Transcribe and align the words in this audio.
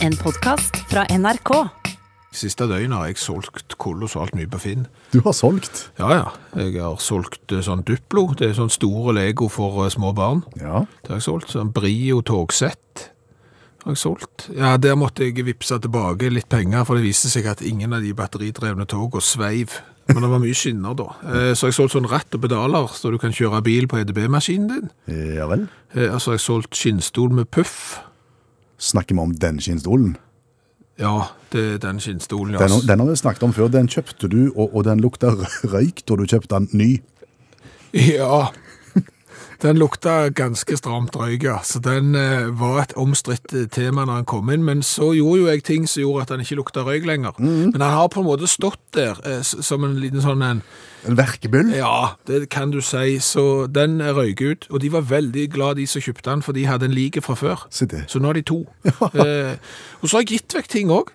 En 0.00 0.16
podkast 0.16 0.76
fra 0.90 1.04
NRK. 1.12 1.50
Siste 2.34 2.66
døgnet 2.70 2.94
har 2.96 3.08
jeg 3.10 3.18
solgt 3.18 3.74
kolossalt 3.82 4.36
mye 4.38 4.48
på 4.50 4.60
Finn. 4.62 4.84
Du 5.10 5.18
har 5.24 5.34
solgt. 5.34 5.88
Ja, 5.98 6.10
ja. 6.14 6.26
Jeg 6.62 6.76
har 6.78 7.00
solgt 7.02 7.50
eh, 7.52 7.62
sånn 7.66 7.82
Duplo. 7.88 8.28
Det 8.38 8.50
er 8.52 8.56
sånn 8.58 8.70
store 8.70 9.16
Lego 9.18 9.48
for 9.50 9.82
eh, 9.84 9.90
små 9.92 10.12
barn. 10.16 10.44
Ja. 10.60 10.84
Det 11.02 11.10
har 11.14 11.18
jeg 11.18 11.26
solgt. 11.26 11.50
Sånn 11.56 11.72
Brio 11.74 12.20
togsett 12.26 13.08
har 13.82 13.96
jeg 13.96 14.02
solgt. 14.02 14.46
Ja, 14.54 14.76
der 14.78 14.94
måtte 15.00 15.26
jeg 15.26 15.42
vippse 15.48 15.80
tilbake 15.82 16.30
litt 16.30 16.48
penger, 16.52 16.84
for 16.86 17.00
det 17.00 17.06
viste 17.08 17.30
seg 17.32 17.48
at 17.50 17.64
ingen 17.66 17.96
av 17.96 18.04
de 18.06 18.12
batteridrevne 18.16 18.86
togene 18.90 19.24
sveiv. 19.26 19.80
Men 20.10 20.24
det 20.24 20.30
var 20.32 20.42
mye 20.42 20.56
skinner 20.58 20.94
da. 20.98 21.08
Eh, 21.26 21.50
Så 21.58 21.66
har 21.66 21.72
jeg 21.74 21.78
solgt 21.80 21.96
sånn 21.96 22.08
ratt 22.10 22.38
og 22.38 22.44
pedaler, 22.46 22.86
så 22.94 23.10
du 23.10 23.18
kan 23.22 23.34
kjøre 23.34 23.60
bil 23.66 23.90
på 23.90 23.98
EDB-maskinen 24.04 24.70
din. 24.70 24.88
Ja 25.34 25.50
vel. 25.50 25.66
Så 25.90 25.98
jeg 26.06 26.14
har 26.14 26.38
jeg 26.38 26.44
solgt 26.46 26.78
skinnstol 26.78 27.34
med 27.34 27.50
puff. 27.50 27.98
Snakker 28.80 29.14
vi 29.14 29.20
om 29.20 29.32
den 29.36 29.60
skinnstolen? 29.60 30.16
Ja, 31.00 31.30
det 31.52 31.62
er 31.74 31.78
den 31.82 32.00
skinnstolen. 32.00 32.56
Den, 32.60 32.72
den 32.88 33.00
har 33.00 33.08
vi 33.08 33.16
snakket 33.16 33.44
om 33.44 33.52
før. 33.56 33.68
Den 33.72 33.88
kjøpte 33.88 34.28
du, 34.28 34.40
og, 34.54 34.74
og 34.74 34.84
den 34.88 35.00
lukta 35.04 35.32
røyk 35.72 36.02
da 36.08 36.16
du 36.16 36.26
kjøpte 36.26 36.56
den 36.56 36.68
ny. 36.72 36.90
Ja, 37.90 38.46
den 39.62 39.78
lukta 39.78 40.28
ganske 40.32 40.76
stramt 40.76 41.16
røyk, 41.16 41.44
ja. 41.44 41.58
Så 41.64 41.80
den 41.84 42.14
eh, 42.14 42.48
var 42.60 42.82
et 42.82 42.94
omstridt 42.96 43.52
eh, 43.52 43.66
tema 43.68 44.06
når 44.06 44.20
han 44.20 44.28
kom 44.28 44.50
inn. 44.52 44.64
Men 44.64 44.82
så 44.86 45.12
gjorde 45.16 45.40
jo 45.40 45.48
jeg 45.50 45.64
ting 45.66 45.88
som 45.88 46.00
gjorde 46.04 46.22
at 46.22 46.34
han 46.34 46.44
ikke 46.44 46.60
lukta 46.60 46.84
røyk 46.86 47.08
lenger. 47.08 47.36
Men 47.40 47.80
han 47.80 47.96
har 47.96 48.08
på 48.08 48.22
en 48.22 48.28
måte 48.30 48.48
stått 48.48 48.80
der 48.96 49.20
eh, 49.26 49.42
som 49.42 49.84
en 49.84 49.98
liten 50.00 50.24
sånn 50.24 50.42
en 50.46 50.62
En 51.08 51.16
verkebyll. 51.16 51.70
Ja, 51.72 52.16
det 52.28 52.50
kan 52.52 52.70
du 52.70 52.80
si. 52.84 53.18
Så 53.24 53.66
den 53.66 54.00
eh, 54.00 54.12
røyk 54.12 54.40
ut. 54.40 54.66
Og 54.70 54.80
de 54.80 54.92
var 54.92 55.06
veldig 55.08 55.46
glad, 55.52 55.76
de 55.76 55.86
som 55.88 56.02
kjøpte 56.02 56.30
den, 56.30 56.42
for 56.42 56.52
de 56.52 56.66
hadde 56.68 56.90
en 56.90 56.96
like 56.96 57.22
fra 57.24 57.34
før. 57.34 57.66
Så, 57.70 57.86
det. 57.86 58.04
Så 58.08 58.20
nå 58.20 58.28
har 58.28 58.36
de 58.36 58.42
to. 58.42 58.66
eh, 59.24 59.56
og 60.00 60.08
så 60.08 60.16
har 60.16 60.26
jeg 60.26 60.34
gitt 60.40 60.56
vekk 60.58 60.68
ting 60.68 60.92
òg. 60.92 61.12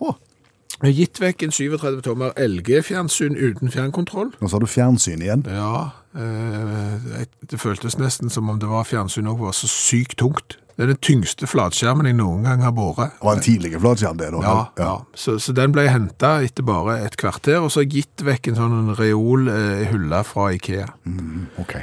Jeg 0.82 0.90
har 0.90 0.98
gitt 0.98 1.22
vekk 1.22 1.44
en 1.46 1.54
37 1.56 2.02
tommer 2.04 2.34
LG-fjernsyn 2.36 3.38
uten 3.38 3.72
fjernkontroll. 3.72 4.34
Nå 4.42 4.50
sa 4.52 4.60
du 4.60 4.66
fjernsyn 4.68 5.22
igjen. 5.24 5.46
Ja, 5.48 5.92
det 6.16 7.60
føltes 7.60 7.98
nesten 8.00 8.32
som 8.32 8.48
om 8.50 8.60
det 8.62 8.70
var 8.72 8.88
fjernsyn 8.88 9.28
òg, 9.28 9.42
var 9.44 9.58
så 9.58 9.68
sykt 9.68 10.18
tungt. 10.22 10.58
Det 10.76 10.84
er 10.84 10.90
den 10.92 11.00
tyngste 11.00 11.48
flatskjermen 11.48 12.10
jeg 12.10 12.18
noen 12.18 12.44
gang 12.44 12.64
har 12.66 12.74
båret. 12.76 13.14
Det 13.16 13.24
var 13.24 13.38
en 13.38 13.44
tidligere 13.46 13.80
flatskjerm 13.80 14.18
det 14.20 14.32
da. 14.34 14.42
Ja, 14.44 14.56
ja. 14.80 14.96
Så, 15.16 15.38
så 15.40 15.56
den 15.56 15.72
ble 15.76 15.86
hentet 15.88 16.50
etter 16.50 16.68
bare 16.68 16.98
et 17.06 17.16
kvarter, 17.20 17.62
og 17.64 17.72
så 17.72 17.80
har 17.80 17.88
jeg 17.88 18.02
gitt 18.02 18.26
vekk 18.28 18.50
en 18.52 18.60
sånn 18.60 18.92
reol 19.00 19.48
eh, 19.52 19.86
hylle 19.88 20.20
fra 20.28 20.50
Ikea. 20.58 20.90
Mm, 21.08 21.46
ok. 21.64 21.78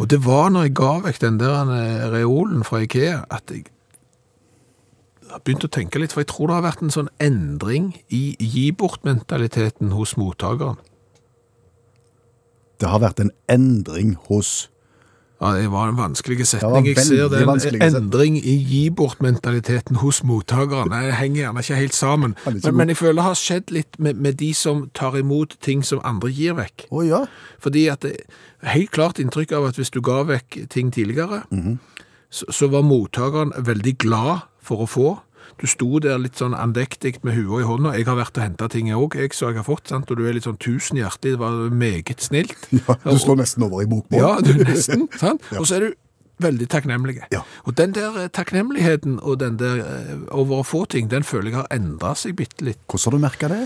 Og 0.00 0.08
det 0.10 0.22
var 0.24 0.48
når 0.54 0.70
jeg 0.70 0.76
ga 0.80 0.94
vekk 1.04 1.20
den 1.20 1.36
der 1.42 1.74
eh, 1.76 2.06
reolen 2.16 2.64
fra 2.64 2.80
Ikea, 2.86 3.26
at 3.28 3.52
jeg 3.52 3.68
har 5.28 5.44
begynt 5.44 5.68
å 5.68 5.72
tenke 5.76 6.00
litt, 6.00 6.16
for 6.16 6.24
jeg 6.24 6.32
tror 6.32 6.48
det 6.48 6.56
har 6.56 6.66
vært 6.70 6.86
en 6.86 6.96
sånn 6.96 7.12
endring 7.22 7.92
i 8.08 8.24
gi 8.40 8.70
bort-mentaliteten 8.72 9.92
hos 9.92 10.16
mottakeren. 10.16 10.80
Det 12.80 12.88
har 12.90 13.00
vært 13.02 13.20
en 13.20 13.30
endring 13.48 14.16
hos 14.28 14.68
Ja, 15.42 15.50
det 15.58 15.66
var 15.72 15.88
en 15.90 15.96
vanskelig 15.98 16.46
setning. 16.46 16.86
Jeg 16.86 17.02
ser 17.04 17.28
det 17.28 17.40
en 17.42 17.82
endring 17.98 18.36
i 18.38 18.54
gi 18.64 18.88
bort-mentaliteten 18.88 19.98
hos 20.00 20.22
mottakerne. 20.24 20.88
Det 21.04 21.16
henger 21.18 21.40
gjerne 21.42 21.60
ikke 21.64 21.74
helt 21.80 21.94
sammen. 21.98 22.36
Men, 22.46 22.60
men 22.78 22.88
jeg 22.92 22.96
føler 22.96 23.18
det 23.18 23.26
har 23.26 23.34
skjedd 23.40 23.74
litt 23.74 23.98
med, 23.98 24.16
med 24.24 24.38
de 24.40 24.52
som 24.56 24.86
tar 24.94 25.18
imot 25.18 25.56
ting 25.60 25.82
som 25.84 26.00
andre 26.06 26.30
gir 26.32 26.54
vekk. 26.56 26.86
Å 26.94 27.02
ja. 27.04 27.20
Fordi 27.60 27.82
at 27.92 28.06
det 28.06 28.14
er 28.62 28.72
helt 28.76 28.94
klart 28.94 29.20
inntrykk 29.20 29.52
av 29.58 29.66
at 29.72 29.76
hvis 29.80 29.92
du 29.92 30.00
ga 30.00 30.22
vekk 30.30 30.62
ting 30.72 30.90
tidligere, 30.94 31.42
Mhm. 31.50 31.78
så, 32.30 32.46
så 32.50 32.70
var 32.70 32.82
mottakeren 32.86 33.52
veldig 33.58 33.98
glad 33.98 34.46
for 34.62 34.86
å 34.86 34.88
få. 34.88 35.18
Du 35.64 35.68
sto 35.72 35.96
der 36.04 36.18
litt 36.20 36.36
sånn 36.36 36.52
andektig 36.52 37.22
med 37.24 37.38
huet 37.38 37.62
i 37.62 37.64
hånda. 37.64 37.94
Jeg 37.96 38.04
har 38.04 38.18
vært 38.18 38.36
og 38.36 38.44
hentet 38.44 38.74
ting 38.74 38.90
også, 38.92 39.22
jeg, 39.22 39.32
så 39.32 39.48
jeg 39.48 39.62
har 39.62 39.64
fått, 39.64 39.88
sant? 39.88 40.10
og 40.12 40.18
du 40.20 40.26
er 40.28 40.36
litt 40.36 40.44
sånn 40.44 40.60
tusen 40.60 40.98
hjertelig, 41.00 41.38
det 41.38 41.40
var 41.40 41.70
meget 41.72 42.20
snilt. 42.20 42.66
ja. 42.82 42.98
Du 43.06 43.16
slår 43.22 43.40
nesten 43.40 43.64
over 43.64 43.80
i 43.80 43.88
bokmål. 43.88 44.20
Ja, 44.20 44.34
du 44.44 44.60
nesten, 44.60 45.06
sant? 45.22 45.46
Og 45.56 45.64
så 45.70 45.78
er 45.78 45.86
du 45.86 45.94
veldig 46.44 46.68
takknemlig. 46.68 47.16
Ja. 47.32 47.40
Og 47.64 47.78
den 47.80 47.96
der 47.96 48.20
eh, 48.26 48.28
takknemligheten 48.28 49.16
og 49.22 49.38
den 49.40 49.56
der 49.62 49.80
eh, 49.86 50.12
over 50.36 50.60
å 50.60 50.68
få 50.68 50.82
ting, 50.92 51.08
den 51.08 51.24
føler 51.24 51.54
jeg 51.54 51.58
har 51.62 51.72
endret 51.72 52.20
seg 52.26 52.36
bitte 52.42 52.68
litt. 52.68 52.82
Hvordan 52.84 53.06
har 53.06 53.16
du 53.16 53.24
merket 53.24 53.56
det? 53.56 53.62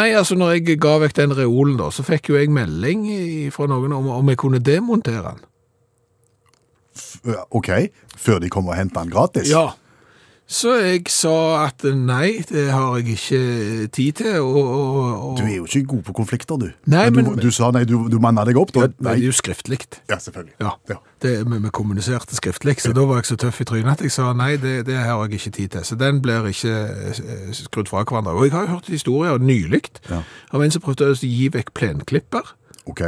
Nei, 0.00 0.08
altså 0.16 0.40
når 0.40 0.56
jeg 0.56 0.80
ga 0.80 0.96
vekk 1.04 1.20
den 1.20 1.36
reolen 1.36 1.76
da, 1.82 1.92
så 1.92 2.08
fikk 2.08 2.32
jo 2.32 2.40
jeg 2.40 2.54
melding 2.56 3.04
fra 3.52 3.68
noen 3.68 3.92
om, 4.00 4.08
om 4.22 4.32
jeg 4.32 4.40
kunne 4.40 4.64
demontere 4.64 5.34
den. 5.34 5.46
F 6.96 7.16
Ok, 7.52 7.74
før 8.16 8.40
de 8.40 8.48
kommer 8.48 8.72
og 8.72 8.80
henter 8.80 9.02
den 9.02 9.12
gratis? 9.12 9.52
Ja. 9.52 9.74
Så 10.46 10.74
jeg 10.76 11.06
sa 11.08 11.30
at 11.64 11.80
nei, 11.96 12.42
det 12.44 12.66
har 12.68 12.98
jeg 12.98 13.14
ikke 13.14 13.86
tid 13.96 14.12
til, 14.18 14.34
og... 14.44 14.56
og, 14.60 14.98
og 15.30 15.38
Du 15.38 15.42
er 15.46 15.54
jo 15.56 15.64
ikke 15.64 15.82
god 15.94 16.02
på 16.04 16.12
konflikter, 16.18 16.58
du. 16.60 16.66
Nei, 16.92 17.06
men, 17.10 17.24
men- 17.30 17.38
du 17.40 17.48
sa 17.50 17.70
nei, 17.72 17.86
du, 17.88 17.94
du 18.12 18.18
manna 18.20 18.44
deg 18.44 18.58
opp, 18.60 18.74
da? 18.76 18.84
ja, 18.84 18.90
det 18.92 19.14
er 19.14 19.22
jo 19.24 19.32
skriftlikt. 19.32 20.02
Ja, 20.12 20.18
selvfølgelig. 20.20 20.52
Ja, 20.60 20.74
Ja. 20.92 20.98
Det, 21.24 21.32
vi, 21.48 21.56
vi 21.64 21.70
kommuniserte 21.72 22.36
skriftlig, 22.36 22.74
så 22.84 22.92
da 22.92 23.06
var 23.08 23.22
jeg 23.22 23.30
så 23.30 23.38
tøff 23.40 23.62
i 23.62 23.64
trynet 23.64 23.94
at 23.96 24.02
jeg 24.04 24.12
sa 24.12 24.26
nei, 24.36 24.58
det, 24.60 24.74
det 24.84 24.98
har 25.00 25.22
jeg 25.24 25.38
ikke 25.38 25.54
tid 25.56 25.68
til. 25.72 25.86
Så 25.88 25.96
den 25.96 26.18
blir 26.20 26.44
ikke 26.50 26.74
eh, 27.08 27.48
skrudd 27.56 27.88
fra 27.88 28.02
hverandre. 28.04 28.34
Og 28.36 28.44
jeg 28.44 28.52
har 28.52 28.66
jo 28.68 28.74
hørt 28.76 28.90
historier 28.92 29.40
nylig 29.40 29.80
Ja. 30.10 30.20
av 30.52 30.60
en 30.66 30.74
som 30.76 30.84
prøvde 30.84 31.08
å 31.08 31.16
gi 31.16 31.48
vekk 31.54 31.72
plenklipper 31.80 32.52
Ok, 32.92 33.00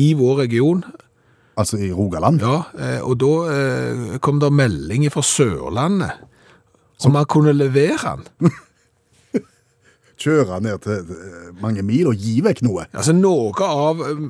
i 0.00 0.08
vår 0.16 0.40
region. 0.46 0.80
altså 1.60 1.76
i 1.76 1.90
Rogaland? 1.92 2.40
Ja, 2.40 2.62
eh, 2.80 3.04
og 3.04 3.18
da 3.20 3.34
eh, 3.52 4.18
kom 4.24 4.40
det 4.40 4.48
melding 4.56 5.04
fra 5.12 5.20
Sørlandet 5.20 6.16
om 7.06 7.16
man 7.16 7.28
kunne 7.30 7.54
levere 7.56 8.18
den. 8.20 8.52
Kjøre 10.20 10.60
ned 10.60 10.82
til 10.84 11.12
eh, 11.16 11.50
mange 11.62 11.82
mil 11.86 12.10
og 12.10 12.20
gi 12.20 12.40
vekk 12.44 12.60
noe? 12.66 12.84
Altså 12.92 13.14
noe 13.16 13.54
av 13.64 14.02
um, 14.04 14.26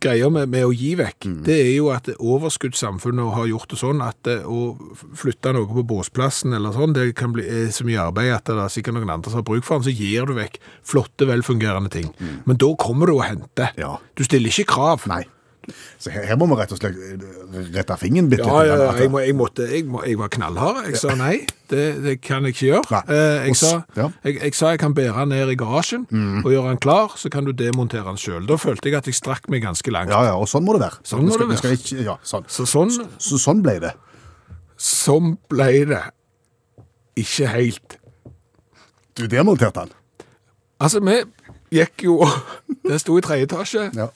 greia 0.00 0.28
med, 0.30 0.46
med 0.52 0.68
å 0.68 0.70
gi 0.70 0.92
vekk, 1.00 1.26
det 1.46 1.56
er 1.64 1.72
jo 1.74 1.88
at 1.90 2.12
overskuddssamfunnet 2.14 3.32
har 3.34 3.48
gjort 3.50 3.72
det 3.72 3.80
sånn 3.80 4.04
at 4.06 4.30
eh, 4.30 4.46
å 4.46 4.76
flytte 5.18 5.54
noe 5.56 5.66
på 5.66 5.84
båsplassen 5.90 6.54
eller 6.56 6.76
sånn, 6.76 6.94
det 6.94 7.08
kan 7.18 7.34
bli 7.34 7.42
er 7.42 7.74
så 7.74 7.86
mye 7.88 8.06
arbeid 8.06 8.36
at 8.36 8.46
det 8.52 8.56
er 8.62 8.72
sikkert 8.72 9.00
noen 9.00 9.10
andre 9.16 9.32
som 9.32 9.42
har 9.42 9.48
bruk 9.50 9.66
for 9.66 9.80
den, 9.80 9.88
så 9.90 9.96
gir 9.96 10.30
du 10.30 10.36
vekk 10.38 10.60
flotte, 10.86 11.26
velfungerende 11.28 11.90
ting. 11.92 12.14
Men 12.46 12.62
da 12.62 12.70
kommer 12.78 13.10
du 13.10 13.18
og 13.18 13.26
henter. 13.26 13.74
Ja. 13.80 13.96
Du 14.14 14.22
stiller 14.26 14.54
ikke 14.54 14.70
krav. 14.76 15.10
Nei. 15.10 15.24
Så 16.00 16.10
her, 16.14 16.24
her 16.28 16.36
må 16.40 16.46
vi 16.50 16.56
rett 16.58 16.72
og 16.74 16.80
slett 16.80 16.96
eh, 16.96 17.70
rette 17.76 17.96
fingeren 18.00 18.28
bitte 18.32 18.46
Ja, 18.46 18.60
ja, 18.66 18.76
ja, 18.82 18.90
jeg, 18.98 19.10
må, 19.12 19.20
jeg, 19.24 19.34
måtte, 19.36 19.66
jeg, 19.70 19.84
må, 19.90 20.02
jeg 20.06 20.18
var 20.20 20.30
knallhard. 20.34 20.82
Jeg 20.88 21.00
sa 21.02 21.14
nei, 21.18 21.46
det, 21.70 21.84
det 22.04 22.14
kan 22.24 22.44
jeg 22.48 22.56
ikke 22.56 22.66
gjøre. 22.70 23.00
Eh, 23.06 23.46
jeg, 23.48 23.56
sa. 23.60 23.72
Mm. 23.96 24.14
jeg, 24.26 24.36
jeg 24.42 24.58
sa 24.58 24.72
jeg 24.74 24.82
kan 24.82 24.94
bære 24.96 25.14
den 25.24 25.34
ned 25.36 25.52
i 25.54 25.58
garasjen 25.60 26.06
og 26.44 26.50
gjøre 26.52 26.72
den 26.74 26.80
klar, 26.82 27.16
så 27.20 27.30
kan 27.32 27.46
du 27.48 27.52
demontere 27.56 28.06
den 28.08 28.18
sjøl. 28.20 28.46
Da 28.48 28.58
følte 28.60 28.90
jeg 28.90 28.98
at 29.00 29.10
jeg 29.10 29.18
strakk 29.18 29.50
meg 29.52 29.64
ganske 29.66 29.94
langt. 29.94 30.10
Ja, 30.14 30.22
ja, 30.30 30.36
og 30.38 30.48
sånn 30.50 30.64
må 30.66 30.74
det 30.78 30.84
være. 30.86 31.02
Sånn 31.06 31.24
Vi 31.24 31.30
må 31.30 31.36
skal, 31.38 31.50
det 31.54 31.60
være. 31.64 31.78
ikke, 31.80 32.04
ja, 32.06 32.16
sånn. 32.26 32.48
Så 32.50 32.66
sånn, 32.68 32.94
Så, 33.18 33.38
sånn 33.40 33.62
ble 33.66 33.76
det. 33.82 33.94
sånn 34.80 35.34
ble 35.52 35.70
det. 35.94 36.02
Ikke 37.20 37.50
helt. 37.52 37.98
Du 39.18 39.26
demonterte 39.28 39.84
den. 39.84 39.96
Altså, 40.80 41.02
vi 41.04 41.18
gikk 41.76 42.06
jo 42.06 42.14
Det 42.88 42.96
sto 43.02 43.18
i 43.18 43.22
tredje 43.22 43.46
etasje. 43.46 43.82
Ja. 43.94 44.06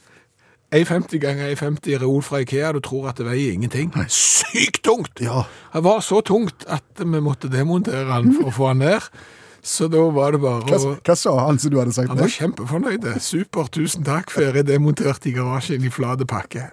1,50 0.74 1.20
ganger 1.22 1.52
1,50 1.54 2.00
reol 2.02 2.22
fra 2.26 2.40
Ikea, 2.42 2.72
du 2.74 2.80
tror 2.82 3.08
at 3.12 3.20
det 3.20 3.28
veier 3.28 3.54
ingenting. 3.54 3.92
Sykt 4.10 4.82
tungt! 4.82 5.22
Ja. 5.22 5.44
Det 5.70 5.84
var 5.86 6.02
så 6.02 6.18
tungt 6.26 6.66
at 6.66 6.98
vi 6.98 7.20
måtte 7.22 7.50
demontere 7.52 8.08
den 8.10 8.34
for 8.34 8.50
å 8.50 8.54
få 8.54 8.72
den 8.72 8.82
ned. 8.88 9.06
Så 9.64 9.86
da 9.88 10.02
var 10.12 10.34
det 10.34 10.42
bare 10.42 10.66
Hva, 10.68 10.76
å 10.76 10.96
hva 10.98 11.14
sa 11.16 11.32
han 11.46 11.56
som 11.62 11.72
du 11.72 11.78
hadde 11.80 11.94
sagt 11.96 12.10
Han 12.10 12.18
var 12.20 12.32
kjempefornøyd. 12.32 13.06
Super, 13.22 13.70
tusen 13.72 14.04
takk. 14.04 14.34
Ferie 14.34 14.66
demontert 14.66 15.24
i 15.30 15.32
garasjen 15.32 15.86
i 15.86 15.92
flate 15.94 16.26
pakke. 16.28 16.66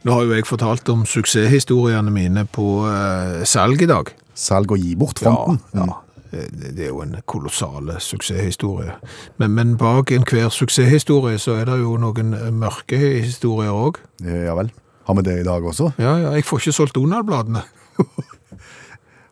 Nå 0.00 0.16
har 0.16 0.24
jo 0.24 0.32
jeg 0.32 0.46
fortalt 0.48 0.88
om 0.92 1.06
suksesshistoriene 1.08 2.12
mine 2.12 2.46
på 2.48 2.66
eh, 2.88 3.42
salg 3.48 3.82
i 3.84 3.88
dag. 3.88 4.10
Salg 4.36 4.72
og 4.72 4.80
gi 4.80 4.94
bort-fronten. 4.96 5.60
Ja, 5.76 5.84
Det 5.84 6.09
det 6.30 6.84
er 6.84 6.92
jo 6.92 7.00
en 7.02 7.16
kolossal 7.26 7.90
suksesshistorie. 7.98 8.92
Men, 9.38 9.54
men 9.56 9.76
bak 9.80 10.12
enhver 10.14 10.48
suksesshistorie 10.54 11.38
så 11.38 11.58
er 11.60 11.70
det 11.70 11.80
jo 11.80 11.96
noen 12.00 12.34
eh, 12.36 12.50
mørke 12.54 12.98
historier 12.98 13.74
òg. 13.74 14.00
Ja 14.24 14.54
vel. 14.58 14.70
Har 15.08 15.16
vi 15.18 15.26
det 15.26 15.40
i 15.40 15.46
dag 15.46 15.64
også? 15.64 15.90
Ja, 15.98 16.16
ja, 16.22 16.34
jeg 16.36 16.46
får 16.46 16.62
ikke 16.62 16.76
solgt 16.76 16.94
Donald-bladene. 16.94 17.64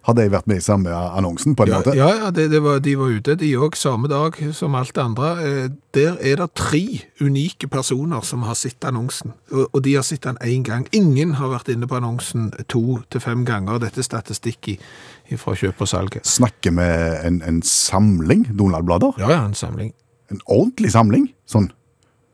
Har 0.08 0.14
de 0.16 0.24
vært 0.32 0.46
med 0.48 0.56
i 0.56 0.64
samme 0.64 0.88
annonsen, 0.88 1.52
på 1.54 1.66
en 1.66 1.68
Ja, 1.68 1.78
måte? 1.82 1.92
ja, 1.98 2.06
ja 2.16 2.30
det, 2.32 2.46
det 2.50 2.62
var, 2.64 2.78
de 2.80 2.94
var 2.96 3.10
ute, 3.12 3.34
de 3.36 3.50
òg, 3.60 3.74
samme 3.76 4.08
dag 4.08 4.38
som 4.56 4.74
alt 4.78 4.94
det 4.96 5.02
andre. 5.04 5.32
Eh, 5.44 5.68
Der 5.92 6.16
er 6.24 6.36
det 6.40 6.46
tre 6.56 6.80
unike 7.20 7.68
personer 7.68 8.24
som 8.24 8.42
har 8.48 8.54
sett 8.56 8.84
annonsen, 8.88 9.34
og, 9.52 9.68
og 9.74 9.82
de 9.84 9.94
har 9.98 10.02
sett 10.06 10.22
den 10.24 10.38
én 10.40 10.62
gang. 10.64 10.86
Ingen 10.96 11.34
har 11.36 11.48
vært 11.52 11.68
inne 11.68 11.86
på 11.90 11.96
annonsen 12.00 12.50
to 12.72 13.00
til 13.12 13.20
fem 13.20 13.44
ganger. 13.44 13.78
Dette 13.84 14.00
er 14.00 14.06
statistikk 14.08 14.68
i, 14.72 14.78
fra 15.36 15.52
kjøp 15.54 15.84
og 15.84 15.88
salg. 15.92 16.16
Snakker 16.24 16.72
vi 16.72 16.88
en, 17.28 17.42
en 17.44 17.60
samling 17.62 18.46
Donald-blader? 18.56 19.20
Ja, 19.20 19.28
ja, 19.36 19.44
en 19.44 19.54
samling. 19.54 19.92
En 20.32 20.40
ordentlig 20.46 20.92
samling? 20.96 21.28
Sånn? 21.48 21.68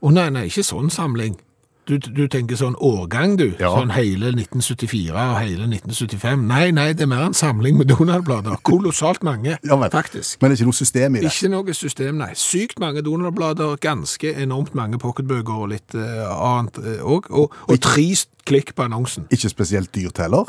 Å 0.04 0.10
nei, 0.14 0.28
nei, 0.30 0.46
ikke 0.46 0.62
sånn 0.66 0.90
samling. 0.94 1.34
Du, 1.84 1.98
du 2.00 2.22
tenker 2.32 2.56
sånn 2.56 2.76
årgang, 2.80 3.34
du. 3.36 3.50
Ja. 3.60 3.68
Sånn 3.74 3.90
hele 3.92 4.30
1974 4.32 5.12
og 5.12 5.34
hele 5.42 5.66
1975. 5.68 6.46
Nei, 6.48 6.70
nei, 6.72 6.86
det 6.96 7.04
er 7.04 7.10
mer 7.10 7.26
en 7.26 7.36
samling 7.36 7.76
med 7.76 7.90
Donald-blader. 7.92 8.56
Kolossalt 8.64 9.20
mange, 9.26 9.58
Ja, 9.68 9.76
men- 9.76 9.92
faktisk. 9.92 10.38
Men 10.40 10.50
det 10.50 10.56
er 10.56 10.62
ikke 10.62 10.70
noe 10.70 10.78
system 10.80 11.18
i 11.18 11.20
det. 11.20 11.32
Ikke 11.34 11.50
noe 11.52 11.76
system, 11.76 12.16
nei. 12.22 12.30
Sykt 12.40 12.80
mange 12.80 13.04
Donald-blader, 13.04 13.76
ganske 13.84 14.32
enormt 14.32 14.72
mange 14.74 14.98
pocketbøker 15.02 15.60
og 15.66 15.72
litt 15.74 15.96
uh, 15.98 16.32
annet 16.32 16.80
òg. 17.04 17.28
og, 17.30 17.52
og 17.68 17.80
tre 17.84 18.06
klikk 18.48 18.74
på 18.76 18.84
annonsen. 18.88 19.28
Ikke 19.32 19.52
spesielt 19.52 19.92
dyrt 19.94 20.18
heller. 20.24 20.48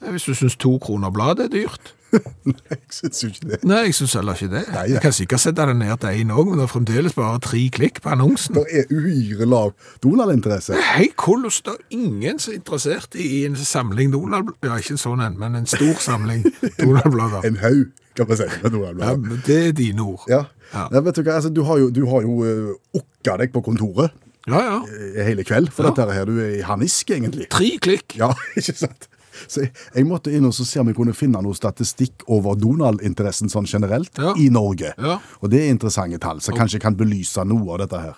Hvis 0.00 0.24
du 0.24 0.34
syns 0.34 0.56
to 0.56 0.78
kroner 0.82 1.10
bladet 1.12 1.48
er 1.50 1.52
dyrt. 1.52 1.94
Nei, 2.50 2.54
jeg 2.72 2.78
syns 2.90 3.20
jo 3.22 3.28
ikke 3.30 3.48
det. 3.52 3.58
Nei, 3.70 3.80
jeg 3.86 3.94
syns 3.94 4.14
heller 4.18 4.34
ikke 4.34 4.48
det. 4.50 4.62
Nei, 4.74 4.84
Jeg 4.90 5.02
kan 5.04 5.12
sikkert 5.14 5.42
sette 5.44 5.66
det 5.68 5.76
ned 5.78 5.92
til 6.02 6.22
én 6.24 6.32
òg, 6.34 6.48
men 6.48 6.58
det 6.58 6.64
er 6.64 6.70
fremdeles 6.72 7.14
bare 7.14 7.38
tre 7.44 7.60
klikk 7.70 8.00
på 8.02 8.10
annonsen. 8.10 8.56
Det 8.58 8.64
er 8.80 8.88
uhyre 8.90 9.46
lav 9.46 9.70
Donald-interesse. 10.02 10.74
Hei, 10.96 11.10
Kolos, 11.20 11.60
det 11.66 11.76
er 11.76 11.84
ingen 12.00 12.40
som 12.42 12.54
er 12.54 12.58
interessert 12.58 13.14
i 13.14 13.44
en 13.46 13.54
samling 13.60 14.10
Donald... 14.16 14.50
Ja, 14.66 14.80
ikke 14.80 14.96
en 14.96 15.02
sånn 15.04 15.22
en, 15.22 15.36
men 15.38 15.54
en 15.60 15.68
stor 15.70 16.00
samling 16.02 16.42
Donald-blader. 16.82 17.46
En 17.46 17.60
haug, 17.62 17.84
kan 18.18 18.26
man 18.32 18.40
si. 18.40 18.48
med 18.56 18.66
Ja, 18.66 18.72
Donald-blader. 18.74 19.30
Ja, 19.36 19.44
det 19.46 19.60
er 19.68 19.78
dine 19.84 20.08
ord. 20.08 20.26
Ja. 20.32 20.42
Ja. 20.72 20.88
Nei, 20.90 21.04
vet 21.06 21.20
du 21.20 21.22
hva, 21.28 21.36
altså, 21.38 21.52
du 21.54 21.62
har 21.68 21.78
jo, 21.84 21.92
du 21.94 22.02
har 22.10 22.26
jo 22.26 22.40
uh, 22.42 22.74
okka 22.98 23.36
deg 23.44 23.54
på 23.54 23.62
kontoret 23.70 24.10
Ja, 24.50 24.60
ja. 24.66 24.76
eh, 25.14 25.22
hele 25.30 25.44
kveld, 25.46 25.70
for 25.74 25.86
Ja. 25.86 25.94
dette 25.94 26.10
her, 26.18 26.26
du 26.26 26.38
er 26.42 26.56
i 26.58 26.60
harnisk, 26.66 27.10
egentlig. 27.14 27.46
Tre 27.54 27.70
klikk. 27.86 28.18
Ja, 28.18 28.32
ikke 28.58 28.74
sant? 28.82 29.06
Så 29.48 29.62
jeg, 29.64 29.72
jeg 29.94 30.06
måtte 30.06 30.32
inn 30.34 30.44
og 30.48 30.52
så 30.56 30.64
se 30.66 30.80
om 30.80 30.88
jeg 30.90 30.96
kunne 30.96 31.14
finne 31.16 31.40
noe 31.42 31.54
statistikk 31.56 32.24
over 32.28 32.54
Donald-interessen 32.60 33.48
sånn 33.52 33.66
generelt 33.70 34.18
Ja. 34.18 34.34
i 34.36 34.48
Norge. 34.50 34.92
Ja. 34.98 35.18
Og 35.40 35.50
det 35.50 35.60
er 35.64 35.70
interessante 35.74 36.18
tall, 36.20 36.40
så 36.40 36.52
kanskje 36.56 36.80
kan 36.80 36.96
belyse 36.96 37.44
noe 37.46 37.72
av 37.74 37.78
dette 37.84 38.00
her. 38.00 38.16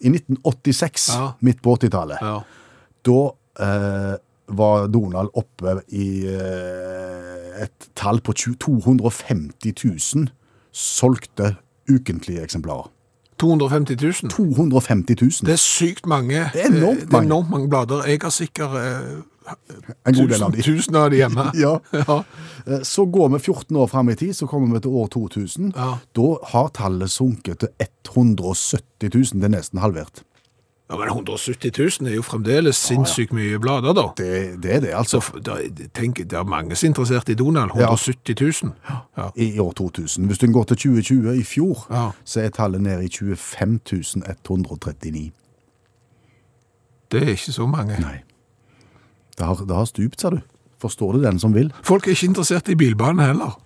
I 0.00 0.08
1986, 0.12 1.08
Ja. 1.14 1.32
midt 1.40 1.62
på 1.62 1.76
80-tallet, 1.78 2.20
Ja. 2.20 2.42
da 3.04 3.30
eh, 3.58 4.16
var 4.48 4.86
Donald 4.88 5.30
oppe 5.34 5.80
i 5.90 6.26
eh, 6.28 7.62
et 7.64 7.88
tall 7.94 8.20
på 8.20 8.32
250 8.36 9.72
000 10.16 10.28
solgte 10.72 11.56
ukentlige 11.88 12.42
eksemplarer. 12.44 12.90
250 13.38 13.96
000. 14.02 14.30
250 14.30 15.16
000. 15.20 15.30
Det 15.46 15.52
er 15.52 15.60
sykt 15.62 16.06
mange. 16.06 16.50
Det 16.54 16.62
er 16.64 16.70
enormt 16.70 16.82
mange, 16.82 17.06
Det 17.10 17.14
er 17.14 17.26
enormt 17.26 17.50
mange 17.50 17.68
blader. 17.68 18.04
Jeg 18.08 18.18
har 18.22 18.30
sikkert 18.34 18.76
eh, 18.80 19.22
en 20.06 20.14
god 20.14 20.28
del 20.32 20.42
av 20.42 20.52
de. 20.56 20.62
tusen 20.62 20.96
av 20.96 21.10
de 21.10 21.16
hjemme. 21.20 21.44
Ja. 21.64 21.74
ja. 22.08 22.16
Eh, 22.66 22.80
Så 22.82 23.04
går 23.06 23.28
vi 23.36 23.38
14 23.38 23.76
år 23.76 23.86
fram 23.92 24.08
i 24.08 24.14
tid, 24.14 24.32
så 24.34 24.46
kommer 24.46 24.74
vi 24.74 24.80
til 24.80 24.90
år 24.90 25.06
2000. 25.12 25.72
Ja. 25.76 25.90
Da 26.16 26.28
har 26.52 26.68
tallet 26.74 27.10
sunket 27.10 27.58
til 27.60 27.68
170 28.14 29.10
000. 29.14 29.40
Det 29.40 29.44
er 29.44 29.54
nesten 29.58 29.78
halvert. 29.84 30.22
Ja, 30.90 30.96
Men 30.96 31.08
170 31.08 31.72
000 32.00 32.10
er 32.10 32.14
jo 32.14 32.22
fremdeles 32.22 32.76
sinnssykt 32.78 33.32
mye 33.34 33.58
blader, 33.58 33.92
da. 33.96 34.04
Det, 34.16 34.62
det 34.62 34.74
er 34.74 34.80
det, 34.84 34.92
altså. 34.94 35.18
Da- 35.42 35.56
tenk, 35.94 36.16
det 36.30 36.32
er 36.38 36.44
mange 36.46 36.76
som 36.76 36.86
er 36.86 36.90
interessert 36.92 37.28
i 37.28 37.34
Donald. 37.34 37.70
170 37.74 38.62
000. 38.62 38.72
Ja. 39.18 39.26
I 39.34 39.58
år 39.58 39.72
2000. 39.72 40.26
Hvis 40.30 40.38
du 40.38 40.46
går 40.52 40.64
til 40.70 40.76
2020, 40.76 41.34
i 41.40 41.42
fjor, 41.42 41.86
Ja. 41.90 42.10
så 42.24 42.40
er 42.44 42.48
tallet 42.54 42.80
nede 42.86 43.04
i 43.04 43.08
25 43.10 44.22
139. 44.30 45.32
Det 47.10 47.22
er 47.22 47.28
ikke 47.34 47.52
så 47.52 47.66
mange. 47.66 47.98
Nei. 48.00 48.20
Det 49.38 49.46
har, 49.46 49.54
det 49.66 49.76
har 49.76 49.84
stupt, 49.84 50.20
sa 50.20 50.30
du. 50.30 50.38
Forstår 50.78 51.12
du 51.12 51.22
den 51.22 51.38
som 51.38 51.54
vil? 51.54 51.72
Folk 51.82 52.06
er 52.06 52.10
ikke 52.14 52.26
interessert 52.30 52.68
i 52.68 52.74
bilbane 52.74 53.26
heller. 53.26 53.58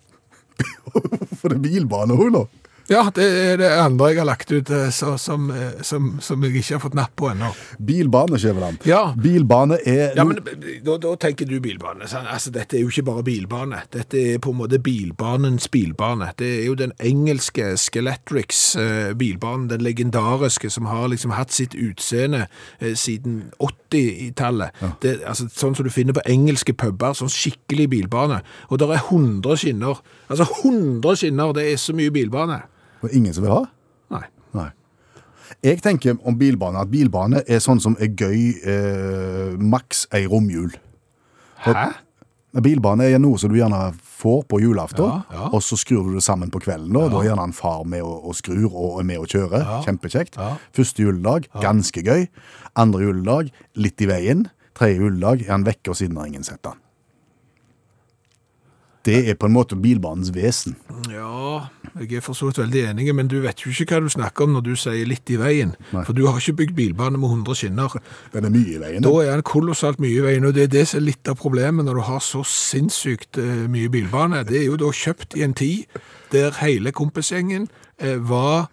For 1.40 1.48
det 1.52 1.56
er 1.56 1.62
bilbane 1.64 2.14
òg, 2.16 2.30
nå. 2.32 2.46
Ja, 2.90 3.04
det 3.14 3.22
er 3.22 3.56
det 3.60 3.68
andre 3.78 4.08
jeg 4.10 4.18
har 4.18 4.26
lagt 4.26 4.50
ut 4.50 4.70
eh, 4.74 4.88
så, 4.90 5.12
som, 5.22 5.44
eh, 5.54 5.76
som, 5.86 6.08
som 6.20 6.42
jeg 6.42 6.56
ikke 6.58 6.74
har 6.74 6.80
fått 6.82 6.96
napp 6.98 7.12
på 7.20 7.28
ennå. 7.30 7.52
Bilbane, 7.78 8.38
Skjæveland. 8.42 8.80
Ja. 8.88 9.12
Bilbane 9.14 9.76
er 9.86 10.16
Ja, 10.18 10.24
men 10.26 10.40
da, 10.84 10.96
da 10.98 11.12
tenker 11.22 11.46
du 11.46 11.60
bilbane. 11.62 12.08
Altså, 12.18 12.50
dette 12.50 12.76
er 12.76 12.82
jo 12.82 12.90
ikke 12.90 13.04
bare 13.06 13.22
bilbane. 13.22 13.84
Dette 13.94 14.18
er 14.34 14.40
på 14.42 14.50
en 14.50 14.58
måte 14.58 14.80
bilbanens 14.82 15.68
bilbane. 15.70 16.32
Det 16.40 16.48
er 16.56 16.66
jo 16.66 16.74
den 16.80 16.90
engelske 16.98 17.76
Skeletrix 17.78 18.74
eh, 18.82 19.12
bilbanen, 19.14 19.68
den 19.70 19.86
legendariske, 19.86 20.70
som 20.74 20.90
har 20.90 21.06
liksom 21.14 21.30
hatt 21.38 21.54
sitt 21.54 21.78
utseende 21.78 22.48
eh, 22.80 22.96
siden 22.98 23.52
80-tallet. 23.62 24.70
Det- 25.02 25.20
Altså, 25.30 25.46
sånn 25.54 25.76
som 25.76 25.84
du 25.86 25.90
finner 25.94 26.12
på 26.16 26.22
engelske 26.26 26.72
puber, 26.74 27.14
sånn 27.14 27.30
skikkelig 27.30 27.86
bilbane. 27.92 28.40
Og 28.70 28.78
der 28.82 28.96
er 28.96 29.02
100 29.12 29.56
skinner. 29.62 30.00
Altså 30.28 30.46
100 30.64 31.16
skinner, 31.22 31.52
det 31.54 31.68
er 31.72 31.76
så 31.78 31.94
mye 31.94 32.10
bilbane. 32.10 32.62
Og 33.02 33.12
ingen 33.16 33.34
som 33.34 33.44
vil 33.46 33.52
ha? 33.54 33.62
Nei. 34.14 34.24
Nei. 34.56 34.68
Jeg 35.66 35.80
tenker 35.82 36.16
om 36.26 36.36
bilbane 36.38 36.80
at 36.80 36.90
bilbane 36.92 37.42
er 37.48 37.58
sånn 37.64 37.80
som 37.82 37.96
er 38.00 38.12
gøy 38.16 38.38
eh, 38.64 39.56
maks 39.58 40.06
ei 40.14 40.24
romjul. 40.30 40.72
Hæ? 41.64 41.90
Bilbane 42.64 43.06
er 43.06 43.20
noe 43.22 43.38
som 43.38 43.52
du 43.52 43.58
gjerne 43.60 43.92
får 44.20 44.40
på 44.50 44.58
julaften, 44.60 45.04
Ja, 45.06 45.20
ja. 45.30 45.44
og 45.54 45.62
så 45.62 45.76
skrur 45.78 46.08
du 46.08 46.16
det 46.16 46.24
sammen 46.26 46.50
på 46.50 46.58
kvelden. 46.64 46.90
Da, 46.96 47.04
da 47.12 47.20
er 47.20 47.28
gjerne 47.28 47.44
en 47.46 47.54
far 47.54 47.84
med 47.86 48.02
og, 48.02 48.24
og 48.26 48.34
skrur 48.34 48.72
og 48.74 48.96
er 49.00 49.06
med 49.06 49.22
og 49.22 49.28
kjører. 49.30 49.68
Kjempekjekt. 49.86 50.34
Ja. 50.40 50.56
Første 50.76 51.04
juledag, 51.04 51.46
ganske 51.62 52.02
gøy. 52.02 52.26
Andre 52.74 53.04
juledag, 53.06 53.52
litt 53.78 54.02
i 54.02 54.08
veien. 54.10 54.48
Tredje 54.76 54.98
juledag 54.98 55.44
er 55.46 55.52
han 55.54 55.66
vekke, 55.68 55.92
og 55.94 56.00
siden 56.00 56.18
har 56.18 56.26
ingen 56.30 56.46
sett 56.46 56.66
han. 56.66 56.80
Det 59.06 59.16
er 59.30 59.34
på 59.40 59.46
en 59.48 59.54
måte 59.54 59.76
bilbanens 59.80 60.28
vesen. 60.34 60.74
Ja, 61.08 61.62
jeg 62.00 62.18
er 62.18 62.20
for 62.24 62.36
så 62.36 62.50
vidt 62.50 62.58
veldig 62.60 62.82
enig, 62.90 63.06
men 63.16 63.28
du 63.32 63.38
vet 63.40 63.62
jo 63.64 63.70
ikke 63.72 63.94
hva 63.96 64.00
du 64.04 64.10
snakker 64.12 64.44
om 64.44 64.52
når 64.58 64.64
du 64.66 64.74
sier 64.76 65.08
litt 65.08 65.30
i 65.32 65.38
veien. 65.40 65.72
Nei. 65.94 66.02
For 66.04 66.12
du 66.16 66.26
har 66.28 66.36
ikke 66.36 66.58
bygd 66.58 66.74
bilbane 66.76 67.16
med 67.18 67.30
100 67.32 67.56
skinner. 67.62 67.96
Den 68.34 68.44
er 68.44 68.52
mye 68.52 68.74
i 68.76 68.80
veien. 68.82 69.02
Da 69.06 69.12
er 69.24 69.32
den 69.38 69.46
kolossalt 69.48 70.02
mye 70.04 70.18
i 70.20 70.24
veien, 70.26 70.44
og 70.44 70.52
det 70.58 70.66
er 70.68 70.74
det 70.74 70.84
som 70.90 71.00
er 71.00 71.06
litt 71.08 71.30
av 71.32 71.38
problemet 71.40 71.88
når 71.88 72.00
du 72.02 72.04
har 72.10 72.20
så 72.20 72.42
sinnssykt 72.44 73.40
eh, 73.40 73.64
mye 73.72 73.88
bilbane. 73.88 74.44
Det 74.48 74.60
er 74.60 74.68
jo 74.68 74.76
da 74.84 74.92
kjøpt 74.92 75.38
i 75.40 75.46
en 75.48 75.56
tid 75.56 76.00
der 76.34 76.52
hele 76.60 76.92
kompisgjengen 76.92 77.70
eh, 77.98 78.18
var 78.20 78.68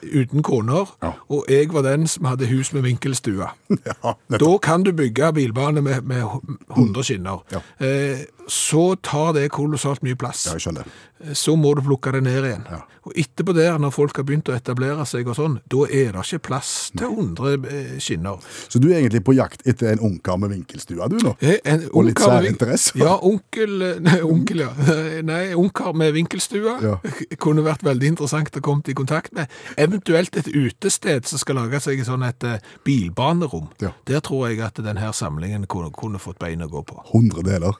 uten 0.00 0.40
koner, 0.42 0.88
Ja. 1.04 1.10
og 1.28 1.44
jeg 1.52 1.68
var 1.74 1.82
den 1.84 2.06
som 2.08 2.24
hadde 2.24 2.46
hus 2.48 2.72
med 2.72 2.82
vinkelstue. 2.88 3.46
Ja. 3.86 4.14
Da 4.32 4.50
kan 4.62 4.82
du 4.82 4.92
bygge 4.96 5.32
bilbane 5.36 5.82
med, 5.84 6.02
med 6.08 6.24
100 6.72 7.04
skinner. 7.04 7.42
Ja. 7.52 7.60
Eh, 7.84 8.22
så 8.50 8.94
tar 9.02 9.32
det 9.36 9.48
kolossalt 9.54 10.02
mye 10.02 10.18
plass. 10.18 10.46
Ja, 10.48 10.56
jeg 10.58 10.64
skjønner. 10.66 10.88
Eh, 11.22 11.34
Så 11.38 11.54
må 11.56 11.74
du 11.76 11.82
plukke 11.84 12.12
det 12.12 12.22
ned 12.26 12.44
igjen. 12.48 12.64
Ja. 12.70 12.80
Og 13.06 13.14
etterpå 13.16 13.54
der, 13.56 13.78
når 13.78 13.92
folk 13.94 14.16
har 14.18 14.24
begynt 14.28 14.48
å 14.50 14.54
etablere 14.56 15.04
seg 15.08 15.28
og 15.30 15.36
sånn, 15.38 15.54
da 15.72 15.84
er 15.86 16.10
det 16.16 16.24
ikke 16.26 16.42
plass 16.50 16.72
til 16.96 17.06
100 17.06 17.68
eh, 17.70 17.92
skinner. 18.02 18.42
Så 18.68 18.80
du 18.82 18.88
er 18.90 18.98
egentlig 18.98 19.22
på 19.24 19.36
jakt 19.36 19.62
etter 19.70 19.92
en 19.92 20.02
ungkar 20.10 20.40
med 20.42 20.52
vinkelstua, 20.52 21.08
du 21.12 21.16
nå? 21.22 21.36
Eh, 21.40 21.58
En 21.64 21.86
Og 21.92 22.08
litt 22.08 22.20
særinteresse. 22.20 22.98
Ja, 23.00 23.14
onkel, 23.22 23.78
nei, 24.02 24.18
onkel, 24.26 24.64
ja. 24.66 24.72
Nei, 25.30 25.54
ungkar 25.54 25.94
med 25.94 26.14
vinkelstua 26.16 26.76
Ja. 26.82 26.96
kunne 27.44 27.64
vært 27.64 27.84
veldig 27.86 28.14
interessant 28.14 28.56
å 28.56 28.64
komme 28.64 28.82
i 28.90 28.96
kontakt 28.96 29.32
med. 29.36 29.50
Eventuelt 29.80 30.36
et 30.36 30.48
utested 30.50 31.28
som 31.28 31.40
skal 31.40 31.60
lage 31.60 31.80
seg 31.84 32.02
sånn 32.06 32.26
et 32.26 32.44
bilbanerom. 32.84 33.70
Ja. 33.80 33.94
Der 34.08 34.20
tror 34.24 34.48
jeg 34.50 34.60
at 34.64 34.80
denne 34.82 35.12
samlingen 35.16 35.66
kunne, 35.70 35.92
kunne 35.94 36.20
fått 36.20 36.40
bein 36.42 36.62
å 36.64 36.68
gå 36.70 36.82
på. 36.86 37.00
100 37.12 37.44
deler. 37.46 37.76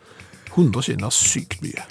100 0.56 0.82
skinner, 0.82 1.10
sykt 1.10 1.60
mye. 1.62 1.84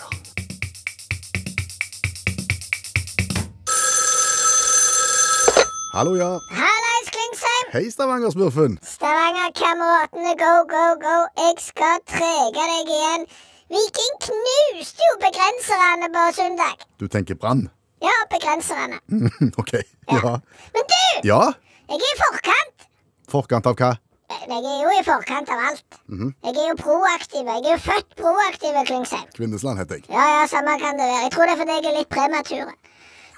Hallo, 5.94 6.16
ja. 6.16 6.30
Hallais, 6.54 7.08
Klingsheim! 7.12 7.66
Hei, 7.74 7.90
Stavanger-smurfen. 7.92 8.78
Stavanger-kameratene, 8.94 10.34
go, 10.44 10.52
go, 10.74 10.84
go. 11.02 11.16
Jeg 11.42 11.56
skal 11.66 11.98
trege 12.12 12.66
deg 12.72 12.92
igjen. 12.96 13.26
Viking 13.74 14.16
knuste 14.26 15.08
jo 15.10 15.16
begrenserne 15.24 16.10
på 16.14 16.24
søndag. 16.38 16.86
Du 17.02 17.08
tenker 17.08 17.36
brann? 17.42 17.66
Ja, 18.06 18.14
begrenserne. 18.32 19.02
OK. 19.62 19.74
Ja. 20.14 20.36
Men 20.76 20.88
du, 20.94 21.00
Ja? 21.28 21.42
jeg 21.90 21.98
er 21.98 22.06
i 22.14 22.20
forkant. 22.22 22.88
Forkant 23.30 23.68
av 23.70 23.76
hva? 23.82 23.92
Jeg 24.30 24.62
er 24.62 24.82
jo 24.84 24.90
i 24.94 25.04
forkant 25.06 25.50
av 25.50 25.62
alt. 25.70 25.98
Jeg 26.10 26.54
er 26.54 26.68
jo 26.70 26.76
proaktiv. 26.78 27.48
Jeg 27.50 27.64
er 27.66 27.72
jo 27.74 27.80
født 27.82 28.12
proaktiv, 28.20 28.76
Klingsheim. 28.90 29.26
Kvinnesland 29.38 29.80
heter 29.82 29.96
jeg. 30.00 30.06
Ja, 30.14 30.26
ja, 30.36 30.44
samme 30.48 30.76
kan 30.82 31.00
det 31.00 31.08
være. 31.10 31.24
Jeg 31.26 31.32
tror 31.34 31.50
det 31.50 31.54
er 31.56 31.62
fordi 31.64 31.78
jeg 31.80 31.86
er 31.90 31.98
litt 31.98 32.10
prematur. 32.14 32.70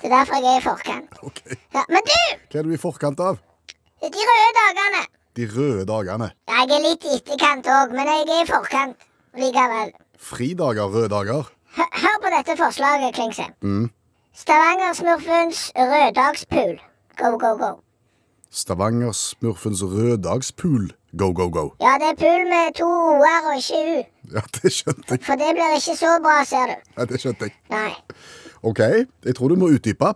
Det 0.01 0.09
er 0.09 0.13
derfor 0.17 0.35
jeg 0.41 0.51
er 0.51 0.59
i 0.59 0.65
forkant. 0.65 1.17
Okay. 1.29 1.55
Ja, 1.77 1.83
men 1.93 2.03
du, 2.09 2.17
Hva 2.51 2.59
er 2.59 2.67
du 2.67 2.73
i 2.75 2.81
forkant 2.81 3.19
av? 3.23 3.39
de 4.01 4.23
røde 4.31 4.51
dagene. 4.57 5.01
De 5.37 5.47
røde 5.55 5.85
dagene. 5.87 6.27
Ja, 6.49 6.59
Jeg 6.65 6.75
er 6.77 6.83
litt 6.89 7.05
i 7.07 7.15
etterkant 7.19 7.67
òg, 7.71 7.93
men 7.95 8.09
jeg 8.11 8.25
er 8.27 8.41
i 8.41 8.47
forkant 8.49 9.07
likevel. 9.37 9.91
Fridager, 10.19 10.89
røde 10.95 11.09
dager. 11.13 11.51
Hør, 11.77 11.91
hør 12.03 12.17
på 12.25 12.31
dette 12.35 12.57
forslaget, 12.59 13.13
Klingsheim. 13.15 13.87
Stavanger-smurfens 14.35 15.71
røddagspool. 15.75 16.75
Go, 17.21 17.37
go, 17.37 17.53
go. 17.61 17.71
Stavanger-smurfens 18.51 19.81
røddagspool. 19.83 20.91
Go, 21.17 21.27
go, 21.39 21.45
go. 21.57 21.63
Ja, 21.81 21.93
det 22.01 22.07
er 22.11 22.17
pool 22.23 22.43
med 22.53 22.73
to 22.79 22.87
o-er 22.87 23.47
og 23.51 23.55
ikke 23.57 23.79
u. 23.91 23.97
Ja, 24.35 24.41
det 24.57 24.71
skjønte 24.73 25.11
jeg. 25.15 25.23
For 25.27 25.35
det 25.41 25.49
blir 25.57 25.75
ikke 25.77 25.95
så 25.99 26.11
bra, 26.25 26.35
ser 26.51 26.65
du. 26.71 26.75
Ja, 26.97 27.05
det 27.11 27.19
skjønte 27.23 27.47
jeg. 27.49 27.53
Nei. 27.71 27.93
OK, 28.63 28.79
jeg 29.25 29.35
tror 29.37 29.47
du 29.51 29.55
må 29.59 29.69
utdype. 29.75 30.11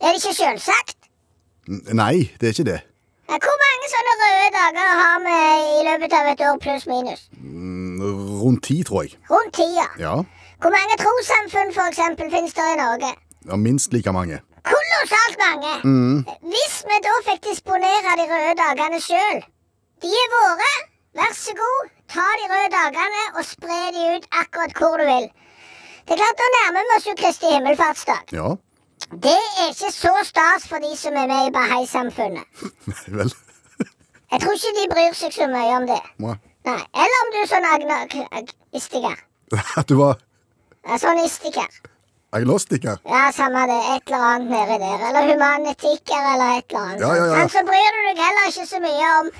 Er 0.00 0.12
det 0.14 0.20
ikke 0.22 0.34
selvsagt? 0.42 0.96
N- 1.68 1.82
Nei, 2.00 2.14
det 2.40 2.46
er 2.48 2.54
ikke 2.56 2.68
det. 2.70 2.78
Ja, 3.28 3.36
hvor 3.44 3.56
mange 3.64 3.88
sånne 3.94 4.14
røde 4.22 4.50
dager 4.58 4.92
har 5.02 5.18
vi 5.26 5.36
i 5.78 5.80
løpet 5.88 6.14
av 6.20 6.28
et 6.32 6.44
år, 6.50 6.58
pluss 6.64 6.86
minus? 6.88 7.24
Mm, 7.36 8.00
Rundt 8.42 8.62
ti, 8.64 8.78
tror 8.88 9.02
jeg. 9.04 9.16
Rundt 9.30 9.52
tida. 9.58 9.88
Ja. 10.00 10.14
Hvor 10.62 10.72
mange 10.76 10.94
trossamfunn 11.02 11.74
for 11.76 11.88
eksempel, 11.92 12.30
finnes 12.32 12.54
det 12.56 12.68
i 12.74 12.78
Norge? 12.84 13.10
ja 13.48 13.56
minst 13.56 13.92
like 13.92 14.12
mange. 14.12 14.40
Kolossalt 14.68 15.36
mange! 15.42 15.72
Hvis 16.52 16.76
vi 16.88 16.98
da 17.06 17.14
fikk 17.28 17.42
disponere 17.48 18.14
de 18.20 18.26
røde 18.32 18.54
dagene 18.60 19.00
sjøl 19.04 19.40
De 20.04 20.12
er 20.22 20.30
våre. 20.34 20.70
Vær 21.18 21.32
så 21.34 21.54
god, 21.58 21.88
ta 22.12 22.24
de 22.40 22.46
røde 22.52 22.70
dagene 22.74 23.22
og 23.38 23.44
spre 23.48 23.78
de 23.96 24.02
ut 24.16 24.26
akkurat 24.42 24.74
hvor 24.78 25.00
du 25.00 25.04
vil. 25.08 25.26
Det 26.08 26.14
er 26.14 26.20
klart, 26.20 26.38
Da 26.42 26.48
nærmer 26.56 26.86
vi 26.90 26.96
oss 26.98 27.06
jo 27.10 27.14
Kristi 27.18 27.50
himmelfartsdag. 27.52 28.30
Ja. 28.32 28.52
Det 29.24 29.34
er 29.34 29.70
ikke 29.72 29.90
så 29.94 30.12
stas 30.28 30.68
for 30.68 30.78
de 30.84 30.92
som 30.96 31.16
er 31.16 31.26
med 31.30 31.48
i 31.48 31.52
Bahai-samfunnet. 31.54 32.44
Nei 32.86 33.16
Vel. 33.18 33.32
Jeg 34.32 34.40
tror 34.42 34.54
ikke 34.58 34.74
de 34.76 34.86
bryr 34.92 35.14
seg 35.16 35.32
så 35.32 35.46
mye 35.50 35.74
om 35.80 35.86
det. 35.88 36.00
Må- 36.20 36.36
Nei, 36.68 36.80
Eller 37.02 37.20
om 37.24 37.30
du 37.32 37.36
er 37.40 37.48
sånn 37.48 37.68
agnostiker. 37.72 39.14
At 39.80 39.88
du 39.88 39.94
var 39.96 40.18
sånn 41.00 41.20
istiker. 41.24 41.68
Agnostiker. 42.36 42.98
Ja, 43.04 43.22
samme 43.32 43.64
det. 43.70 43.78
Et 43.94 44.10
eller 44.10 44.26
annet 44.30 44.50
nedi 44.50 44.76
der. 44.82 45.06
Eller 45.08 45.30
humanetikker 45.32 46.26
eller 46.32 46.58
et 46.58 46.68
eller 46.68 46.84
annet. 46.84 47.00
Ja, 47.00 47.14
ja, 47.14 47.24
ja. 47.30 47.38
Men 47.38 47.54
så 47.54 47.64
bryr 47.70 47.96
du 47.96 48.02
deg 48.10 48.20
heller 48.24 48.52
ikke 48.52 48.66
så 48.72 48.82
mye 48.84 49.08
om, 49.20 49.32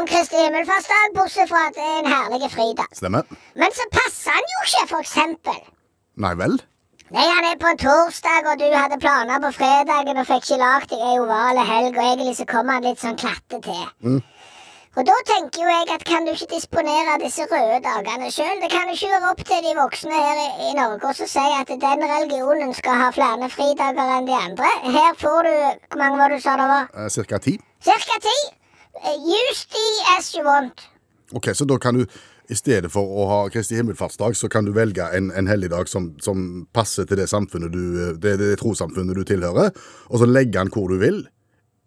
om 0.00 0.10
Kristi 0.10 0.42
himmelfartsdag, 0.42 1.14
bortsett 1.18 1.52
fra 1.52 1.68
at 1.68 1.78
det 1.78 1.86
er 1.86 2.02
en 2.02 2.12
herlig 2.14 2.50
fridag. 2.56 2.98
Stemmer. 2.98 3.38
Men 3.62 3.78
så 3.78 3.88
passer 3.94 4.36
han 4.36 4.52
jo 4.54 4.66
ikke, 4.66 4.84
for 4.94 5.06
eksempel. 5.06 5.62
Nei 6.26 6.34
vel? 6.42 6.60
Nei, 7.12 7.24
han 7.28 7.44
er 7.44 7.58
på 7.60 7.68
en 7.68 7.80
torsdag, 7.80 8.46
og 8.48 8.60
du 8.60 8.70
hadde 8.72 8.96
planer 9.00 9.40
på 9.44 9.50
fredagen 9.52 10.20
og 10.22 10.28
fikk 10.30 10.46
ikke 10.46 10.60
lagd 10.62 10.92
deg 10.94 11.02
ei 11.10 11.18
ovale 11.20 11.64
helg, 11.68 11.98
og 11.98 12.06
egentlig 12.06 12.36
så 12.38 12.46
kom 12.48 12.70
han 12.72 12.86
litt 12.86 13.02
sånn 13.02 13.18
klatte 13.20 13.60
til. 13.66 13.82
Og 14.92 15.06
da 15.08 15.14
tenker 15.24 15.62
jo 15.64 15.70
jeg 15.72 15.86
at 15.94 16.02
kan 16.04 16.26
du 16.26 16.34
ikke 16.34 16.50
disponere 16.50 17.14
disse 17.22 17.46
røde 17.48 17.78
dagene 17.80 18.26
sjøl? 18.28 18.58
Det 18.60 18.68
kan 18.74 18.90
jo 18.90 18.96
ikke 18.98 19.08
være 19.14 19.30
opp 19.30 19.40
til 19.48 19.62
de 19.64 19.72
voksne 19.78 20.12
her 20.12 20.40
i, 20.42 20.48
i 20.68 20.74
Norge 20.76 21.08
å 21.08 21.14
si 21.16 21.44
at 21.60 21.72
den 21.84 22.04
religionen 22.10 22.74
skal 22.76 22.98
ha 23.00 23.06
flere 23.16 23.48
fridager 23.54 24.12
enn 24.18 24.28
de 24.28 24.36
andre. 24.36 24.68
Her 24.84 25.16
får 25.22 25.48
du 25.48 25.54
Hvor 25.88 26.02
mange 26.02 26.20
var 26.20 26.28
det 26.28 26.42
du 26.42 26.44
sa 26.44 26.58
det 26.60 26.68
var? 26.74 26.92
Eh, 26.92 27.08
Cirka 27.16 27.40
ti. 27.40 27.56
Cirka 27.80 28.20
ti. 28.28 28.36
Eh, 29.00 29.16
Use 29.16 29.64
the 29.72 29.88
as 30.18 30.28
you 30.36 30.44
want. 30.44 30.84
Ok, 31.32 31.54
så 31.56 31.64
da 31.64 31.80
kan 31.80 31.96
du 31.96 32.04
i 32.52 32.54
stedet 32.58 32.92
for 32.92 33.08
å 33.08 33.28
ha 33.30 33.42
Kristi 33.48 33.78
himmelfartsdag, 33.80 34.36
så 34.36 34.52
kan 34.52 34.68
du 34.68 34.74
velge 34.76 35.08
en, 35.16 35.32
en 35.32 35.48
helligdag 35.48 35.88
som, 35.88 36.12
som 36.20 36.66
passer 36.76 37.08
til 37.08 37.16
det 37.16 37.30
samfunnet 37.32 37.72
du, 37.72 38.12
det, 38.20 38.36
det 38.42 38.58
trossamfunnet 38.60 39.16
du 39.16 39.24
tilhører, 39.24 39.72
og 40.12 40.20
så 40.20 40.28
legge 40.28 40.58
den 40.58 40.68
hvor 40.74 40.92
du 40.92 41.00
vil 41.00 41.22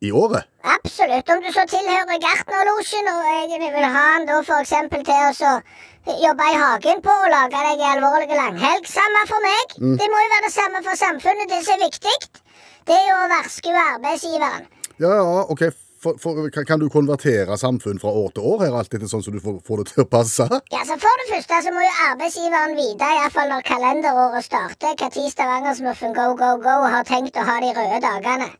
i 0.07 0.11
året. 0.23 0.47
Absolutt. 0.75 1.29
Om 1.29 1.43
du 1.43 1.49
så 1.53 1.65
tilhører 1.69 2.21
Gartnerlosjen 2.25 3.11
og 3.11 3.21
egentlig 3.33 3.71
vil 3.75 3.85
ha 3.85 4.05
han 4.15 4.27
da 4.29 4.39
eksempel 4.59 5.05
til 5.07 5.21
å 5.27 5.31
så 5.35 5.53
jobbe 6.25 6.49
i 6.51 6.57
hagen 6.61 7.01
på 7.05 7.13
og 7.13 7.31
lage 7.33 7.63
deg 7.67 7.81
en 7.81 7.93
alvorlig 7.95 8.37
langhelg, 8.37 8.89
samme 8.89 9.23
for 9.29 9.45
meg. 9.45 9.77
Det 10.01 10.09
må 10.11 10.25
jo 10.25 10.33
være 10.35 10.45
det 10.47 10.53
samme 10.57 10.83
for 10.85 11.01
samfunnet. 11.01 11.49
Det 11.49 11.63
som 11.65 11.79
er 11.79 11.87
viktig, 11.87 12.17
det 12.89 12.99
er 12.99 13.09
jo 13.09 13.17
å 13.23 13.31
verske 13.33 13.73
arbeidsgiveren. 13.85 14.69
Ja, 15.01 15.15
ja, 15.17 15.41
ok. 15.49 15.65
For, 16.05 16.19
for, 16.21 16.49
kan, 16.53 16.77
du 16.77 16.85
konvertere 16.93 17.55
samfunn 17.57 17.97
fra 18.01 18.11
år 18.13 18.33
til 18.35 18.45
år 18.45 18.59
her, 18.65 18.75
alt 18.77 18.93
etter 18.93 19.09
sånn 19.09 19.23
som 19.25 19.33
du 19.33 19.39
får, 19.41 19.55
får 19.65 19.79
det 19.81 19.85
til 19.89 20.03
å 20.03 20.05
passe? 20.11 20.45
Ja, 20.69 20.83
så 20.85 20.97
For 21.01 21.21
det 21.21 21.25
første 21.31 21.61
så 21.65 21.71
må 21.73 21.81
jo 21.81 21.93
arbeidsgiveren 22.11 22.75
vite, 22.77 23.07
iallfall 23.17 23.49
når 23.49 23.65
kalenderåret 23.65 24.45
starter, 24.45 24.93
når 25.01 25.31
Stavanger-smurfen 25.33 26.13
Go 26.13 26.27
Go 26.37 26.51
Go 26.61 26.75
har 26.93 27.07
tenkt 27.09 27.39
å 27.41 27.47
ha 27.47 27.55
de 27.63 27.71
røde 27.73 28.01
dagene. 28.03 28.51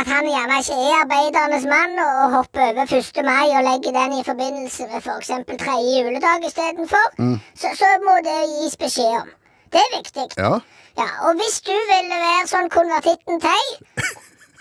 At 0.00 0.10
han 0.10 0.26
gjerne 0.32 0.58
ikke 0.64 0.80
er 0.88 0.98
arbeidernes 1.04 1.68
mann 1.70 1.94
og, 2.02 2.18
og 2.24 2.36
hopper 2.40 2.66
over 2.72 2.96
1. 2.98 3.22
mai 3.28 3.46
og 3.52 3.62
legger 3.68 3.94
den 4.00 4.18
i 4.18 4.26
forbindelse 4.26 4.90
med 4.90 4.98
f.eks. 5.04 5.32
tredje 5.52 6.02
juledag 6.02 6.50
istedenfor. 6.50 7.06
Så, 7.54 7.70
så 7.78 7.94
må 8.02 8.18
det 8.26 8.36
gis 8.56 8.78
beskjed 8.80 9.20
om. 9.22 9.30
Det 9.72 9.80
er 9.86 9.96
viktig. 10.00 10.26
Ja. 10.36 10.58
Ja, 10.98 11.08
Og 11.28 11.38
hvis 11.40 11.62
du 11.64 11.72
ville 11.72 12.18
være 12.26 12.48
sånn 12.50 12.68
konvertitten 12.72 13.40
Tei 13.40 13.62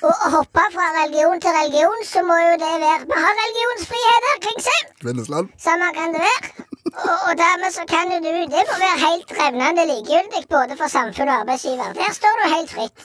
og 0.07 0.31
hoppe 0.35 0.63
fra 0.75 0.87
religion 0.99 1.41
til 1.43 1.51
religion, 1.59 1.99
så 2.13 2.19
må 2.29 2.35
jo 2.47 2.53
det 2.63 2.73
være 2.85 2.99
Vi 3.11 3.17
har 3.25 3.33
religionsfrihet 3.43 4.27
her, 4.27 4.37
Klingsheim. 4.45 4.87
Kvinnesland. 5.03 5.45
Samme 5.67 5.87
kan 5.97 6.07
det 6.15 6.21
være. 6.27 6.67
Og, 7.09 7.17
og 7.27 7.33
dermed 7.43 7.69
så 7.77 7.83
kan 7.93 8.05
du 8.25 8.31
Det 8.55 8.63
må 8.69 8.75
være 8.85 8.97
helt 9.07 9.29
revnende 9.41 9.83
likegyldig 9.91 10.43
både 10.55 10.73
for 10.81 10.87
samfunn 10.97 11.31
og 11.33 11.39
arbeidsgiver. 11.41 11.89
Der 12.01 12.11
står 12.19 12.33
du 12.41 12.45
helt 12.55 12.71
fritt. 12.77 12.97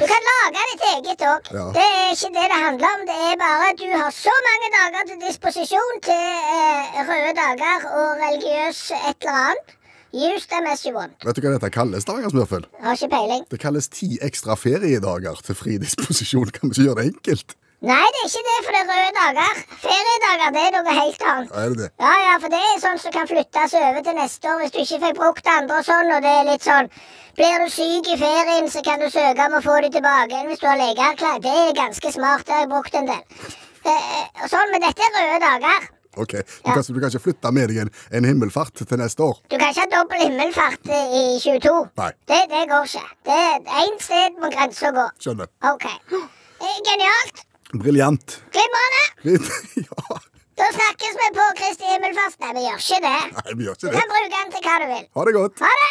Du 0.00 0.04
kan 0.12 0.22
lage 0.30 0.62
ditt 0.70 0.84
eget 0.92 1.22
òg. 1.32 1.48
Ja. 1.58 1.64
Det 1.76 1.86
er 1.96 2.06
ikke 2.14 2.30
det 2.36 2.46
det 2.52 2.60
handler 2.66 2.88
om. 2.96 3.00
Det 3.10 3.16
er 3.28 3.36
bare 3.46 3.64
at 3.72 3.78
du 3.82 3.88
har 4.02 4.10
så 4.24 4.34
mange 4.48 4.68
dager 4.76 5.02
til 5.08 5.18
disposisjon 5.28 5.96
til 6.08 6.26
eh, 6.56 7.00
røde 7.08 7.32
dager 7.42 7.78
og 7.98 8.08
religiøs 8.24 8.80
et 9.10 9.18
eller 9.20 9.36
annet. 9.48 9.76
Use 10.16 10.46
them 10.48 10.64
as 10.70 10.86
you 10.86 10.94
want. 10.96 11.12
Vet 11.26 11.36
du 11.36 11.44
hva 11.44 11.52
dette 11.58 11.68
kalles, 11.74 12.06
Stavanger-smurfen? 12.06 12.64
Har 12.80 12.96
ikke 12.96 13.10
peiling. 13.12 13.42
Det 13.52 13.58
kalles 13.60 13.90
ti 13.92 14.14
ekstra 14.24 14.56
feriedager 14.56 15.42
til 15.44 15.58
fri 15.58 15.76
disposisjon. 15.82 16.48
Kan 16.56 16.70
vi 16.70 16.78
ikke 16.78 16.86
gjøre 16.88 17.02
det 17.02 17.08
enkelt? 17.12 17.56
Nei, 17.84 18.06
det 18.14 18.22
er 18.24 18.30
ikke 18.30 18.44
det, 18.46 18.60
for 18.64 18.72
det 18.72 18.78
er 18.80 18.88
røde 18.88 19.10
dager. 19.18 19.58
Feriedager 19.82 20.54
det 20.54 20.62
er 20.62 20.72
noe 20.78 20.94
helt 20.96 21.26
annet. 21.32 21.50
Ja, 21.52 21.60
er 21.66 21.74
det 21.74 21.78
det? 21.82 21.90
Ja, 22.00 22.14
ja, 22.24 22.38
for 22.40 22.54
det 22.54 22.60
er 22.64 22.80
sånn 22.80 23.02
som 23.02 23.12
kan 23.12 23.28
flyttes 23.28 23.74
over 23.82 24.00
til 24.06 24.16
neste 24.16 24.48
år 24.52 24.62
hvis 24.62 24.72
du 24.72 24.78
ikke 24.80 25.00
fikk 25.04 25.20
brukt 25.20 25.50
andre 25.52 25.82
og 25.82 25.88
sånn, 25.90 26.12
og 26.16 26.24
det 26.24 26.32
er 26.38 26.48
litt 26.48 26.64
sånn 26.64 26.88
Blir 27.36 27.60
du 27.60 27.68
syk 27.68 28.08
i 28.08 28.16
ferien, 28.16 28.70
så 28.72 28.80
kan 28.80 29.02
du 29.04 29.10
søke 29.12 29.44
om 29.44 29.58
å 29.58 29.60
få 29.60 29.76
dem 29.84 29.92
tilbake 29.92 30.32
igjen 30.32 30.48
hvis 30.48 30.62
du 30.62 30.70
har 30.70 30.80
legeerklæring. 30.80 31.42
Det 31.44 31.52
er 31.52 31.76
ganske 31.76 32.12
smart, 32.14 32.46
det 32.48 32.56
har 32.56 32.64
jeg 32.64 32.72
brukt 32.72 32.96
en 32.96 33.10
del. 33.12 33.52
Eh, 33.84 34.24
og 34.40 34.48
sånn, 34.48 34.72
Men 34.72 34.86
dette 34.86 35.04
er 35.04 35.12
røde 35.18 35.42
dager. 35.44 35.90
Ok, 36.16 36.32
du, 36.32 36.68
kan, 36.72 36.82
du 36.82 37.00
kan 37.02 37.10
ikke 37.12 37.22
flytte 37.26 37.50
med 37.52 37.68
deg 37.72 37.82
en, 37.84 37.90
en 38.18 38.24
himmelfart 38.28 38.72
til 38.80 39.00
neste 39.00 39.22
år? 39.24 39.40
Du 39.52 39.56
kan 39.60 39.72
ikke 39.72 39.84
ha 39.84 39.90
dobbel 39.92 40.22
himmelfart 40.24 40.88
i 40.88 41.24
22. 41.44 41.74
Nei. 42.00 42.10
Det, 42.30 42.38
det 42.52 42.62
går 42.72 42.88
ikke. 42.88 43.04
Det 43.28 43.36
er 43.42 43.82
Én 43.82 43.98
sted 44.00 44.38
må 44.40 44.48
grensa 44.54 44.92
gå. 44.96 45.04
Skjønner. 45.22 45.50
OK. 45.72 45.84
Eh, 46.16 46.78
Genialt. 46.88 47.44
Briljant. 47.82 48.38
Glimrende. 48.54 49.04
ja. 49.86 50.18
Da 50.56 50.70
snakkes 50.72 51.16
vi 51.20 51.28
på 51.36 51.46
Kristi 51.58 51.90
himmelfart. 51.92 52.38
Nei, 52.40 52.52
vi 52.56 52.64
gjør 52.64 52.80
ikke 52.80 53.00
det. 53.04 53.16
Nei, 53.36 53.56
vi 53.60 53.66
gjør 53.68 53.76
ikke 53.76 53.84
Du 53.84 53.90
ikke 53.92 54.00
kan 54.00 54.12
bruke 54.14 54.32
den 54.38 54.54
til 54.56 54.66
hva 54.70 54.76
du 54.80 54.86
vil. 54.94 55.06
Ha 55.18 55.26
det 55.28 55.34
godt. 55.36 55.64
Ha 55.66 55.72
det. 55.82 55.90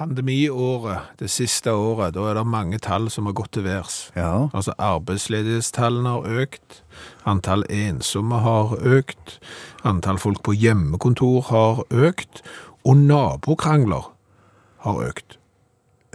Pandemiåret, 0.00 1.10
det 1.20 1.28
siste 1.28 1.74
året, 1.76 2.14
da 2.16 2.22
er 2.30 2.38
det 2.38 2.46
mange 2.48 2.78
tall 2.80 3.10
som 3.12 3.26
har 3.28 3.34
gått 3.36 3.50
til 3.52 3.66
værs. 3.66 3.96
Ja. 4.16 4.46
Altså 4.56 4.72
arbeidsledighetstallene 4.80 6.14
har 6.14 6.38
økt, 6.40 6.78
antall 7.28 7.66
ensomme 7.68 8.38
har 8.40 8.72
økt, 8.80 9.34
antall 9.84 10.16
folk 10.22 10.40
på 10.46 10.54
hjemmekontor 10.56 11.50
har 11.50 11.82
økt, 11.92 12.40
og 12.80 12.96
nabokrangler 12.96 14.08
har 14.86 15.02
økt. 15.10 15.36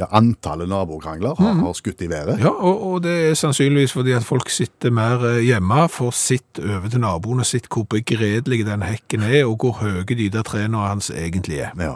Ja, 0.02 0.10
antallet 0.18 0.68
nabokrangler 0.68 1.38
har, 1.38 1.54
har 1.62 1.78
skutt 1.78 2.02
i 2.02 2.10
været. 2.10 2.42
Ja, 2.42 2.56
og, 2.58 2.82
og 2.88 2.98
det 3.06 3.14
er 3.30 3.38
sannsynligvis 3.38 3.94
fordi 3.96 4.18
at 4.18 4.26
folk 4.26 4.50
sitter 4.50 4.92
mer 4.92 5.22
eh, 5.30 5.44
hjemme, 5.46 5.86
får 5.94 6.12
sitt 6.18 6.60
over 6.60 6.90
til 6.90 7.06
naboen 7.06 7.46
og 7.46 7.48
sitt 7.48 7.70
hvor 7.70 7.86
begredelig 7.94 8.66
den 8.66 8.84
hekken 8.90 9.30
er, 9.30 9.46
og 9.46 9.62
hvor 9.62 9.78
høye 9.86 10.10
de 10.10 10.28
der 10.34 10.44
trærne 10.44 10.90
hans 10.90 11.14
egentlig 11.14 11.62
er. 11.70 11.78
Ja. 11.80 11.96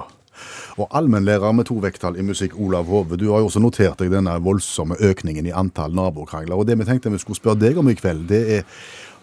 Og 0.79 0.87
allmennlærer 0.95 1.53
med 1.55 1.67
to 1.69 1.79
vekttall 1.83 2.17
i 2.19 2.25
musikk, 2.25 2.55
Olav 2.59 2.87
Hove, 2.91 3.17
du 3.19 3.29
har 3.31 3.43
jo 3.43 3.49
også 3.49 3.61
notert 3.63 3.99
deg 3.99 4.13
denne 4.13 4.37
voldsomme 4.43 4.99
økningen 5.09 5.49
i 5.49 5.55
antall 5.55 5.95
nabokrangler. 5.97 6.55
Og 6.55 6.67
det 6.69 6.77
vi 6.79 6.87
tenkte 6.87 7.11
vi 7.13 7.21
skulle 7.21 7.39
spørre 7.39 7.61
deg 7.61 7.79
om 7.79 7.91
i 7.91 7.97
kveld, 7.99 8.27
det 8.31 8.41
er 8.59 8.65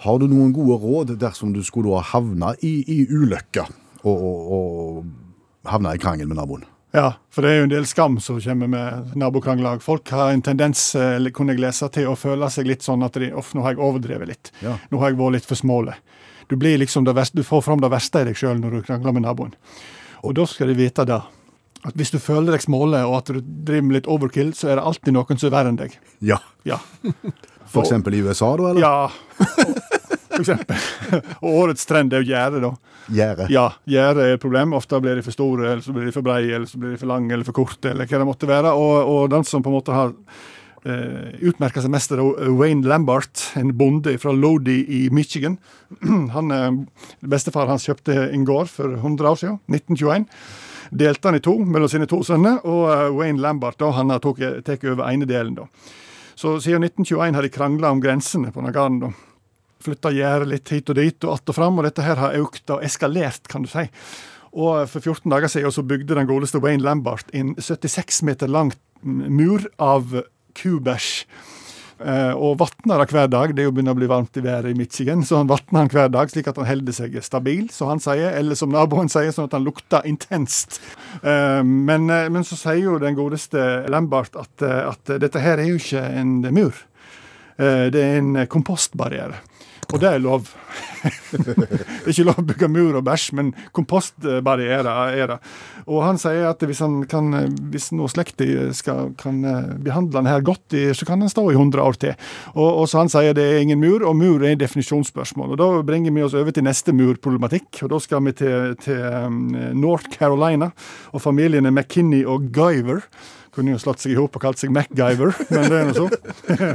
har 0.05 0.19
du 0.21 0.27
noen 0.29 0.53
gode 0.53 0.77
råd 0.83 1.15
dersom 1.21 1.55
du 1.55 1.63
skulle 1.65 1.95
da 1.95 2.05
havne 2.13 2.53
i, 2.61 2.79
i 2.85 2.99
ulykka 3.09 3.65
og, 4.05 4.17
og, 4.17 4.41
og 4.57 5.71
havne 5.73 5.95
i 5.97 6.03
krangel 6.03 6.29
med 6.29 6.39
naboen? 6.39 6.67
Ja, 6.97 7.11
for 7.33 7.45
det 7.45 7.51
er 7.51 7.59
jo 7.59 7.67
en 7.67 7.73
del 7.73 7.87
skam 7.89 8.15
som 8.25 8.39
kommer 8.41 8.71
med 8.73 9.17
nabokrangler. 9.19 9.83
Folk 9.85 10.09
har 10.15 10.31
en 10.33 10.43
tendens, 10.45 10.95
eh, 10.97 11.19
kunne 11.35 11.53
jeg 11.53 11.61
lese, 11.61 11.89
til 11.93 12.09
å 12.09 12.15
føle 12.17 12.49
seg 12.53 12.69
litt 12.71 12.87
sånn 12.87 13.05
at 13.05 13.19
de, 13.21 13.33
off, 13.37 13.53
nå 13.57 13.65
har 13.67 13.75
jeg 13.75 13.83
overdrevet 13.85 14.31
litt. 14.31 14.53
Ja. 14.65 14.77
Nå 14.93 15.03
har 15.03 15.13
jeg 15.13 15.19
vært 15.21 15.37
litt 15.37 15.49
for 15.49 15.61
smålig. 15.61 15.97
Du, 16.49 16.57
blir 16.57 16.79
liksom 16.79 17.05
verste, 17.11 17.37
du 17.37 17.45
får 17.45 17.67
fram 17.67 17.83
det 17.83 17.91
verste 17.93 18.23
i 18.23 18.29
deg 18.31 18.39
sjøl 18.39 18.63
når 18.63 18.79
du 18.79 18.87
krangler 18.87 19.17
med 19.17 19.27
naboen. 19.27 19.53
Og 20.25 20.37
da 20.39 20.47
skal 20.49 20.73
de 20.73 20.79
vite 20.79 21.07
det. 21.09 21.21
At 21.87 21.99
hvis 21.99 22.11
du 22.11 22.19
føler 22.23 22.57
deg 22.57 22.65
smålig 22.65 23.03
og 23.07 23.19
at 23.21 23.35
du 23.35 23.41
driver 23.43 23.87
med 23.87 23.99
litt 24.01 24.09
overkill, 24.11 24.55
så 24.57 24.73
er 24.73 24.81
det 24.81 24.87
alltid 24.89 25.15
noen 25.15 25.39
som 25.39 25.51
er 25.51 25.55
verre 25.55 25.73
enn 25.73 25.79
deg. 25.79 25.99
Ja. 26.25 26.41
Ja. 26.67 26.81
For 27.71 27.83
eksempel 27.83 28.15
i 28.15 28.23
USA, 28.23 28.53
da, 28.59 28.73
eller? 28.73 28.83
Ja. 28.83 29.09
For 30.37 30.43
eksempel. 30.43 30.77
Og 31.45 31.49
årets 31.51 31.87
trend 31.89 32.15
er 32.15 32.23
jo 32.23 32.31
gjerdet, 32.31 32.63
da. 32.63 32.73
Gjerde. 33.07 33.47
Ja, 33.55 33.67
gjerde 33.87 34.25
er 34.25 34.37
et 34.37 34.43
problem. 34.43 34.75
Ofte 34.79 34.99
blir 35.03 35.19
de 35.19 35.23
for 35.23 35.35
store, 35.35 35.69
eller 35.71 35.83
så 35.85 35.95
blir 35.95 36.09
de 36.09 36.15
for 36.15 36.27
breie, 36.27 36.51
eller 36.57 36.67
så 36.71 36.79
blir 36.83 36.95
de 36.95 37.01
for 37.01 37.11
lange 37.11 37.31
eller 37.35 37.47
for 37.47 37.55
korte, 37.55 37.93
eller 37.93 38.09
hva 38.11 38.23
det 38.23 38.29
måtte 38.29 38.51
være. 38.51 38.73
Og, 38.75 39.13
og 39.13 39.31
den 39.35 39.47
som 39.47 39.63
på 39.63 39.71
en 39.71 39.77
måte 39.79 39.95
har 39.95 40.15
utmerka 40.85 41.83
seg 41.83 41.91
mest, 41.91 42.13
er 42.13 42.21
Wayne 42.55 42.87
Lambert, 42.87 43.41
en 43.59 43.73
bonde 43.79 44.13
fra 44.23 44.35
Lodi 44.35 44.85
i 44.85 45.01
Michigan. 45.11 45.57
Han, 46.35 46.51
eh, 46.51 46.71
Bestefar 47.27 47.71
hans 47.71 47.87
kjøpte 47.87 48.15
en 48.31 48.47
gård 48.47 48.71
for 48.71 48.97
100 48.99 49.31
år 49.31 49.41
siden, 49.41 49.61
1921. 49.73 50.27
Delte 50.97 51.29
han 51.29 51.39
i 51.39 51.43
to 51.43 51.57
mellom 51.67 51.91
sine 51.91 52.07
to 52.07 52.21
sønner, 52.27 52.61
og 52.67 52.85
eh, 52.93 53.07
Wayne 53.15 53.43
Lambert 53.43 53.81
da, 53.83 53.91
han 53.97 54.13
har 54.15 54.23
tatt 54.23 54.85
over 54.87 55.07
ene 55.09 55.27
delen. 55.27 55.57
da. 55.59 55.67
Så 56.37 56.59
siden 56.61 56.85
1921 56.85 57.35
har 57.35 57.43
de 57.43 57.51
krangla 57.51 57.91
om 57.91 58.03
grensene 58.03 58.53
på 58.53 58.61
denne 58.61 58.75
gården. 58.77 59.01
da. 59.07 59.13
Flytta 59.87 60.13
gjerdet 60.15 60.51
litt 60.51 60.73
hit 60.73 60.91
og 60.91 60.97
dit 60.97 61.25
og 61.25 61.35
att 61.35 61.49
og 61.49 61.55
fram, 61.55 61.79
og 61.79 61.85
dette 61.85 62.03
her 62.03 62.17
har 62.17 62.39
økt 62.39 62.71
og 62.71 62.83
eskalert, 62.85 63.49
kan 63.49 63.63
du 63.63 63.69
si. 63.69 63.89
Og 64.53 64.89
for 64.89 65.01
14 65.01 65.31
dager 65.31 65.49
siden 65.49 65.73
så 65.73 65.83
bygde 65.83 66.15
den 66.15 66.27
godeste 66.27 66.59
Wayne 66.59 66.83
Lambert 66.83 67.29
en 67.33 67.55
76 67.61 68.23
meter 68.23 68.49
lang 68.49 68.73
mur 69.03 69.67
av 69.79 70.23
kubæsj. 70.57 71.27
Eh, 71.97 72.35
og 72.37 72.59
vatner 72.61 73.01
det 73.01 73.15
hver 73.15 73.29
dag. 73.33 73.53
Det 73.57 73.63
er 73.63 73.71
jo 73.71 73.73
begynner 73.73 73.97
å 73.97 73.99
bli 73.99 74.09
varmt 74.11 74.37
i 74.37 74.43
været 74.45 74.75
i 74.75 74.77
Michigan, 74.77 75.23
så 75.25 75.41
han 75.41 75.49
vatner 75.49 75.87
han 75.87 75.93
hver 75.93 76.11
dag 76.13 76.29
slik 76.29 76.51
at 76.51 76.59
han 76.61 76.69
holder 76.69 76.93
seg 76.93 77.17
stabil, 77.25 77.71
som 77.73 77.89
han 77.89 78.03
sier, 78.05 78.35
eller 78.37 78.59
som 78.59 78.73
naboen 78.73 79.09
sier, 79.13 79.33
sånn 79.33 79.49
at 79.49 79.57
han 79.57 79.65
lukter 79.65 80.05
intenst. 80.09 80.77
Eh, 81.23 81.63
men, 81.65 82.11
eh, 82.13 82.29
men 82.33 82.45
så 82.45 82.59
sier 82.61 82.83
jo 82.83 82.99
den 83.01 83.17
godeste 83.17 83.87
Lambert 83.93 84.37
at, 84.37 84.61
at 84.61 85.17
dette 85.25 85.41
her 85.41 85.63
er 85.63 85.73
jo 85.73 85.81
ikke 85.81 86.05
en 86.21 86.39
mur. 86.53 86.85
Eh, 87.59 87.91
Det 87.93 88.03
er 88.03 88.19
en 88.21 88.47
kompostbarriere. 88.47 89.43
Og 89.95 90.01
det 90.03 90.09
er 90.09 90.19
lov. 90.19 90.49
det 91.31 91.53
er 91.55 92.09
ikke 92.11 92.25
lov 92.27 92.41
å 92.41 92.45
bygge 92.49 92.69
mur 92.75 92.97
og 92.99 93.05
bæsj, 93.07 93.27
men 93.39 93.53
kompostbarriere 93.77 94.95
er 95.15 95.31
det. 95.31 95.37
Og 95.87 96.01
han 96.03 96.19
sier 96.19 96.49
at 96.49 96.65
hvis, 96.67 96.81
han 96.83 97.05
kan, 97.07 97.31
hvis 97.71 97.93
noe 97.95 98.11
skal, 98.11 99.13
kan 99.21 99.39
eh, 99.47 99.69
behandle 99.87 100.19
den 100.19 100.31
her 100.31 100.43
godt, 100.43 100.75
så 100.75 101.07
kan 101.07 101.23
den 101.23 101.31
stå 101.31 101.47
i 101.53 101.55
100 101.55 101.85
år 101.85 102.01
til. 102.03 102.19
Og, 102.57 102.83
og 102.83 102.91
så 102.91 103.05
han 103.05 103.13
sier 103.13 103.37
det 103.39 103.47
er 103.47 103.63
ingen 103.63 103.81
mur, 103.81 104.03
og 104.03 104.19
mur 104.19 104.43
er 104.43 104.59
definisjonsspørsmål. 104.59 105.55
Og 105.55 105.63
Da 105.63 105.71
bringer 105.87 106.11
vi 106.19 106.27
oss 106.27 106.35
over 106.35 106.51
til 106.51 106.67
neste 106.67 106.93
murproblematikk, 106.97 107.85
og 107.87 107.95
da 107.95 108.03
skal 108.03 108.27
vi 108.27 108.35
til, 108.43 108.75
til 108.83 109.39
North 109.79 110.11
Carolina 110.19 110.73
og 111.15 111.23
familiene 111.23 111.71
McKinney 111.71 112.27
og 112.27 112.51
Guyver. 112.51 113.07
Kunne 113.57 113.73
jo 113.73 113.81
slått 113.81 114.03
seg 114.05 114.13
i 114.13 114.19
hop 114.19 114.37
og 114.37 114.43
kalt 114.43 114.61
seg 114.61 114.73
MacGyver, 114.75 115.33
men 115.49 115.71
det 115.73 115.77
er 115.79 115.87
nå 115.89 115.95
så. 115.97 116.09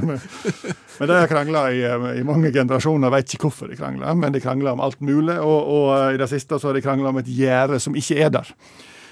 men 0.97 1.11
de 1.11 1.17
har 1.19 1.29
krangla 1.29 1.67
i, 1.69 1.83
eh, 1.85 2.07
i 2.17 2.23
mange 2.25 2.50
generasjoner, 2.55 3.13
veit 3.13 3.29
ikke 3.29 3.45
hvorfor 3.51 3.69
de 3.69 3.77
krangler, 3.77 4.15
men 4.17 4.33
de 4.33 4.41
krangler 4.41 4.73
om 4.73 4.81
alt 4.81 4.97
mulig. 5.05 5.38
Og, 5.38 5.59
og 5.61 5.89
eh, 6.00 6.15
i 6.15 6.21
det 6.21 6.31
siste 6.31 6.57
så 6.57 6.71
har 6.71 6.79
de 6.79 6.81
krangla 6.81 7.13
om 7.13 7.21
et 7.21 7.29
gjerde 7.29 7.77
som 7.83 7.97
ikke 7.97 8.17
er 8.25 8.33
der. 8.33 8.50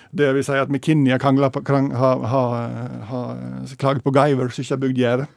Det 0.09 0.31
vil 0.33 0.45
si 0.45 0.57
at 0.57 0.71
McKinney 0.73 1.13
har, 1.13 1.21
krang, 1.21 1.91
har, 1.93 2.23
har, 2.31 2.55
har 3.11 3.75
klaget 3.77 4.01
på 4.01 4.13
Guyver 4.17 4.49
som 4.49 4.65
ikke 4.65 4.73
har 4.73 4.81
bygd 4.87 5.03
gjerde. 5.03 5.27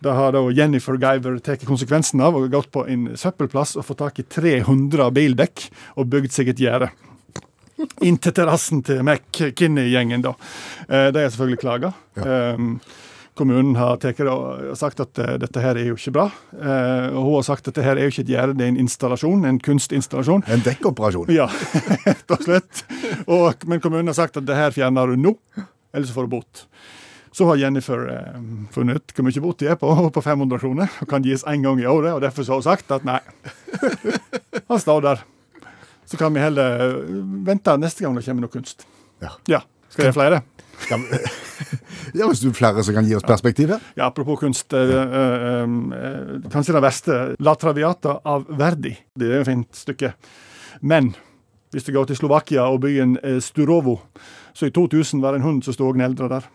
Da 0.00 0.16
har 0.16 0.32
da 0.34 0.40
Jennifer 0.56 0.96
Guyver 0.98 1.36
tatt 1.44 1.62
konsekvensen 1.68 2.22
av 2.24 2.34
og 2.38 2.48
gått 2.50 2.70
på 2.72 2.86
en 2.88 3.12
søppelplass 3.20 3.76
og 3.76 3.86
fått 3.86 4.00
tak 4.00 4.18
i 4.22 4.26
300 4.26 5.10
bildekk 5.14 5.66
og 6.00 6.10
bygd 6.10 6.34
seg 6.34 6.50
et 6.50 6.64
gjerde. 6.64 6.90
Inn 8.06 8.18
til 8.22 8.32
terrassen 8.36 8.82
til 8.86 9.02
McKinney-gjengen, 9.04 10.22
da. 10.24 10.34
Eh, 10.88 11.08
De 11.14 11.22
har 11.24 11.30
selvfølgelig 11.32 11.60
klaga. 11.62 11.92
Ja. 12.16 12.56
kommunen 13.40 13.76
har 13.76 13.96
sagt 14.76 15.00
at 15.00 15.18
eh, 15.18 15.36
dette 15.40 15.60
her 15.64 15.78
er 15.80 15.86
jo 15.88 15.96
ikke 15.96 16.12
bra. 16.12 16.26
Eh, 16.52 17.06
og 17.14 17.24
hun 17.24 17.34
har 17.38 17.46
sagt 17.46 17.68
at 17.68 17.72
dette 17.74 17.84
her 17.86 17.96
er 17.96 18.08
jo 18.08 18.12
ikke 18.12 18.24
et 18.26 18.32
gjerde, 18.34 18.56
det 18.58 18.66
er 18.66 18.72
en 18.74 18.80
installasjon, 18.84 19.44
en 19.48 19.60
kunstinstallasjon. 19.64 20.44
En 20.50 20.64
dekkoperasjon. 20.66 21.30
Ja, 21.32 21.46
rett 22.08 22.34
og 22.36 22.44
slett. 22.44 22.82
Og, 23.26 23.64
men 23.70 23.80
kommunen 23.80 24.12
har 24.12 24.18
sagt 24.18 24.36
at 24.36 24.48
det 24.48 24.58
her 24.58 24.74
fjerner 24.76 25.14
du 25.14 25.16
nå, 25.28 25.36
ellers 25.94 26.10
så 26.12 26.18
får 26.18 26.28
du 26.28 26.34
bot. 26.36 26.66
Så 27.32 27.46
har 27.46 27.60
Jennifer 27.62 28.00
eh, 28.10 28.38
funnet 28.74 28.98
ut 29.00 29.12
hvor 29.14 29.24
mye 29.28 29.40
bot 29.44 29.60
de 29.62 29.68
er 29.70 29.76
på, 29.80 29.88
på 30.12 30.22
500 30.26 30.58
kroner, 30.60 30.90
og 31.00 31.08
kan 31.12 31.22
gis 31.24 31.44
én 31.48 31.62
gang 31.64 31.80
i 31.80 31.86
året. 31.88 32.12
og 32.16 32.20
Derfor 32.26 32.42
så 32.44 32.56
har 32.56 32.60
hun 32.60 32.68
sagt 32.68 32.90
at 32.92 33.06
nei, 33.08 33.20
han 34.70 34.82
står 34.82 35.04
der. 35.06 35.22
Så 36.10 36.16
kan 36.16 36.34
vi 36.34 36.40
heller 36.42 36.80
eh, 36.88 36.94
vente 37.46 37.76
neste 37.78 38.02
gang 38.02 38.16
det 38.18 38.24
kommer 38.26 38.48
noe 38.48 38.50
kunst. 38.52 38.86
Ja. 39.22 39.36
Ja. 39.46 39.60
Skal 39.90 40.08
det 40.08 40.14
flere? 40.14 40.42
Ja, 40.90 40.96
ja, 42.18 42.26
hvis 42.26 42.40
du 42.42 42.48
er 42.50 42.56
flere 42.56 42.82
som 42.86 42.96
kan 42.96 43.06
gi 43.06 43.14
oss 43.18 43.26
perspektiv 43.26 43.74
her. 43.74 43.82
Ja, 43.98 44.08
apropos 44.08 44.40
kunst. 44.40 44.72
Eh, 44.74 44.90
eh, 44.90 45.64
eh, 45.64 46.36
kanskje 46.50 46.74
det 46.74 46.82
verste. 46.82 47.18
La 47.38 47.54
Traviata 47.54 48.20
av 48.24 48.46
Verdi. 48.58 48.94
Det 49.14 49.28
er 49.28 49.38
jo 49.38 49.44
et 49.44 49.50
fint 49.50 49.82
stykke. 49.82 50.12
Men 50.82 51.12
hvis 51.74 51.86
du 51.86 51.92
går 51.94 52.10
til 52.10 52.18
Slovakia 52.18 52.66
og 52.66 52.82
byen 52.86 53.18
eh, 53.22 53.38
Sturovo, 53.44 54.00
så 54.54 54.66
i 54.66 54.74
2000 54.74 55.22
var 55.22 55.34
det 55.34 55.42
en 55.44 55.46
hund 55.46 55.62
som 55.66 55.76
sto 55.76 55.90
og 55.90 55.98
gneldra 55.98 56.30
der. 56.32 56.50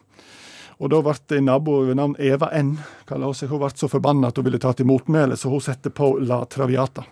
Og 0.83 0.91
da 0.91 0.99
ble 0.99 1.15
en 1.37 1.47
nabo 1.47 1.79
ved 1.87 1.95
navn 1.95 2.17
Eva 2.19 2.49
N. 2.51 2.75
hun 3.07 3.31
seg. 3.31 3.47
Hun 3.47 3.61
ble 3.63 3.71
så 3.71 3.87
forbanna 3.87 4.33
at 4.33 4.39
hun 4.39 4.49
ville 4.49 4.59
ta 4.59 4.73
til 4.75 4.89
motmæle, 4.89 5.37
så 5.39 5.47
hun 5.47 5.63
sette 5.63 5.95
på 5.95 6.17
La 6.19 6.43
Traviata 6.43 7.05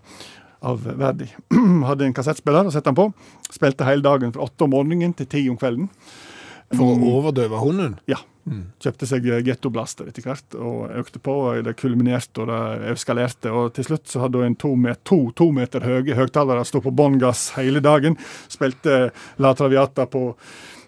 av 0.63 0.83
Verdi. 0.99 1.29
Hadde 1.89 2.07
en 2.07 2.15
kassettspiller 2.15 2.69
og 2.69 2.75
sette 2.75 2.89
den 2.91 2.99
på. 2.99 3.09
Spilte 3.51 3.87
hele 3.87 4.05
dagen 4.05 4.33
fra 4.35 4.47
åtte 4.47 4.67
om 4.67 4.75
morgenen 4.75 5.15
til 5.17 5.29
ti 5.29 5.47
om 5.51 5.59
kvelden. 5.59 5.89
For 6.73 6.89
å 6.89 7.11
overdøve 7.19 7.59
hunden. 7.61 7.97
Ja. 8.09 8.23
Kjøpte 8.83 9.07
seg 9.07 9.27
gettoblaster 9.47 10.09
etter 10.09 10.25
hvert, 10.25 10.55
og 10.59 10.91
økte 10.99 11.21
på. 11.23 11.35
og 11.47 11.63
Det 11.63 11.75
kulminerte 11.79 12.43
og 12.43 12.51
det 12.51 12.91
eskalerte. 12.91 13.51
og 13.51 13.73
Til 13.77 13.87
slutt 13.87 14.09
så 14.11 14.25
hadde 14.25 14.43
hun 14.43 14.57
to, 14.59 14.73
to, 15.07 15.19
to 15.31 15.49
meter 15.55 15.85
høye 15.85 16.17
høyttalere 16.17 16.65
stå 16.67 16.83
på 16.83 16.91
bånn 16.91 17.19
gass 17.21 17.51
hele 17.57 17.83
dagen. 17.83 18.17
Spilte 18.51 19.13
La 19.39 19.53
Traviata 19.55 20.07
på, 20.11 20.25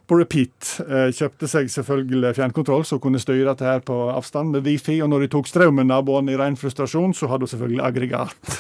på 0.05 0.19
repeat. 0.19 0.75
Eh, 0.83 1.09
kjøpte 1.15 1.47
seg 1.51 1.71
selvfølgelig 1.71 2.35
fjernkontroll, 2.41 2.83
så 2.83 2.99
hun 2.99 3.07
kunne 3.07 3.23
styre 3.23 3.53
dette 3.53 3.67
her 3.67 3.83
på 3.87 4.01
avstand 4.11 4.51
med 4.57 4.67
wifi. 4.67 4.99
Og 5.05 5.13
når 5.13 5.25
de 5.25 5.33
tok 5.37 5.51
strømmen, 5.51 5.87
naboene 5.93 6.35
i 6.35 6.39
ren 6.41 6.59
frustrasjon, 6.59 7.15
så 7.15 7.31
hadde 7.31 7.47
hun 7.47 7.55
selvfølgelig 7.55 7.85
aggregat. 7.87 8.55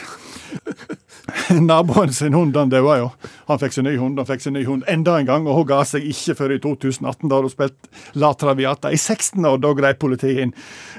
Naboen 1.69 2.13
sin 2.13 2.33
hund 2.33 2.55
han 2.57 2.69
døde 2.69 2.95
jo. 2.99 3.09
Han 3.49 3.59
fikk 3.61 3.75
seg 3.75 3.85
ny 3.87 3.95
hund, 3.97 4.19
han 4.21 4.27
fikk 4.29 4.43
seg 4.43 4.53
ny 4.55 4.63
hund 4.67 4.85
enda 4.91 5.15
en 5.19 5.27
gang, 5.27 5.47
og 5.49 5.59
hun 5.59 5.67
ga 5.69 5.79
seg 5.87 6.05
ikke 6.09 6.35
før 6.37 6.53
i 6.55 6.59
2018. 6.61 7.29
Da 7.31 7.39
hun 7.41 7.53
spilt 7.53 7.89
La 8.21 8.31
Traviata 8.37 8.91
i 8.93 8.99
16 8.99 9.45
år, 9.49 9.59
da 9.63 9.73
grep 9.77 10.01
politiet 10.01 10.43
inn. 10.45 10.53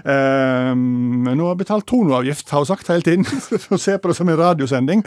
Ehm, 0.04 0.86
Men 1.26 1.38
hun 1.38 1.46
har 1.48 1.58
betalt 1.58 1.86
tonoavgift, 1.90 2.50
har 2.50 2.64
hun 2.64 2.70
sagt 2.70 2.90
hele 2.92 3.02
tiden. 3.06 3.26
Hun 3.70 3.78
ser 3.78 3.98
på 3.98 4.08
det 4.08 4.16
som 4.18 4.28
en 4.28 4.38
radiosending. 4.38 5.02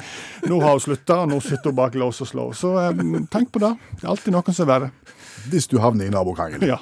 Nå 0.49 0.59
har 0.61 0.75
hun 0.75 0.83
slutta, 0.83 1.21
og 1.23 1.29
nå 1.31 1.39
sitter 1.43 1.71
hun 1.71 1.77
bak 1.77 1.95
lås 1.95 2.21
og 2.21 2.27
slå. 2.27 2.47
Så 2.57 2.73
um, 2.75 3.27
tenk 3.31 3.51
på 3.53 3.61
det. 3.63 3.73
Det 3.99 4.03
er 4.03 4.13
alltid 4.13 4.35
noen 4.35 4.55
som 4.55 4.65
er 4.65 4.71
verre. 4.73 4.89
Hvis 5.49 5.69
du 5.71 5.77
havner 5.79 6.09
i 6.09 6.13
nabokrangel. 6.13 6.65
Ja. 6.67 6.79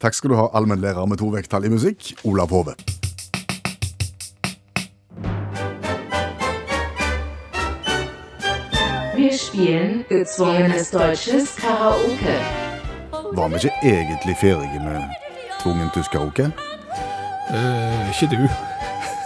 Takk 0.00 0.16
skal 0.16 0.32
du 0.32 0.38
ha, 0.40 0.50
allmennlærer 0.56 1.08
med 1.08 1.20
to 1.20 1.30
vekttall 1.32 1.68
i 1.68 1.72
musikk, 1.72 2.12
Olav 2.28 2.52
Hove. 2.54 2.76
Wir 9.20 9.36
spielen 9.36 10.04
gezwungenes 10.08 10.90
deutsches 10.90 11.56
Karaoke. 11.56 12.36
Var 13.36 13.48
vi 13.48 13.54
ikke 13.54 13.72
egentlig 13.82 14.36
ferdige 14.40 14.80
med 14.80 15.02
tvungen 15.60 15.90
tysk 15.92 16.14
karaoke? 16.14 16.46
Uh, 17.52 18.08
ikke 18.08 18.30
du. 18.32 18.46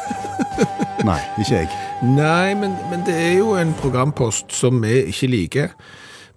Nei, 1.10 1.20
ikke 1.38 1.60
jeg. 1.60 1.68
Nei, 2.02 2.56
men, 2.58 2.74
men 2.90 3.04
det 3.06 3.14
er 3.14 3.36
jo 3.38 3.52
en 3.54 3.70
programpost 3.78 4.50
som 4.50 4.82
vi 4.82 4.96
ikke 5.12 5.30
liker, 5.30 5.76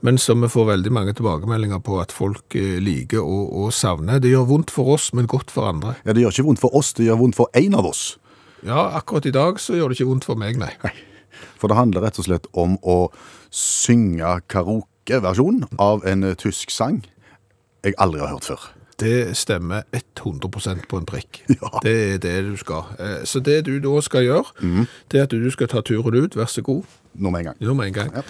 men 0.05 0.21
som 0.21 0.45
vi 0.45 0.51
får 0.53 0.69
veldig 0.75 0.93
mange 0.93 1.15
tilbakemeldinger 1.17 1.81
på 1.81 1.97
at 2.03 2.13
folk 2.13 2.53
eh, 2.55 2.77
liker 2.77 3.25
og, 3.25 3.49
og 3.57 3.73
savner. 3.73 4.21
Det 4.21 4.35
gjør 4.35 4.45
vondt 4.51 4.75
for 4.75 4.93
oss, 4.93 5.09
men 5.17 5.25
godt 5.25 5.49
for 5.49 5.65
andre. 5.71 5.95
Ja, 6.05 6.13
Det 6.13 6.27
gjør 6.27 6.37
ikke 6.37 6.47
vondt 6.51 6.61
for 6.61 6.77
oss, 6.77 6.93
det 6.93 7.09
gjør 7.09 7.23
vondt 7.23 7.39
for 7.41 7.49
én 7.57 7.73
av 7.73 7.89
oss. 7.89 8.19
Ja, 8.61 8.85
akkurat 9.01 9.25
i 9.25 9.33
dag 9.33 9.57
så 9.57 9.73
gjør 9.73 9.89
det 9.89 9.97
ikke 9.97 10.11
vondt 10.13 10.29
for 10.29 10.37
meg, 10.37 10.61
nei. 10.61 10.75
For 11.57 11.69
det 11.73 11.77
handler 11.81 12.05
rett 12.05 12.21
og 12.21 12.29
slett 12.29 12.45
om 12.53 12.77
å 12.85 13.07
synge 13.51 14.41
karaokeversjon 14.49 15.63
av 15.79 16.01
en 16.07 16.23
eh, 16.23 16.33
tysk 16.36 16.71
sang 16.73 17.03
jeg 17.86 17.93
aldri 18.01 18.19
har 18.19 18.27
hørt 18.33 18.43
før. 18.49 18.60
Det 18.99 19.38
stemmer 19.38 19.81
100% 19.93 20.88
på 20.89 20.97
en 20.97 21.05
prikk. 21.05 21.43
Ja. 21.62 21.69
Det 21.83 21.93
er 22.13 22.17
det 22.17 22.45
du 22.49 22.55
skal. 22.57 22.83
Eh, 22.99 23.21
Så 23.29 23.39
det 23.45 23.65
du 23.67 23.77
da 23.79 24.01
skal 24.01 24.23
gjøre, 24.25 24.43
det 25.12 25.19
er 25.19 25.23
at 25.27 25.31
du 25.31 25.51
skal 25.53 25.67
ta 25.69 25.81
turen 25.86 26.15
ut, 26.25 26.36
vær 26.36 26.45
så 26.49 26.62
god. 26.65 26.83
Nå 27.13 27.29
med 27.29 27.39
en 27.39 27.45
gang. 27.51 27.57
Nå 27.62 27.73
med 27.77 27.88
en 27.88 27.93
gang. 27.93 28.12
Ja. 28.15 28.21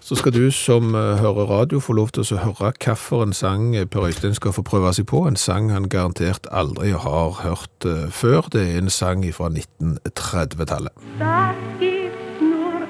Så 0.00 0.14
skal 0.16 0.32
du 0.32 0.50
som 0.50 0.94
eh, 0.94 1.16
hører 1.20 1.46
radio 1.50 1.80
få 1.82 1.92
lov 1.98 2.08
til 2.16 2.22
å 2.24 2.36
høre 2.40 2.72
hvilken 2.78 3.32
sang 3.36 3.74
Per 3.90 4.06
Øystein 4.08 4.34
skal 4.34 4.52
få 4.56 4.62
prøve 4.66 4.94
seg 4.96 5.06
på. 5.10 5.26
En 5.28 5.36
sang 5.36 5.70
han 5.74 5.88
garantert 5.92 6.46
aldri 6.50 6.90
har 6.94 7.30
hørt 7.44 7.84
før. 8.10 8.48
Det 8.54 8.62
er 8.70 8.78
en 8.80 8.90
sang 8.90 9.26
fra 9.34 9.48
1930-tallet. 9.52 11.99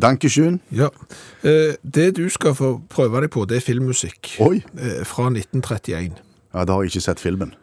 Dankeschön. 0.00 0.60
Ja. 0.70 0.88
Eh, 1.42 1.74
Det 1.82 2.16
du 2.16 2.28
skal 2.28 2.54
få 2.54 2.80
prøve 2.90 3.20
deg 3.20 3.30
på, 3.30 3.44
det 3.48 3.56
er 3.56 3.60
filmmusikk 3.66 4.36
Oi. 4.40 4.62
eh, 4.78 5.04
fra 5.04 5.28
1931. 5.30 6.12
Ja, 6.54 6.64
Da 6.64 6.72
har 6.72 6.82
jeg 6.82 6.90
ikke 6.92 7.00
sett 7.02 7.20
filmen. 7.20 7.54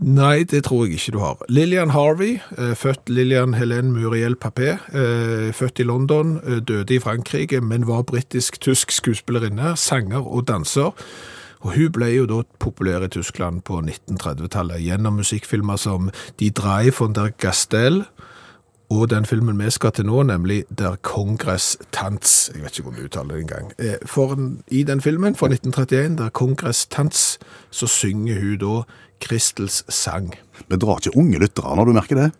Nei, 0.00 0.42
det 0.44 0.64
tror 0.64 0.84
jeg 0.86 0.98
ikke 0.98 1.12
du 1.12 1.18
har. 1.18 1.36
Lillian 1.48 1.90
Harvey, 1.90 2.34
eh, 2.58 2.74
født 2.74 3.08
Lillian 3.08 3.54
Helene 3.54 3.90
Muriel 3.92 4.34
Papé, 4.36 4.76
født 5.52 5.80
i 5.80 5.82
London, 5.84 6.40
døde 6.66 6.94
i 6.94 6.98
Frankrike, 6.98 7.60
men 7.62 7.86
var 7.86 8.02
britisk-tysk 8.02 8.90
skuespillerinne, 8.92 9.74
sanger 9.76 10.20
og 10.26 10.46
danser. 10.48 10.92
Og 11.62 11.72
hun 11.74 11.90
ble 11.92 12.10
jo 12.12 12.26
da 12.26 12.42
populær 12.60 13.02
i 13.04 13.08
Tyskland 13.08 13.62
på 13.64 13.80
1930-tallet 13.80 14.82
gjennom 14.84 15.16
musikkfilmer 15.16 15.76
som 15.80 16.10
Die 16.38 16.50
Drei 16.50 16.90
von 16.98 17.14
der 17.14 17.30
Gastel, 17.40 18.04
og 18.90 19.10
den 19.10 19.24
filmen 19.26 19.58
vi 19.58 19.70
skal 19.70 19.90
til 19.92 20.06
nå, 20.06 20.22
nemlig 20.22 20.64
Der 20.78 20.96
Kongress 21.02 21.76
Tants. 21.92 22.50
Jeg 22.54 22.62
vet 22.62 22.78
ikke 22.78 22.82
hvordan 22.88 23.00
du 23.00 23.06
uttaler 23.08 23.34
det 23.34 23.40
engang. 23.42 23.72
Eh, 23.78 23.96
For 24.06 24.36
i 24.68 24.82
den 24.82 25.00
filmen 25.00 25.34
fra 25.34 25.46
1931, 25.48 26.16
Der 26.18 26.28
Kongress 26.30 26.86
Tants, 26.86 27.38
så 27.70 27.86
synger 27.86 28.40
hun 28.40 28.58
da 28.62 28.82
Kristels 29.20 29.84
sang. 29.88 30.34
Vi 30.68 30.76
drar 30.76 30.98
ikke 31.02 31.16
unge 31.18 31.38
lyttere 31.38 31.76
når 31.76 31.84
du 31.84 31.92
merker 31.92 32.14
det. 32.20 32.30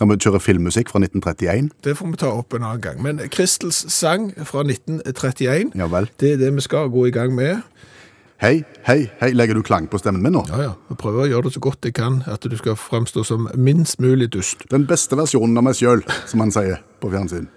Når 0.00 0.06
vi 0.14 0.16
kjører 0.24 0.38
filmmusikk 0.40 0.88
fra 0.88 0.98
1931. 1.02 1.70
Det 1.84 1.92
får 1.98 2.06
vi 2.14 2.16
ta 2.16 2.30
opp 2.32 2.54
en 2.56 2.62
annen 2.64 2.80
gang. 2.80 3.02
Men 3.04 3.18
Kristels 3.28 3.82
sang 3.92 4.30
fra 4.48 4.62
1931, 4.64 5.72
Ja 5.76 5.86
vel. 5.92 6.08
det 6.20 6.32
er 6.32 6.36
det 6.40 6.54
vi 6.56 6.60
skal 6.64 6.88
gå 6.88 7.06
i 7.06 7.10
gang 7.12 7.34
med. 7.36 7.60
Hei, 8.40 8.64
hei, 8.86 9.10
hei. 9.20 9.34
Legger 9.36 9.54
du 9.54 9.60
klang 9.62 9.84
på 9.92 9.98
stemmen 10.00 10.22
min 10.24 10.32
nå? 10.32 10.40
Ja, 10.48 10.62
ja. 10.62 10.70
Jeg 10.88 10.96
prøver 11.02 11.26
å 11.26 11.28
gjøre 11.28 11.50
det 11.50 11.58
så 11.58 11.60
godt 11.60 11.84
jeg 11.84 11.92
kan, 11.98 12.22
at 12.24 12.40
du 12.48 12.54
skal 12.56 12.72
fremstå 12.80 13.20
som 13.28 13.50
minst 13.52 14.00
mulig 14.00 14.30
dust. 14.32 14.64
Den 14.72 14.86
beste 14.88 15.18
versjonen 15.20 15.60
av 15.60 15.66
meg 15.66 15.76
sjøl, 15.76 16.00
som 16.24 16.40
man 16.40 16.52
sier 16.54 16.80
på 17.04 17.10
fjernsyn. 17.12 17.50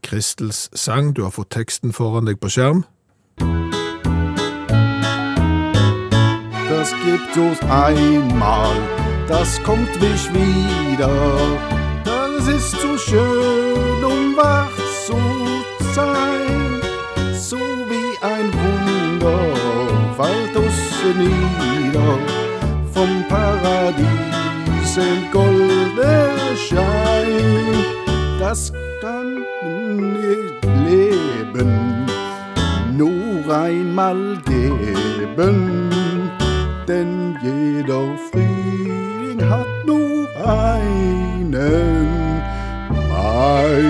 Kristels 0.00 0.70
sang, 0.72 1.12
du 1.12 1.26
har 1.26 1.34
fått 1.36 1.52
teksten 1.52 1.92
foran 1.92 2.24
deg 2.24 2.40
på 2.40 2.48
skjerm. 2.56 2.86
Das 6.72 6.96
gibt 7.04 7.36
uns 7.36 7.60
einmal, 7.68 8.80
das 9.28 9.60
kommt 9.68 9.92
nicht 10.00 10.32
wieder. 10.32 11.12
Das 12.08 12.48
ist 12.48 12.80
zu 12.80 12.96
schön, 12.96 14.00
um 14.08 14.32
wach 14.40 14.72
zu 15.04 15.20
sein. 15.92 16.33
Fällt 21.04 21.16
uns 21.16 21.16
nieder. 21.18 22.18
Vom 22.92 23.24
Paradies 23.28 24.96
in 24.96 25.30
Goldenschein. 25.32 26.04
Das 28.38 28.72
kann 29.00 29.44
nicht 30.12 30.64
leben 30.86 32.06
nur 32.96 33.54
einmal 33.54 34.38
geben, 34.46 35.90
denn 36.86 37.36
jeder 37.42 38.16
Frühling 38.30 39.42
hat 39.48 39.66
nur 39.84 40.28
einen 40.46 41.50
Mai. 43.08 43.82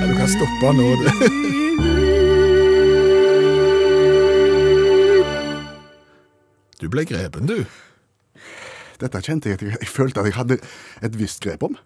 Ja, 0.00 0.06
du 0.06 0.14
kan 0.14 0.28
stoppe 0.28 0.74
nå. 0.74 0.88
ble 6.92 7.04
grepen, 7.08 7.46
du. 7.50 7.64
Dette 9.00 9.22
kjente 9.24 9.48
jeg 9.48 9.56
at 9.60 9.62
jeg, 9.64 9.76
jeg 9.80 9.88
følte 9.88 10.20
at 10.20 10.26
jeg 10.28 10.36
hadde 10.36 10.58
et 11.06 11.14
visst 11.18 11.40
grep 11.44 11.62
om. 11.64 11.78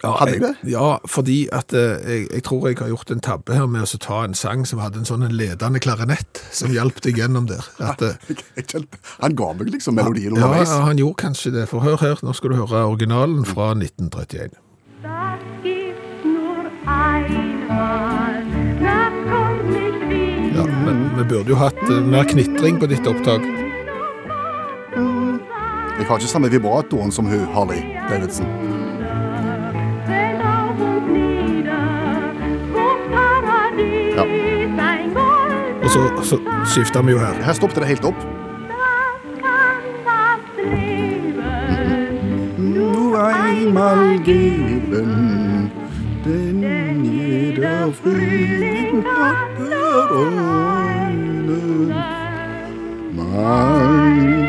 Ja, 0.00 0.14
Hadde 0.16 0.32
jeg 0.32 0.40
det? 0.40 0.50
Ja, 0.72 0.94
fordi 1.12 1.34
at 1.52 1.74
eh, 1.76 1.98
jeg, 2.08 2.28
jeg 2.32 2.42
tror 2.46 2.62
jeg 2.70 2.78
har 2.80 2.88
gjort 2.88 3.10
en 3.12 3.20
tabbe 3.20 3.52
her 3.52 3.66
med 3.68 3.82
å 3.84 3.98
ta 4.00 4.22
en 4.24 4.32
sang 4.38 4.62
som 4.64 4.80
hadde 4.80 5.02
en 5.02 5.04
sånn 5.08 5.26
en 5.26 5.34
ledende 5.36 5.82
klarinett 5.84 6.40
som 6.56 6.72
hjalp 6.72 7.02
deg 7.04 7.18
gjennom 7.20 7.44
der. 7.50 7.66
At, 7.84 8.00
eh, 8.06 8.16
Jeg, 8.56 8.86
han 9.20 9.36
ga 9.36 9.50
meg 9.58 9.68
liksom 9.74 9.98
melodien 10.00 10.32
ja, 10.32 10.38
underveis. 10.46 10.72
ja, 10.72 10.78
han 10.88 10.96
gjorde 11.02 11.20
kanskje 11.26 11.52
det. 11.58 11.66
For 11.68 11.84
hør 11.84 12.00
her, 12.00 12.16
nå 12.24 12.32
skal 12.38 12.54
du 12.54 12.62
høre 12.62 12.86
originalen 12.88 13.44
fra 13.44 13.74
1931. 13.76 14.56
Das 15.04 15.44
gibt's 15.66 16.24
nur 16.24 16.64
einmal, 16.88 18.40
das 18.80 19.20
kommt 19.28 19.68
nicht 19.68 20.00
wieder. 20.08 20.62
Ja, 20.62 20.64
men 20.86 21.04
vi 21.18 21.28
burde 21.34 21.52
jo 21.52 21.60
hatt 21.60 21.82
eh, 21.90 22.00
mer 22.00 22.24
knitring 22.24 22.80
på 22.80 22.88
ditt 22.88 23.04
opptak. 23.10 23.44
Jeg 26.00 26.08
har 26.08 26.16
ikke 26.16 26.28
samme 26.28 26.50
vibratoren 26.50 27.12
som 27.12 27.24
hun, 27.24 27.40
Harley 27.54 27.82
Davidson. 28.10 28.46
Ja. 34.16 34.22
Og 35.82 35.90
så, 35.90 36.00
så 36.22 36.38
skifter 36.64 37.02
vi 37.02 37.12
jo 37.12 37.18
her. 37.18 37.44
Her 37.44 37.52
stoppet 37.52 37.76
det 37.76 37.86
helt 37.86 38.04
opp. 38.04 38.14
Nur 42.58 43.18
einmal 43.20 44.18
geben, 44.24 45.72
denn 46.24 47.04
jeder 47.04 47.92
Frühling 47.92 49.04
hat 49.04 49.60
einen 50.10 51.94
Mai. 53.12 54.39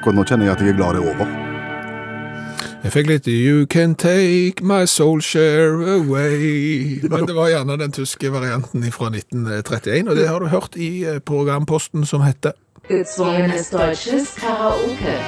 Akkurat 0.00 0.16
nå 0.16 0.22
kjenner 0.24 0.46
jeg 0.48 0.54
at 0.54 0.60
jeg 0.64 0.72
er 0.72 0.76
glad 0.78 0.94
det 0.96 1.00
er 1.02 1.08
over. 1.12 1.32
Jeg 2.80 2.92
fikk 2.94 3.08
litt 3.10 3.26
You 3.28 3.66
can 3.68 3.92
take 3.92 4.64
my 4.64 4.86
soul 4.88 5.20
share 5.20 5.76
away. 5.92 7.02
Men 7.04 7.28
det 7.28 7.36
var 7.36 7.50
gjerne 7.52 7.76
den 7.82 7.92
tyske 7.92 8.30
varianten 8.32 8.86
fra 8.96 9.10
1931, 9.12 10.08
og 10.08 10.16
det 10.16 10.24
har 10.24 10.40
du 10.40 10.48
hørt 10.48 10.80
i 10.80 11.04
eh, 11.04 11.20
programposten 11.20 12.08
som 12.08 12.24
heter 12.24 12.56
Gezwungenes 12.88 13.68
deutsches 13.76 14.32
Karaoke. 14.40 15.20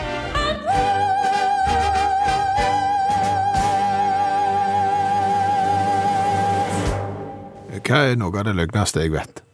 Hva 7.85 8.05
er 8.09 8.17
noe 8.17 8.33
av 8.41 8.49
det 8.49 8.57
løgneste 8.57 9.05
jeg 9.05 9.19
vet? 9.21 9.45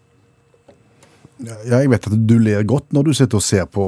Ja, 1.45 1.57
jeg 1.79 1.91
vet 1.93 2.07
at 2.11 2.17
du 2.27 2.35
ler 2.43 2.65
godt 2.67 2.91
når 2.97 3.05
du 3.11 3.13
sitter 3.15 3.39
og 3.39 3.45
ser 3.47 3.67
på 3.71 3.85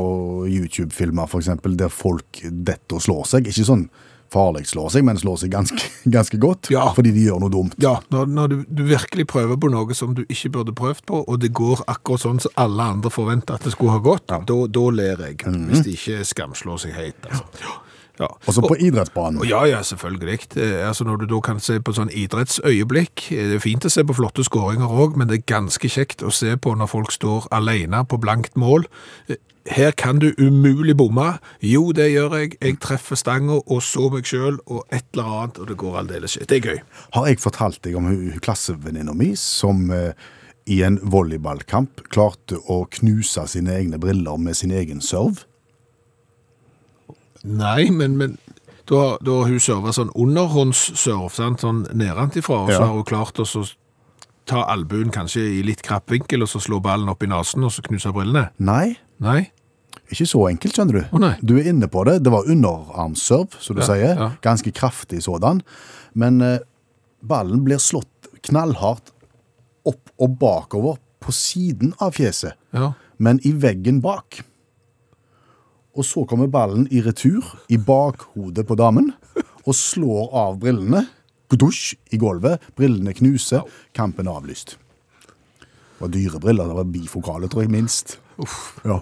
YouTube-filmer 0.46 1.26
for 1.30 1.42
eksempel, 1.42 1.74
der 1.78 1.90
folk 1.92 2.42
detter 2.44 2.98
og 3.00 3.02
slår 3.04 3.26
seg. 3.26 3.48
Ikke 3.50 3.66
sånn 3.66 3.88
farlig 4.30 4.68
slår 4.70 4.92
seg, 4.94 5.02
men 5.08 5.18
slår 5.18 5.40
seg 5.42 5.50
ganske, 5.50 5.88
ganske 6.16 6.38
godt 6.38 6.68
Ja. 6.70 6.92
fordi 6.94 7.10
de 7.16 7.24
gjør 7.26 7.40
noe 7.42 7.50
dumt. 7.50 7.74
Ja, 7.82 7.96
når, 8.14 8.28
når 8.30 8.52
du, 8.52 8.56
du 8.70 8.84
virkelig 8.86 9.26
prøver 9.32 9.58
på 9.58 9.70
noe 9.74 9.96
som 9.98 10.14
du 10.14 10.22
ikke 10.28 10.52
burde 10.54 10.74
prøvd 10.78 11.02
på, 11.10 11.24
og 11.26 11.40
det 11.42 11.50
går 11.58 11.82
akkurat 11.90 12.22
sånn 12.22 12.38
som 12.44 12.54
alle 12.62 12.86
andre 12.94 13.10
forventer 13.10 13.58
at 13.58 13.66
det 13.66 13.72
skulle 13.74 13.96
ha 13.96 14.02
gått, 14.04 14.28
da, 14.30 14.38
da 14.70 14.84
ler 14.94 15.24
jeg. 15.26 15.40
Hvis 15.50 15.82
de 15.88 15.96
ikke 15.98 16.20
skamslår 16.30 16.78
seg 16.86 16.94
helt. 16.94 17.26
Altså. 17.26 17.48
Ja. 17.64 17.74
Ja. 18.20 18.28
Også 18.46 18.61
på 18.66 18.76
idrettsbanen. 18.76 19.42
Ja, 19.48 19.62
ja, 19.64 19.80
selvfølgelig. 19.83 20.38
Altså 20.85 21.04
Når 21.09 21.22
du 21.22 21.26
da 21.35 21.40
kan 21.40 21.61
se 21.61 21.78
på 21.80 21.94
sånn 21.96 22.11
idrettsøyeblikk 22.12 23.30
eh, 23.33 23.46
Det 23.50 23.61
er 23.61 23.62
fint 23.64 23.87
å 23.88 23.92
se 23.92 24.04
på 24.04 24.16
flotte 24.18 24.44
skåringer 24.44 24.90
òg, 24.92 25.16
men 25.16 25.30
det 25.30 25.40
er 25.40 25.46
ganske 25.56 25.88
kjekt 25.88 26.24
å 26.26 26.33
se 26.35 26.52
på 26.61 26.74
når 26.76 26.90
folk 26.92 27.14
står 27.14 27.48
alene 27.56 28.02
på 28.04 28.20
blankt 28.20 28.56
mål. 28.61 28.85
Eh, 29.28 29.40
Her 29.70 29.92
kan 29.92 30.18
du 30.18 30.30
umulig 30.40 30.94
bomme. 30.96 31.38
Jo, 31.62 31.92
det 31.92 32.11
gjør 32.11 32.33
jeg. 32.38 32.54
Jeg 32.61 32.78
treffer 32.80 33.16
stanga 33.20 33.59
og 33.61 33.83
så 33.85 34.09
meg 34.11 34.24
sjøl 34.26 34.56
og 34.66 34.87
et 34.90 35.04
eller 35.12 35.28
annet, 35.37 35.61
og 35.61 35.68
det 35.68 35.76
går 35.80 35.98
aldeles 36.00 36.37
ikke. 36.37 36.48
Det 36.48 36.56
er 36.56 36.68
gøy. 36.70 36.80
Har 37.14 37.28
jeg 37.28 37.40
fortalt 37.44 37.80
deg 37.85 37.98
om 38.00 38.09
klassevenninna 38.42 39.12
mi 39.14 39.35
som 39.37 39.85
eh, 39.92 40.12
i 40.66 40.80
en 40.87 40.96
volleyballkamp 41.12 42.06
klarte 42.11 42.59
å 42.72 42.83
knuse 42.98 43.44
sine 43.52 43.76
egne 43.76 44.00
briller 44.00 44.40
med 44.40 44.56
sin 44.56 44.72
egen 44.72 45.00
serve? 45.04 45.44
Nei, 47.44 47.90
men, 47.90 48.16
men 48.20 48.38
da, 48.90 49.16
da 49.24 49.37
har 49.42 49.48
hun 49.48 49.61
serva 49.62 49.92
sånn 49.96 50.11
underhåndssurf, 50.18 51.37
sånn 51.38 51.85
nedenfra, 51.94 52.64
og 52.64 52.68
så 52.72 52.81
Ja. 52.81 52.87
har 52.87 52.94
hun 52.94 53.05
klart 53.05 53.38
å 53.40 53.46
så 53.46 53.64
ta 54.46 54.64
albuen 54.66 55.11
kanskje 55.14 55.40
i 55.61 55.62
litt 55.62 55.83
krapp 55.83 56.11
vinkel, 56.11 56.42
og 56.42 56.48
så 56.48 56.59
slå 56.61 56.81
ballen 56.83 57.09
opp 57.09 57.22
i 57.22 57.26
nesen, 57.31 57.64
og 57.64 57.70
så 57.70 57.83
knuse 57.87 58.12
brillene. 58.12 58.50
Nei, 58.59 58.96
Nei? 59.20 59.50
ikke 60.11 60.26
så 60.26 60.48
enkelt, 60.50 60.74
skjønner 60.74 60.92
du. 60.92 61.03
Å, 61.16 61.20
nei. 61.20 61.37
Du 61.42 61.57
er 61.57 61.68
inne 61.70 61.87
på 61.87 62.05
det. 62.05 62.22
Det 62.24 62.33
var 62.33 62.42
underarmserv, 62.50 63.55
som 63.61 63.76
du 63.76 63.83
Ja, 63.83 63.87
sier. 63.87 64.16
ja. 64.18 64.31
Ganske 64.42 64.72
kraftig 64.74 65.22
sådan. 65.22 65.62
Men 66.14 66.40
eh, 66.42 66.59
ballen 67.22 67.62
blir 67.64 67.79
slått 67.79 68.07
knallhardt 68.42 69.12
opp 69.87 70.11
og 70.18 70.38
bakover 70.40 70.98
på 71.20 71.31
siden 71.33 71.94
av 72.00 72.12
fjeset, 72.16 72.55
Ja. 72.74 72.92
men 73.18 73.38
i 73.44 73.53
veggen 73.53 74.00
bak. 74.03 74.40
Og 75.98 76.05
så 76.07 76.22
kommer 76.29 76.46
ballen 76.46 76.87
i 76.94 77.00
retur 77.03 77.44
i 77.68 77.76
bakhodet 77.76 78.66
på 78.68 78.76
damen 78.79 79.12
og 79.66 79.74
slår 79.74 80.31
av 80.38 80.61
brillene. 80.62 81.07
Kudusj 81.50 81.96
i 82.14 82.18
gulvet. 82.22 82.62
Brillene 82.79 83.11
knuser. 83.18 83.64
Kampen 83.96 84.29
er 84.31 84.38
avlyst. 84.38 84.76
Det 85.59 86.07
var 86.07 86.12
dyre 86.14 86.38
briller. 86.40 86.68
Det 86.70 86.76
var 86.79 86.85
bifokale, 86.94 87.48
tror 87.50 87.64
jeg, 87.66 87.70
minst. 87.74 88.18
Ja. 88.88 89.00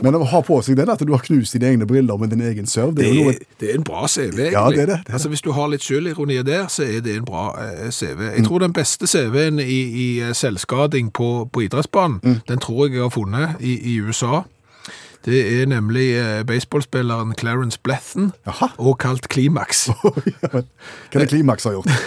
Men 0.00 0.14
å 0.16 0.22
ha 0.30 0.38
på 0.46 0.56
seg 0.64 0.78
den 0.78 0.88
at 0.88 1.02
du 1.04 1.10
har 1.12 1.20
knust 1.26 1.52
dine 1.58 1.68
egne 1.74 1.84
briller 1.90 2.16
med 2.16 2.30
din 2.32 2.40
egen 2.40 2.64
serv, 2.70 2.94
det 2.96 3.04
Det 3.04 3.18
noe 3.18 3.34
det 3.60 3.68
er 3.68 3.74
en 3.76 3.84
bra 3.84 4.06
CV, 4.08 4.30
egentlig. 4.30 4.52
Ja, 4.54 4.62
det 4.72 4.78
er 4.80 4.86
det, 4.88 4.96
det 5.04 5.12
er 5.12 5.18
Altså, 5.18 5.28
hvis 5.28 5.42
du 5.44 5.50
har 5.52 5.68
litt 5.68 5.84
sjølironi 5.84 6.38
der, 6.46 6.70
så 6.72 6.86
er 6.86 7.02
det 7.04 7.18
en 7.18 7.26
bra 7.28 7.50
eh, 7.60 7.90
CV. 7.92 8.22
Jeg 8.38 8.46
tror 8.46 8.62
den 8.64 8.72
beste 8.72 9.10
CV-en 9.10 9.60
i, 9.60 9.66
i 10.06 10.06
eh, 10.24 10.32
selvskading 10.32 11.10
på, 11.12 11.28
på 11.52 11.66
idrettsbanen, 11.66 12.20
Mm. 12.24 12.38
den 12.48 12.58
tror 12.64 12.86
jeg 12.86 12.94
jeg 12.96 13.02
har 13.02 13.10
funnet 13.12 13.60
i, 13.60 13.74
i 13.92 13.98
USA. 14.00 14.44
Det 15.24 15.62
er 15.62 15.66
nemlig 15.70 16.08
eh, 16.18 16.42
baseballspilleren 16.46 17.34
Clarence 17.38 17.78
Blethen, 17.82 18.32
og 18.78 18.98
kalt 18.98 19.28
Klimax. 19.28 19.86
Hva 19.92 20.62
er 21.14 21.18
det 21.18 21.28
Klimaks 21.28 21.64
har 21.64 21.78
gjort? 21.78 21.90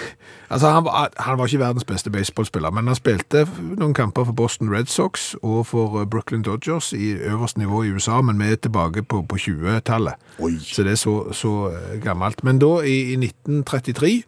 Altså, 0.49 0.69
han 0.69 0.85
var, 0.85 1.09
han 1.17 1.37
var 1.37 1.45
ikke 1.45 1.59
verdens 1.59 1.83
beste 1.83 2.09
baseballspiller, 2.09 2.69
men 2.69 2.87
han 2.87 2.95
spilte 2.95 3.47
noen 3.79 3.95
kamper 3.97 4.27
for 4.27 4.31
Boston 4.37 4.69
Red 4.69 4.85
Sox 4.85 5.33
og 5.41 5.65
for 5.65 6.01
eh, 6.01 6.05
Brooklyn 6.05 6.43
Dodgers 6.45 6.93
i 6.93 7.13
øverste 7.13 7.59
nivå 7.59 7.83
i 7.83 7.89
USA, 7.89 8.21
men 8.21 8.39
vi 8.39 8.51
er 8.51 8.55
tilbake 8.55 9.03
på, 9.03 9.21
på 9.21 9.35
20-tallet. 9.41 10.13
Så 10.61 10.83
det 10.83 10.91
er 10.91 11.01
så, 11.01 11.33
så 11.33 11.55
eh, 11.71 11.97
gammelt. 12.03 12.43
Men 12.43 12.61
da, 12.61 12.77
i, 12.85 13.15
i 13.15 13.17
1933, 13.17 14.23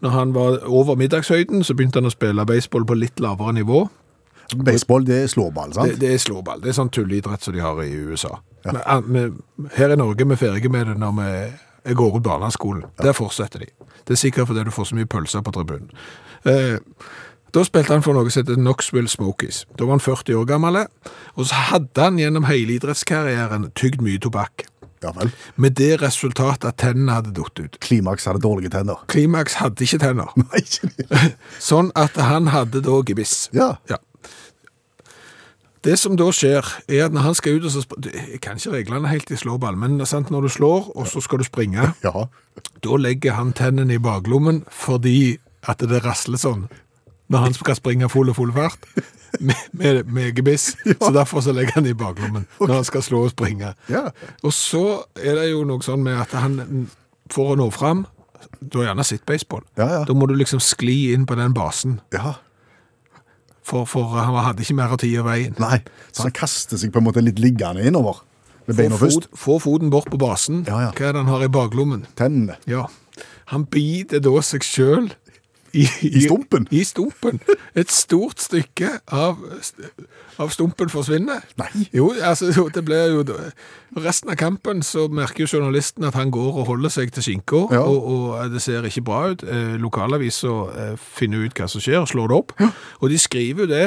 når 0.00 0.10
han 0.10 0.34
var 0.34 0.58
over 0.66 0.94
middagshøyden, 0.94 1.64
så 1.64 1.74
begynte 1.74 2.02
han 2.02 2.12
å 2.12 2.12
spille 2.12 2.46
baseball 2.46 2.84
på 2.84 3.00
litt 3.00 3.20
lavere 3.24 3.56
nivå. 3.56 3.86
Baseball, 4.64 5.06
det 5.08 5.22
er 5.22 5.30
slåball, 5.32 5.72
sant? 5.76 5.94
Det, 5.94 6.00
det 6.02 6.14
er 6.14 6.22
slåball. 6.22 6.60
Det 6.62 6.72
er 6.72 6.76
sånn 6.76 6.92
tulleidrett 6.94 7.46
som 7.46 7.54
de 7.56 7.62
har 7.64 7.80
i 7.84 7.92
USA. 7.92 8.36
Men, 8.64 8.80
ah, 8.86 9.00
her 9.76 9.92
i 9.92 10.00
Norge 10.00 10.24
er 10.24 10.30
vi 10.32 10.40
ferdige 10.40 10.72
med 10.72 10.88
det 10.88 10.98
når 11.00 11.16
vi 11.18 11.28
jeg 11.84 11.98
går 12.00 12.16
ut 12.16 12.24
barneskolen. 12.24 12.86
Der 13.02 13.12
fortsetter 13.12 13.60
de. 13.60 13.66
Det 14.08 14.16
er 14.16 14.20
sikkert 14.20 14.48
fordi 14.48 14.64
du 14.64 14.72
får 14.72 14.88
så 14.88 14.96
mye 14.96 15.08
pølser 15.10 15.44
på 15.44 15.52
tribunen. 15.52 15.90
Eh, 16.48 16.78
da 17.54 17.62
spilte 17.62 17.92
han 17.92 18.02
for 18.02 18.16
noe 18.16 18.30
som 18.32 18.42
heter 18.42 18.56
Knoxville 18.58 19.10
Smokies. 19.10 19.64
Da 19.78 19.84
var 19.86 19.98
han 19.98 20.02
40 20.02 20.38
år 20.40 20.46
gammel, 20.48 20.80
og 21.36 21.46
så 21.46 21.60
hadde 21.70 22.06
han 22.06 22.16
gjennom 22.18 22.48
hele 22.48 22.78
idrettskarrieren 22.78 23.68
tygd 23.78 24.02
mye 24.04 24.22
tobakk. 24.22 24.64
Ja 25.04 25.12
vel. 25.12 25.30
Med 25.60 25.76
det 25.76 25.98
resultatet 26.00 26.64
at 26.70 26.80
tennene 26.80 27.18
hadde 27.18 27.34
datt 27.36 27.60
ut. 27.60 27.76
Klimaks 27.84 28.24
hadde 28.24 28.40
dårlige 28.40 28.72
tenner. 28.72 29.04
Klimaks 29.12 29.58
hadde 29.60 29.84
ikke 29.84 30.00
tenner. 30.00 30.32
Nei, 30.40 30.62
ikke 30.64 30.90
det. 30.96 31.20
Sånn 31.70 31.92
at 32.00 32.16
han 32.16 32.48
hadde 32.54 32.80
da 32.86 33.02
gebiss. 33.04 33.50
Ja. 33.54 33.74
Ja. 33.92 34.00
Det 35.84 35.98
som 36.00 36.14
da 36.16 36.30
skjer, 36.32 36.64
er 36.88 37.04
at 37.06 37.12
når 37.12 37.20
han 37.26 37.34
skal 37.36 37.58
ut 37.58 37.64
og 37.68 37.72
så 37.74 37.82
Jeg 38.06 38.40
kan 38.40 38.56
ikke 38.56 38.72
reglene 38.72 39.08
helt 39.10 39.30
i 39.30 39.36
slåball, 39.36 39.76
men 39.76 39.98
sant, 40.08 40.30
når 40.32 40.46
du 40.46 40.48
slår, 40.48 40.92
og 40.96 41.06
så 41.10 41.20
skal 41.20 41.38
du 41.42 41.44
springe, 41.44 41.90
Ja. 42.06 42.26
da 42.84 42.96
legger 42.96 43.36
han 43.36 43.52
tennene 43.52 43.94
i 43.94 43.98
baklommen 44.02 44.62
fordi 44.72 45.36
at 45.68 45.78
det 45.84 46.02
rasler 46.04 46.38
sånn 46.40 46.66
når 47.32 47.38
han 47.40 47.54
skal 47.56 47.76
springe 47.78 48.08
full 48.12 48.28
og 48.28 48.36
full 48.36 48.50
fart 48.52 48.82
med, 49.40 49.56
med, 49.72 50.02
med 50.12 50.34
gebiss. 50.36 50.74
Så 50.84 51.08
derfor 51.12 51.40
så 51.40 51.52
legger 51.56 51.72
han 51.78 51.84
det 51.86 51.94
i 51.94 51.98
baklommen 51.98 52.44
når 52.60 52.74
han 52.74 52.84
skal 52.84 53.02
slå 53.02 53.22
og 53.24 53.32
springe. 53.32 53.74
Ja. 53.88 54.10
Og 54.44 54.52
så 54.52 54.82
er 55.16 55.38
det 55.40 55.46
jo 55.54 55.62
noe 55.64 55.80
sånn 55.82 56.04
med 56.04 56.20
at 56.20 56.34
han, 56.36 56.84
for 57.32 57.54
å 57.54 57.56
nå 57.58 57.70
fram, 57.72 58.04
du 58.60 58.78
har 58.82 58.90
gjerne 58.90 59.04
sett 59.08 59.24
baseball, 59.26 59.64
Ja, 59.80 59.86
ja. 59.88 60.02
da 60.04 60.12
må 60.16 60.28
du 60.28 60.34
liksom 60.36 60.60
skli 60.60 61.14
inn 61.14 61.24
på 61.26 61.36
den 61.40 61.52
basen. 61.56 62.00
ja. 62.12 62.34
For, 63.64 63.88
for 63.88 64.12
han 64.18 64.36
hadde 64.44 64.64
ikke 64.64 64.76
mer 64.76 64.92
tid 65.00 65.16
av 65.22 65.28
veien. 65.30 65.54
Nei. 65.62 65.78
Så 66.12 66.26
han 66.26 66.34
kaster 66.36 66.80
seg 66.80 66.92
på 66.92 67.00
en 67.00 67.06
måte 67.06 67.22
litt 67.24 67.40
liggende 67.40 67.84
innover. 67.86 68.20
Med 68.68 68.78
beina 68.78 68.96
først. 68.96 69.28
få 69.36 69.58
foten 69.60 69.90
bort 69.92 70.10
på 70.12 70.20
basen. 70.20 70.62
Ja, 70.68 70.86
ja. 70.86 70.92
Hva 70.96 71.08
er 71.08 71.16
det 71.16 71.24
han 71.24 71.32
har 71.32 71.44
i 71.44 71.50
baklommen? 71.52 72.06
Tennene. 72.16 72.56
Ja, 72.68 72.86
han 73.52 73.66
biter 73.70 74.22
da 74.24 74.40
seg 74.44 74.64
sjøl 74.64 75.10
i, 75.74 75.84
I 76.06 76.20
stumpen? 76.24 76.68
I 76.70 76.84
stumpen. 76.86 77.40
Et 77.74 77.90
stort 77.90 78.40
stykke 78.40 78.90
av, 79.12 79.40
av 80.38 80.52
stumpen 80.54 80.90
forsvinner. 80.92 81.42
Nei. 81.60 81.88
Jo, 81.94 82.12
altså, 82.22 82.68
det 82.74 82.84
blir 82.86 83.10
jo 83.16 83.24
Resten 83.94 84.30
av 84.32 84.34
kampen 84.40 84.80
så 84.82 85.04
merker 85.06 85.44
jo 85.44 85.52
journalisten 85.58 86.02
at 86.08 86.16
han 86.18 86.32
går 86.34 86.56
og 86.62 86.66
holder 86.66 86.90
seg 86.90 87.12
til 87.14 87.22
skinka, 87.22 87.60
Ja. 87.76 87.82
og, 87.86 88.08
og 88.10 88.50
det 88.50 88.62
ser 88.64 88.82
ikke 88.88 89.04
bra 89.06 89.20
ut. 89.30 89.44
Eh, 89.46 89.76
Lokalavisa 89.78 90.54
eh, 90.74 90.96
finner 90.98 91.44
ut 91.46 91.54
hva 91.54 91.68
som 91.70 91.82
skjer, 91.84 92.00
og 92.02 92.08
slår 92.10 92.32
det 92.32 92.38
opp. 92.40 92.56
Og 93.00 93.10
de 93.12 93.18
skriver 93.22 93.62
jo 93.66 93.70
det 93.70 93.84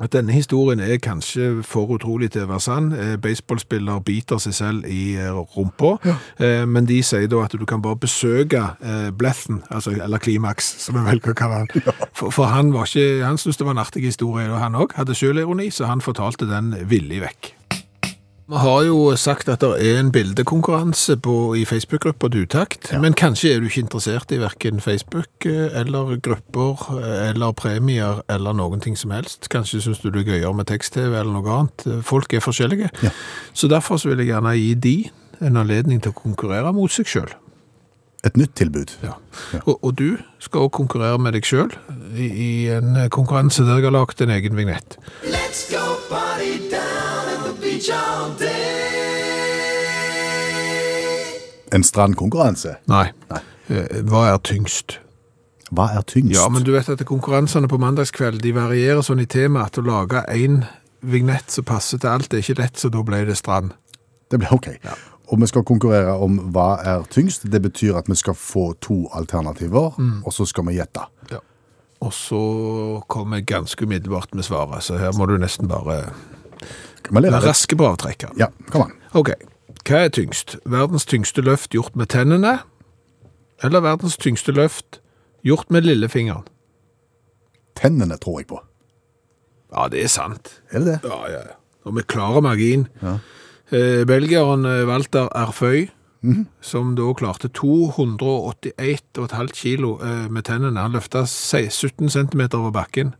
at 0.00 0.12
denne 0.12 0.32
historien 0.32 0.80
er 0.80 0.98
kanskje 1.02 1.62
for 1.64 1.88
utrolig 1.96 2.30
til 2.34 2.44
å 2.44 2.50
være 2.50 2.64
sann. 2.64 2.90
Eh, 2.92 3.14
Baseballspiller 3.22 4.02
biter 4.04 4.40
seg 4.42 4.56
selv 4.56 4.88
i 4.90 5.16
eh, 5.16 5.32
rumpa, 5.56 5.96
ja. 6.04 6.16
men 6.68 6.88
de 6.88 7.00
sier 7.06 7.28
da 7.32 7.44
at 7.46 7.56
du 7.56 7.64
kan 7.68 7.82
bare 7.84 7.98
besøke 8.00 8.62
eh, 8.84 9.10
Blethen, 9.16 9.62
altså, 9.70 9.96
eller 9.96 10.22
Klimaks, 10.22 10.68
som 10.84 10.98
vi 10.98 11.04
velger 11.08 11.32
å 11.32 11.38
kalle 11.38 11.62
han. 11.64 11.92
For, 12.12 12.30
for 12.30 12.52
han, 12.52 12.74
var 12.76 12.88
ikke, 12.90 13.24
han 13.24 13.40
syntes 13.40 13.60
det 13.60 13.68
var 13.68 13.78
en 13.78 13.84
artig 13.84 14.04
historie, 14.04 14.50
og 14.52 14.60
han 14.60 14.76
òg 14.78 14.96
hadde 14.98 15.16
sjølironi, 15.16 15.70
så 15.72 15.88
han 15.90 16.04
fortalte 16.04 16.48
den 16.50 16.74
villig 16.90 17.24
vekk. 17.24 17.55
Vi 18.46 18.56
har 18.62 18.84
jo 18.86 19.10
sagt 19.18 19.48
at 19.50 19.64
det 19.64 19.72
er 19.82 19.96
en 19.98 20.12
bildekonkurranse 20.14 21.16
på, 21.18 21.32
i 21.58 21.64
Facebook-gruppa 21.66 22.28
Dutakt, 22.30 22.92
men 23.02 23.16
kanskje 23.18 23.50
er 23.50 23.58
du 23.58 23.66
ikke 23.66 23.82
interessert 23.82 24.30
i 24.30 24.38
hverken 24.38 24.78
Facebook 24.80 25.48
eh, 25.50 25.74
eller 25.80 26.12
grupper 26.22 26.84
eh, 26.94 27.30
eller 27.32 27.56
premier 27.58 28.20
eller 28.30 28.54
noen 28.54 28.84
ting 28.84 28.94
som 28.94 29.10
helst. 29.10 29.48
Kanskje 29.50 29.80
syns 29.82 29.98
du 30.04 30.12
det 30.14 30.22
er 30.22 30.30
gøyere 30.30 30.54
med 30.54 30.70
tekst-TV 30.70 31.18
eller 31.18 31.34
noe 31.34 31.56
annet. 31.56 31.88
Folk 32.06 32.38
er 32.38 32.44
forskjellige. 32.44 32.92
Så 33.52 33.66
derfor 33.66 33.98
så 33.98 34.12
vil 34.12 34.22
jeg 34.22 34.30
gjerne 34.30 34.54
gi 34.54 34.70
de 34.74 34.94
en 35.42 35.58
anledning 35.64 35.98
til 35.98 36.14
å 36.14 36.20
konkurrere 36.22 36.70
mot 36.76 36.92
seg 36.92 37.10
sjøl. 37.10 37.34
Et 38.22 38.38
nytt 38.38 38.54
tilbud. 38.54 38.94
Ja. 39.02 39.18
Og, 39.64 39.74
og 39.82 39.98
du 39.98 40.22
skal 40.38 40.68
også 40.68 40.76
konkurrere 40.78 41.18
med 41.18 41.34
deg 41.34 41.50
sjøl 41.50 41.74
i, 42.14 42.30
i 42.30 42.50
en 42.78 43.08
konkurranse 43.10 43.66
der 43.66 43.82
jeg 43.82 43.90
har 43.90 43.98
lagd 43.98 44.22
en 44.22 44.38
egen 44.38 44.54
vignett. 44.54 45.00
En 51.72 51.82
strandkonkurranse. 51.84 52.76
Nei. 52.88 53.10
Nei. 53.30 53.40
Eh, 53.68 54.00
Hva 54.06 54.28
er 54.30 54.38
tyngst? 54.46 54.98
Hva 55.74 55.88
er 55.98 56.04
tyngst? 56.06 56.36
Ja, 56.38 56.46
men 56.52 56.62
du 56.64 56.70
vet 56.76 56.88
at 56.92 57.02
konkurransene 57.08 57.68
på 57.68 57.78
mandagskveld 57.82 58.38
de 58.44 58.52
varierer 58.54 59.02
sånn 59.04 59.20
i 59.20 59.26
tema 59.26 59.64
at 59.66 59.76
å 59.80 59.84
lage 59.84 60.22
en 60.30 60.60
vignett 61.06 61.50
som 61.52 61.66
passer 61.66 61.98
til 62.00 62.10
alt, 62.12 62.28
det 62.30 62.38
er 62.38 62.44
ikke 62.46 62.60
lett, 62.62 62.78
så 62.80 62.88
da 62.94 63.02
ble 63.06 63.24
det 63.28 63.36
strand. 63.38 63.74
Det 64.30 64.38
ble 64.42 64.48
ok. 64.54 64.68
Og 65.34 65.40
vi 65.42 65.48
skal 65.50 65.64
konkurrere 65.66 66.14
om 66.22 66.38
hva 66.54 66.68
er 66.86 67.02
tyngst. 67.10 67.48
Det 67.50 67.60
betyr 67.64 67.98
at 67.98 68.06
vi 68.08 68.14
skal 68.18 68.34
få 68.38 68.68
to 68.80 69.08
alternativer, 69.18 69.92
Mm. 69.98 70.22
og 70.24 70.32
så 70.32 70.46
skal 70.46 70.64
vi 70.70 70.78
gjette. 70.78 71.02
Og 72.00 72.12
så 72.12 73.02
kommer 73.08 73.36
jeg 73.38 73.46
ganske 73.46 73.82
umiddelbart 73.84 74.34
med 74.34 74.44
svaret, 74.44 74.82
så 74.82 74.98
her 74.98 75.12
må 75.16 75.26
du 75.26 75.36
nesten 75.38 75.66
bare 75.68 76.12
Kan 77.06 77.22
vi 77.22 77.30
raske 77.30 77.76
på 77.78 77.86
avtrekkeren. 77.86 78.36
Ja, 78.40 78.50
kom 78.72 78.88
an. 78.88 78.94
Ok, 79.16 79.32
hva 79.86 80.04
er 80.06 80.12
tyngst? 80.14 80.56
Verdens 80.66 81.06
tyngste 81.06 81.44
løft 81.46 81.74
gjort 81.74 81.96
med 81.96 82.10
tennene, 82.12 82.58
eller 83.64 83.84
verdens 83.84 84.18
tyngste 84.20 84.52
løft 84.52 85.00
gjort 85.46 85.70
med 85.70 85.86
lillefingeren? 85.86 86.46
Tennene 87.76 88.16
tror 88.18 88.40
jeg 88.40 88.48
på. 88.50 88.60
Ja, 89.72 89.88
det 89.92 90.02
er 90.02 90.10
sant. 90.10 90.62
Er 90.70 90.82
det 90.82 90.86
det? 90.86 90.98
Ja, 91.10 91.18
ja. 91.30 91.40
Og 91.86 91.94
med 91.94 92.06
klare 92.10 92.42
margin. 92.42 92.88
Eh, 93.02 94.04
Belgieren 94.08 94.64
eh, 94.66 94.86
Walter 94.88 95.28
Erføy, 95.36 95.88
som 96.60 96.96
da 96.98 97.12
klarte 97.14 97.48
281,5 97.54 99.52
kilo 99.54 99.98
eh, 100.02 100.26
med 100.32 100.48
tennene. 100.48 100.80
Han 100.80 100.96
løfta 100.96 101.26
17 101.26 102.10
cm 102.10 102.48
over 102.54 102.72
bakken 102.74 103.14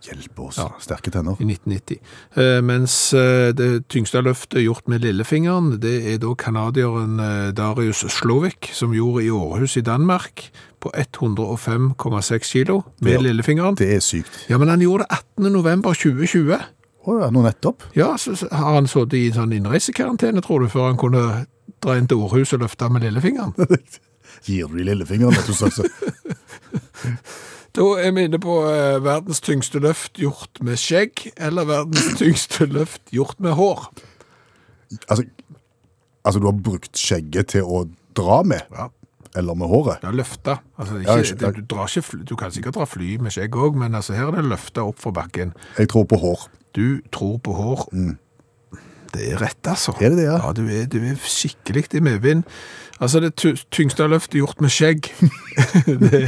Hjelp 0.00 0.38
oss. 0.40 0.56
Ja. 0.56 0.70
Sterke 0.80 1.10
tenner. 1.12 1.36
i 1.40 1.44
1990. 1.44 1.98
Eh, 2.40 2.60
mens 2.64 2.94
eh, 3.12 3.50
det 3.52 3.86
tyngste 3.92 4.22
løftet 4.24 4.62
gjort 4.64 4.86
med 4.88 5.02
lillefingeren, 5.04 5.74
det 5.82 5.92
er 6.14 6.18
da 6.22 6.30
kanadieren 6.40 7.18
eh, 7.20 7.50
Darius 7.52 8.04
Slovik, 8.14 8.70
som 8.72 8.94
gjorde 8.96 9.26
i 9.26 9.30
Århus 9.30 9.76
i 9.76 9.82
Danmark, 9.84 10.46
på 10.80 10.88
105,6 10.96 12.48
kilo 12.48 12.78
med 13.00 13.12
Det- 13.18 13.22
lillefingeren. 13.26 13.74
Det 13.76 13.90
er 13.94 14.00
sykt. 14.00 14.46
Ja, 14.48 14.56
men 14.58 14.68
han 14.72 14.80
gjorde 14.80 15.04
det 15.04 15.18
18. 15.36 15.52
november 15.52 15.92
2020. 15.92 16.56
Å 17.06 17.18
ja, 17.20 17.30
nå 17.32 17.42
nettopp. 17.44 17.82
Ja, 17.96 18.14
så, 18.16 18.34
så 18.36 18.48
har 18.52 18.74
han 18.76 18.88
sittet 18.88 19.14
i 19.20 19.26
en 19.28 19.36
sånn 19.36 19.52
innreisekarantene, 19.56 20.40
tror 20.44 20.60
du, 20.64 20.68
før 20.72 20.88
han 20.90 20.96
kunne 21.00 21.46
dra 21.80 21.94
inn 21.96 22.08
til 22.08 22.20
Århus 22.24 22.52
og 22.56 22.60
løfte 22.64 22.88
med 22.92 23.04
lillefingeren. 23.04 23.52
Gir 24.48 24.68
du 24.68 24.76
de 24.80 24.84
lillefingeren, 24.88 25.36
rett 25.36 25.48
og 25.52 25.56
slett. 25.60 25.76
så. 25.76 25.84
Da 27.76 27.84
er 28.02 28.10
vi 28.16 28.24
inne 28.26 28.38
på 28.42 28.54
eh, 28.66 28.96
verdens 29.04 29.40
tyngste 29.46 29.78
løft 29.82 30.18
gjort 30.18 30.58
med 30.66 30.78
skjegg, 30.80 31.28
eller 31.38 31.68
verdens 31.68 32.14
tyngste 32.20 32.66
løft 32.66 33.12
gjort 33.14 33.38
med 33.42 33.54
hår. 33.58 33.84
Altså, 35.06 35.22
altså, 36.24 36.40
du 36.42 36.48
har 36.50 36.56
brukt 36.66 36.98
skjegget 36.98 37.52
til 37.54 37.62
å 37.68 37.84
dra 38.18 38.40
med, 38.42 38.66
Ja. 38.74 38.88
eller 39.38 39.54
med 39.54 39.70
håret. 39.70 40.02
Ja, 40.02 40.10
løfta. 40.10 40.56
Altså, 40.76 40.96
det 40.98 41.04
Ja, 41.06 41.12
er 41.14 41.22
jeg 41.22 41.30
ikke, 41.36 41.44
det, 41.46 41.52
du, 41.60 41.74
drar 41.74 41.86
ikke 41.86 42.02
fly, 42.08 42.22
du 42.26 42.34
kan 42.40 42.50
sikkert 42.50 42.74
dra 42.80 42.88
fly 42.90 43.12
med 43.22 43.30
skjegg 43.36 43.54
òg, 43.54 43.78
men 43.78 43.94
altså, 43.94 44.16
her 44.18 44.32
er 44.32 44.40
det 44.40 44.48
løfta 44.50 44.82
opp 44.90 44.98
fra 44.98 45.12
bakken. 45.20 45.54
Jeg 45.78 45.92
tror 45.92 46.08
på 46.10 46.18
hår. 46.18 46.48
Du 46.74 47.00
tror 47.14 47.38
på 47.38 47.54
hår. 47.54 47.86
Det 49.20 49.32
er 49.34 49.42
rett, 49.42 49.60
altså. 49.68 49.92
Er 50.00 50.14
det 50.14 50.22
det, 50.22 50.28
ja? 50.30 50.38
Ja, 50.40 50.52
du 50.56 50.62
er, 50.64 50.86
du 50.88 50.96
er 51.04 51.18
skikkelig 51.20 51.90
i 51.98 52.00
medvind. 52.04 52.46
Altså, 53.00 53.20
det 53.20 53.34
tyngste 53.72 54.06
løftet 54.08 54.40
gjort 54.40 54.60
med 54.60 54.72
skjegg, 54.72 55.08
det 56.02 56.22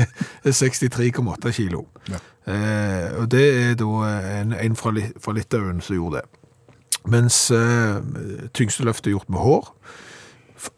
er 0.44 0.52
63,8 0.52 1.52
kilo. 1.56 1.86
Ja. 2.08 2.20
Eh, 2.52 3.08
og 3.20 3.28
det 3.32 3.42
er 3.62 3.74
da 3.80 3.90
en, 4.40 4.54
en 4.56 4.76
fra, 4.76 4.92
fra 5.22 5.34
Litauen 5.36 5.80
som 5.84 5.96
gjorde 5.96 6.20
det. 6.20 6.24
Mens 7.12 7.44
eh, 7.50 7.98
tyngste 8.54 8.86
løftet 8.86 9.12
gjort 9.12 9.30
med 9.32 9.42
hår. 9.42 9.70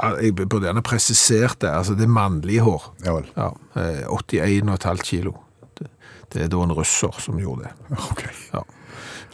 Jeg 0.00 0.34
burde 0.38 0.64
gjerne 0.64 0.82
presisert 0.84 1.58
det, 1.60 1.68
altså 1.68 1.94
det 1.94 2.06
er 2.06 2.14
mannlige 2.14 2.64
hår. 2.64 2.86
Ja 3.04 3.16
vel. 3.18 3.26
Ja, 3.36 3.50
eh, 3.76 4.06
81,5 4.08 5.02
kilo. 5.04 5.34
Det, 5.78 5.90
det 6.32 6.46
er 6.46 6.52
da 6.52 6.62
en 6.64 6.72
russer 6.74 7.20
som 7.20 7.38
gjorde 7.40 7.68
det. 7.68 7.98
Ok. 8.10 8.24
Ja. 8.54 8.64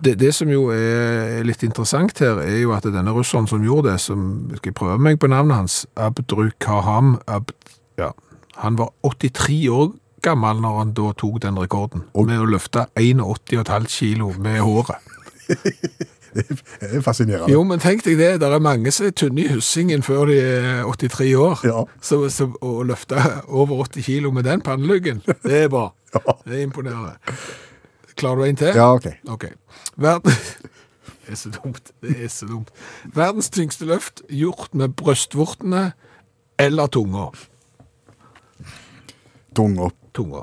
Det, 0.05 0.17
det 0.21 0.33
som 0.35 0.51
jo 0.53 0.69
er 0.75 1.43
litt 1.45 1.65
interessant 1.67 2.19
her, 2.23 2.41
er 2.43 2.61
jo 2.63 2.75
at 2.77 2.89
denne 2.89 3.15
russeren 3.15 3.49
som 3.51 3.65
gjorde 3.65 3.93
det, 3.93 4.01
som 4.01 4.51
skal 4.57 4.73
jeg 4.73 4.79
prøve 4.79 4.99
meg 5.03 5.21
på 5.21 5.31
navnet 5.31 5.61
hans, 5.63 5.81
Abdrukaham 5.97 7.19
Abd, 7.29 7.53
ja, 8.01 8.13
han 8.61 8.79
var 8.81 8.93
83 9.07 9.69
år 9.73 9.93
gammel 10.25 10.61
når 10.61 10.79
han 10.79 10.95
da 10.97 11.13
tok 11.17 11.41
den 11.45 11.59
rekorden, 11.61 12.07
med 12.15 12.41
å 12.41 12.49
løfte 12.49 12.87
81,5 12.99 13.89
kilo 13.89 14.33
med 14.39 14.61
håret. 14.65 14.97
Det 16.31 16.47
er 16.87 17.01
fascinerende. 17.03 17.51
Jo, 17.51 17.65
men 17.67 17.81
tenk 17.83 18.05
deg 18.05 18.19
det, 18.21 18.29
det 18.39 18.47
er 18.47 18.63
mange 18.63 18.93
som 18.95 19.09
er 19.09 19.15
tynne 19.19 19.43
i 19.43 19.49
hussingen 19.51 20.05
før 20.07 20.29
de 20.31 20.37
er 20.39 20.85
83 20.87 21.31
år. 21.35 21.65
Ja. 21.67 21.81
Så, 22.07 22.21
så 22.31 22.47
å 22.63 22.85
løfte 22.87 23.19
over 23.49 23.83
80 23.89 24.07
kilo 24.07 24.31
med 24.35 24.47
den 24.47 24.63
panneluggen, 24.63 25.25
det 25.27 25.65
er 25.65 25.73
bra. 25.73 25.91
Ja. 26.11 26.33
Det 26.43 26.57
er 26.57 26.65
imponerende. 26.67 27.35
Klarer 28.21 28.43
du 28.43 28.51
en 28.51 28.61
til? 28.61 28.75
Ja, 28.77 28.91
ok. 28.95 29.09
Ok. 29.37 29.49
Verden... 29.97 30.37
Det 31.31 31.37
er 31.37 31.39
så 31.39 31.51
dumt. 31.55 31.91
Det 32.03 32.25
er 32.25 32.31
så 32.33 32.47
dumt. 32.49 32.71
Verdens 33.15 33.51
tyngste 33.55 33.87
løft 33.87 34.23
gjort 34.35 34.73
med 34.75 34.97
brøstvortene 34.99 35.93
eller 36.59 36.91
tunga. 36.91 37.29
Tunga. 39.55 39.93
Tunga. 40.15 40.43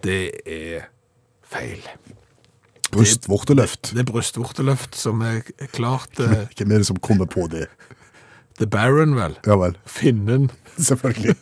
Det 0.00 0.30
er 0.48 0.86
feil. 1.44 1.84
Brystvorteløft. 2.94 3.92
Det 3.92 4.00
er 4.00 4.08
brystvorteløft 4.08 4.96
som 4.96 5.20
er 5.26 5.42
klart 5.74 6.16
Hvem 6.16 6.72
er 6.72 6.80
det 6.80 6.88
som 6.88 7.00
kommer 7.04 7.28
på 7.28 7.44
det? 7.52 7.66
The 8.56 8.66
Baron, 8.70 9.16
vel. 9.18 9.36
Ja 9.44 9.58
vel. 9.60 9.76
Finnen. 9.84 10.50
Selvfølgelig. 10.88 11.36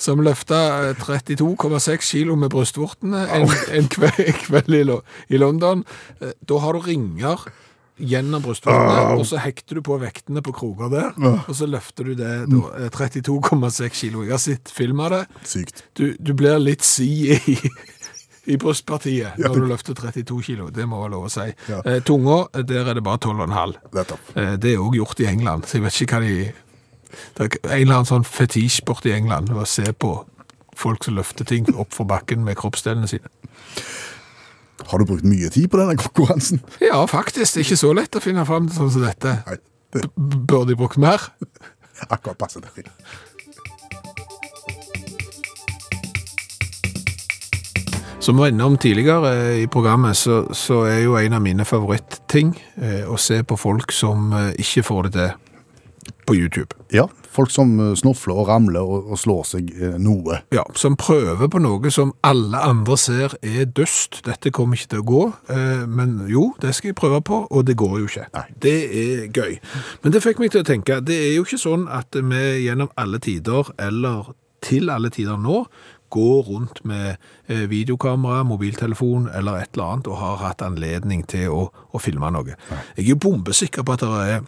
Som 0.00 0.22
løfta 0.24 0.60
eh, 0.90 0.94
32,6 1.02 2.08
kilo 2.10 2.36
med 2.36 2.50
brystvortene 2.54 3.26
en, 3.38 3.48
en 3.78 3.88
kveld, 3.92 4.32
kveld 4.46 4.74
i, 4.80 4.82
i 5.34 5.40
London. 5.40 5.84
Eh, 6.20 6.32
Da 6.44 6.58
har 6.64 6.72
du 6.76 6.80
ringer 6.84 7.44
gjennom 7.94 8.42
brystvortene, 8.42 9.14
og 9.20 9.26
så 9.28 9.38
hekter 9.38 9.78
du 9.78 9.82
på 9.86 9.94
vektene 10.02 10.42
på 10.42 10.50
kroker 10.56 10.88
der, 10.90 11.12
og 11.46 11.52
så 11.54 11.68
løfter 11.70 12.08
du 12.10 12.16
det 12.18 12.32
eh, 12.50 12.88
32,6 12.90 14.00
kilo. 14.00 14.24
Jeg 14.26 14.34
har 14.34 14.42
sett 14.42 14.72
film 14.74 14.98
av 15.04 15.12
det. 15.14 15.20
Sykt. 15.46 15.84
Du, 15.94 16.08
du 16.18 16.32
blir 16.34 16.58
litt 16.58 16.82
si 16.82 17.06
i, 17.36 17.54
i 18.50 18.58
brystpartiet 18.60 19.38
når 19.40 19.54
du 19.60 19.68
løfter 19.70 19.94
32 19.94 20.40
kilo. 20.42 20.66
Det 20.74 20.88
må 20.90 20.98
være 21.04 21.14
lov 21.14 21.28
å 21.28 21.32
si. 21.32 21.46
Ja. 21.70 21.78
Eh, 21.86 22.02
tunga, 22.04 22.42
der 22.66 22.90
er 22.90 22.98
det 22.98 23.06
bare 23.06 23.22
12,5. 23.30 23.78
Eh, 24.42 24.56
Det 24.58 24.74
er 24.74 24.82
også 24.82 24.98
gjort 24.98 25.22
i 25.22 25.30
England, 25.30 25.70
så 25.70 25.78
jeg 25.78 25.86
vet 25.86 26.02
ikke 26.02 26.18
hva 26.18 26.26
de... 26.26 26.52
Det 27.36 27.46
er 27.46 27.58
en 27.64 27.80
eller 27.80 27.98
annen 28.00 28.10
sånn 28.10 28.24
fetisj 28.28 28.82
borte 28.88 29.10
i 29.10 29.16
England, 29.16 29.50
å 29.54 29.66
se 29.68 29.86
på 29.92 30.14
folk 30.74 31.04
som 31.06 31.14
løfter 31.18 31.46
ting 31.46 31.68
opp 31.78 31.92
for 31.94 32.08
bakken 32.10 32.42
med 32.44 32.56
kroppsdelene 32.58 33.06
sine. 33.10 33.30
Har 34.90 34.98
du 34.98 35.06
brukt 35.06 35.24
mye 35.24 35.48
tid 35.54 35.68
på 35.70 35.78
denne 35.78 35.94
konkurransen? 35.96 36.60
Ja, 36.82 36.98
faktisk. 37.08 37.54
Det 37.54 37.62
er 37.62 37.68
ikke 37.68 37.78
så 37.84 37.92
lett 37.96 38.18
å 38.18 38.22
finne 38.24 38.44
fram 38.48 38.66
til 38.68 38.80
sånn 38.80 38.90
som 38.96 39.04
dette. 39.06 39.36
Nei, 39.46 39.60
det 39.94 40.08
B- 40.10 40.42
Burde 40.50 40.72
de 40.74 40.78
brukt 40.80 40.98
mer? 41.00 41.22
akkurat 42.14 42.36
passe 42.42 42.60
det. 42.60 42.88
Som 48.18 48.36
vi 48.36 48.40
var 48.40 48.48
innom 48.48 48.76
tidligere 48.78 49.54
i 49.60 49.66
programmet, 49.68 50.16
så, 50.16 50.46
så 50.56 50.82
er 50.88 51.02
jo 51.04 51.16
en 51.20 51.32
av 51.36 51.42
mine 51.44 51.64
favorittting 51.68 52.54
eh, 52.80 53.02
å 53.10 53.18
se 53.20 53.42
på 53.44 53.56
folk 53.60 53.92
som 53.92 54.30
eh, 54.32 54.52
ikke 54.64 54.84
får 54.86 55.08
det 55.08 55.12
til 55.18 55.32
på 56.26 56.36
YouTube. 56.36 56.74
Ja, 56.94 57.06
folk 57.34 57.50
som 57.52 57.76
snufler 57.98 58.38
og 58.42 58.48
ramler 58.48 58.84
og, 58.84 59.10
og 59.12 59.20
slår 59.20 59.42
seg 59.48 59.70
eh, 59.74 59.96
noe. 60.00 60.40
Ja, 60.54 60.64
som 60.78 60.98
prøver 61.00 61.50
på 61.50 61.62
noe 61.62 61.92
som 61.94 62.14
alle 62.26 62.60
andre 62.62 62.98
ser 63.00 63.36
er 63.42 63.66
døst. 63.66 64.22
Dette 64.26 64.52
kommer 64.54 64.78
ikke 64.78 64.94
til 64.94 65.02
å 65.02 65.08
gå, 65.08 65.24
eh, 65.54 65.84
men 65.90 66.16
jo, 66.30 66.50
det 66.62 66.74
skal 66.76 66.92
jeg 66.92 67.00
prøve 67.00 67.20
på, 67.26 67.42
og 67.50 67.66
det 67.68 67.78
går 67.80 67.98
jo 68.02 68.10
ikke. 68.10 68.28
Nei. 68.36 68.46
Det 68.66 68.76
er 69.02 69.26
gøy. 69.34 69.58
Men 70.04 70.14
det 70.14 70.22
fikk 70.24 70.40
meg 70.42 70.54
til 70.54 70.64
å 70.64 70.68
tenke, 70.68 71.00
det 71.04 71.18
er 71.26 71.34
jo 71.38 71.44
ikke 71.46 71.60
sånn 71.60 71.88
at 71.92 72.14
vi 72.14 72.46
gjennom 72.66 72.92
alle 73.00 73.20
tider, 73.22 73.74
eller 73.82 74.32
til 74.64 74.88
alle 74.92 75.10
tider 75.12 75.36
nå, 75.40 75.64
går 76.14 76.42
rundt 76.46 76.84
med 76.86 77.16
eh, 77.50 77.64
videokamera, 77.70 78.44
mobiltelefon 78.46 79.28
eller 79.34 79.64
et 79.64 79.74
eller 79.74 79.96
annet, 79.96 80.10
og 80.10 80.20
har 80.20 80.42
hatt 80.44 80.62
anledning 80.62 81.24
til 81.26 81.50
å, 81.50 81.64
å 81.90 82.02
filme 82.02 82.30
noe. 82.30 82.54
Jeg 82.94 83.02
er 83.02 83.10
jo 83.14 83.22
bombesikker 83.24 83.86
på 83.86 83.96
at 83.96 84.04
det 84.04 84.28
er 84.36 84.44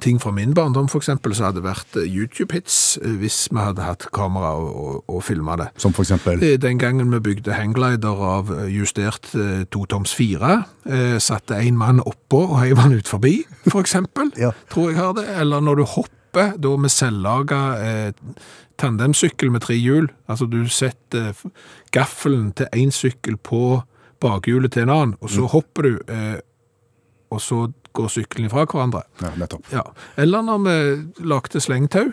ting 0.00 0.18
fra 0.22 0.30
min 0.32 0.54
barndom, 0.54 0.88
for 0.88 0.98
eksempel, 1.02 1.34
som 1.36 1.50
hadde 1.50 1.62
vært 1.62 1.96
eh, 2.00 2.06
YouTube-hits 2.08 2.98
eh, 3.02 3.16
hvis 3.20 3.48
vi 3.52 3.58
hadde 3.60 3.82
hatt 3.84 4.06
kamera 4.14 4.54
og, 4.56 4.70
og, 4.72 5.02
og 5.12 5.20
filma 5.26 5.56
det. 5.60 5.68
Som 5.76 5.92
for 5.92 6.02
eksempel 6.06 6.40
Eh, 6.42 6.56
Den 6.58 6.78
gangen 6.80 7.10
vi 7.12 7.20
bygde 7.20 7.52
hangglider 7.58 8.22
av 8.24 8.50
justert 8.72 9.28
totoms 9.70 10.14
fire, 10.16 10.64
eh, 10.88 11.18
satte 11.22 11.58
en 11.60 11.76
mann 11.78 12.00
oppå 12.00 12.40
og 12.48 12.58
heiv 12.62 12.78
han 12.78 12.92
ut 12.96 13.08
forbi, 13.08 13.42
for 13.68 13.80
eksempel, 13.84 14.32
Ja. 14.40 14.50
tror 14.72 14.90
jeg 14.90 14.98
har 14.98 15.12
det. 15.18 15.28
Eller 15.38 15.60
når 15.60 15.82
du 15.82 15.84
hopper, 15.84 16.54
da 16.56 16.76
med 16.80 16.90
selvlaga 16.90 17.60
eh, 17.84 18.12
tandemsykkel 18.80 19.50
med 19.52 19.60
tre 19.66 19.76
hjul, 19.76 20.08
altså 20.28 20.46
du 20.50 20.62
setter 20.72 21.34
gaffelen 21.92 22.52
til 22.56 22.66
en 22.72 22.90
sykkel 22.90 23.36
på 23.36 23.82
bakhjulet 24.22 24.72
til 24.72 24.86
en 24.86 24.90
annen, 24.94 25.14
og 25.20 25.30
så 25.30 25.44
hopper 25.50 25.82
du, 25.82 25.92
eh, 26.08 26.38
og 27.32 27.40
så 27.42 27.66
går 27.92 28.10
sykkelen 28.12 28.48
ifra 28.50 28.66
hverandre. 28.66 29.04
Ja, 29.22 29.32
nettopp. 29.40 29.68
Ja. 29.72 29.86
Eller 30.20 30.44
når 30.46 30.64
vi 30.66 30.76
lagde 31.28 31.62
slengtau 31.62 32.10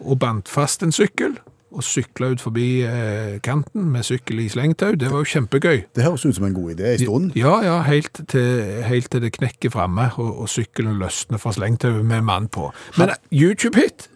og 0.00 0.18
bandt 0.18 0.48
fast 0.48 0.82
en 0.82 0.94
sykkel, 0.96 1.36
og 1.70 1.84
sykla 1.86 2.32
ut 2.32 2.42
forbi 2.42 2.66
eh, 2.82 3.36
kanten 3.44 3.90
med 3.92 4.06
sykkel 4.06 4.42
i 4.42 4.48
slengtau. 4.50 4.96
Det 4.98 5.10
var 5.12 5.22
jo 5.22 5.30
kjempegøy. 5.30 5.84
Det 5.94 6.02
høres 6.02 6.24
ut 6.26 6.34
som 6.34 6.48
en 6.48 6.56
god 6.56 6.72
idé 6.74 6.94
en 6.94 7.02
stund. 7.04 7.36
Ja, 7.38 7.52
ja, 7.62 7.76
helt 7.86 8.22
til, 8.32 8.80
helt 8.86 9.10
til 9.12 9.22
det 9.22 9.32
knekker 9.36 9.72
framme, 9.74 10.08
og, 10.18 10.32
og 10.44 10.50
sykkelen 10.50 10.98
løsner 11.00 11.38
fra 11.42 11.54
slengtauet 11.54 12.06
med 12.06 12.26
mann 12.26 12.48
på. 12.50 12.72
Men 12.98 13.14
eh, 13.14 13.20
YouTube-hit, 13.30 14.08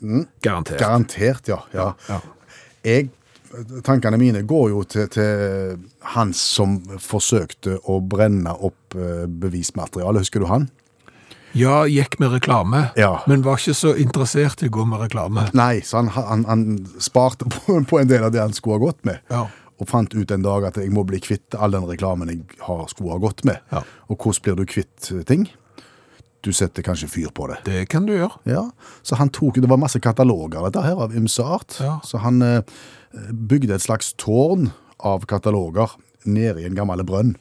garantert. 0.43 0.81
Garantert, 0.83 1.51
ja. 1.51 1.61
ja. 1.75 1.93
Ja. 2.09 2.19
Jeg, 2.85 3.13
tankene 3.87 4.19
mine 4.21 4.43
går 4.49 4.71
jo 4.73 4.83
til, 4.89 5.09
til 5.13 5.77
han 6.15 6.33
som 6.37 6.79
forsøkte 7.01 7.79
å 7.91 8.01
brenne 8.01 8.53
opp 8.55 8.97
eh, 8.99 9.25
bevismateriale. 9.29 10.23
Husker 10.25 10.45
du 10.45 10.49
han? 10.51 10.69
Ja, 11.55 11.85
gikk 11.87 12.17
med 12.19 12.33
reklame, 12.35 12.89
Ja. 12.99 13.21
men 13.31 13.45
var 13.47 13.61
ikke 13.61 13.77
så 13.79 13.93
interessert 14.01 14.63
i 14.63 14.69
å 14.69 14.75
gå 14.75 14.85
med 14.91 15.05
reklame. 15.05 15.45
Nei, 15.55 15.85
så 15.87 16.01
han, 16.03 16.09
han, 16.17 16.43
han 16.51 16.65
sparte 16.99 17.47
på, 17.47 17.77
på 17.87 18.01
en 18.01 18.11
del 18.11 18.25
av 18.27 18.33
det 18.35 18.43
han 18.43 18.53
skulle 18.57 18.81
ha 18.81 18.87
gått 18.89 19.05
med. 19.07 19.21
Ja. 19.31 19.45
Og 19.79 19.89
fant 19.91 20.13
ut 20.15 20.31
en 20.35 20.43
dag 20.43 20.67
at 20.67 20.77
jeg 20.83 20.91
må 20.95 21.03
bli 21.07 21.19
kvitt 21.23 21.55
all 21.59 21.75
den 21.75 21.87
reklamen 21.87 22.31
jeg 22.31 22.43
har, 22.67 22.85
skulle 22.91 23.15
ha 23.15 23.23
gått 23.23 23.45
med. 23.47 23.63
Ja. 23.71 23.85
Og 24.11 24.19
hvordan 24.19 24.43
blir 24.49 24.59
du 24.59 24.67
kvitt 24.71 25.13
eh, 25.15 25.23
ting? 25.31 25.47
Du 26.45 26.51
setter 26.53 26.83
kanskje 26.85 27.07
fyr 27.09 27.31
på 27.33 27.47
det. 27.49 27.61
Det 27.65 27.87
kan 27.89 28.05
du 28.05 28.13
gjøre. 28.17 28.35
Ja, 28.51 28.67
så 29.07 29.17
han 29.17 29.31
tok, 29.33 29.57
det 29.63 29.71
var 29.71 29.79
masse 29.81 30.03
kataloger 30.03 30.67
dette 30.67 30.83
her, 30.85 30.99
av 31.07 31.15
ymse 31.17 31.41
art. 31.47 31.79
Ja. 31.81 31.95
Så 32.05 32.19
han 32.21 32.43
eh, 32.45 32.61
bygde 33.33 33.75
et 33.77 33.85
slags 33.85 34.13
tårn 34.21 34.71
av 34.99 35.27
kataloger 35.31 35.97
nede 36.25 36.63
i 36.63 36.69
en 36.69 36.77
gammel 36.77 37.05
brønn. 37.07 37.35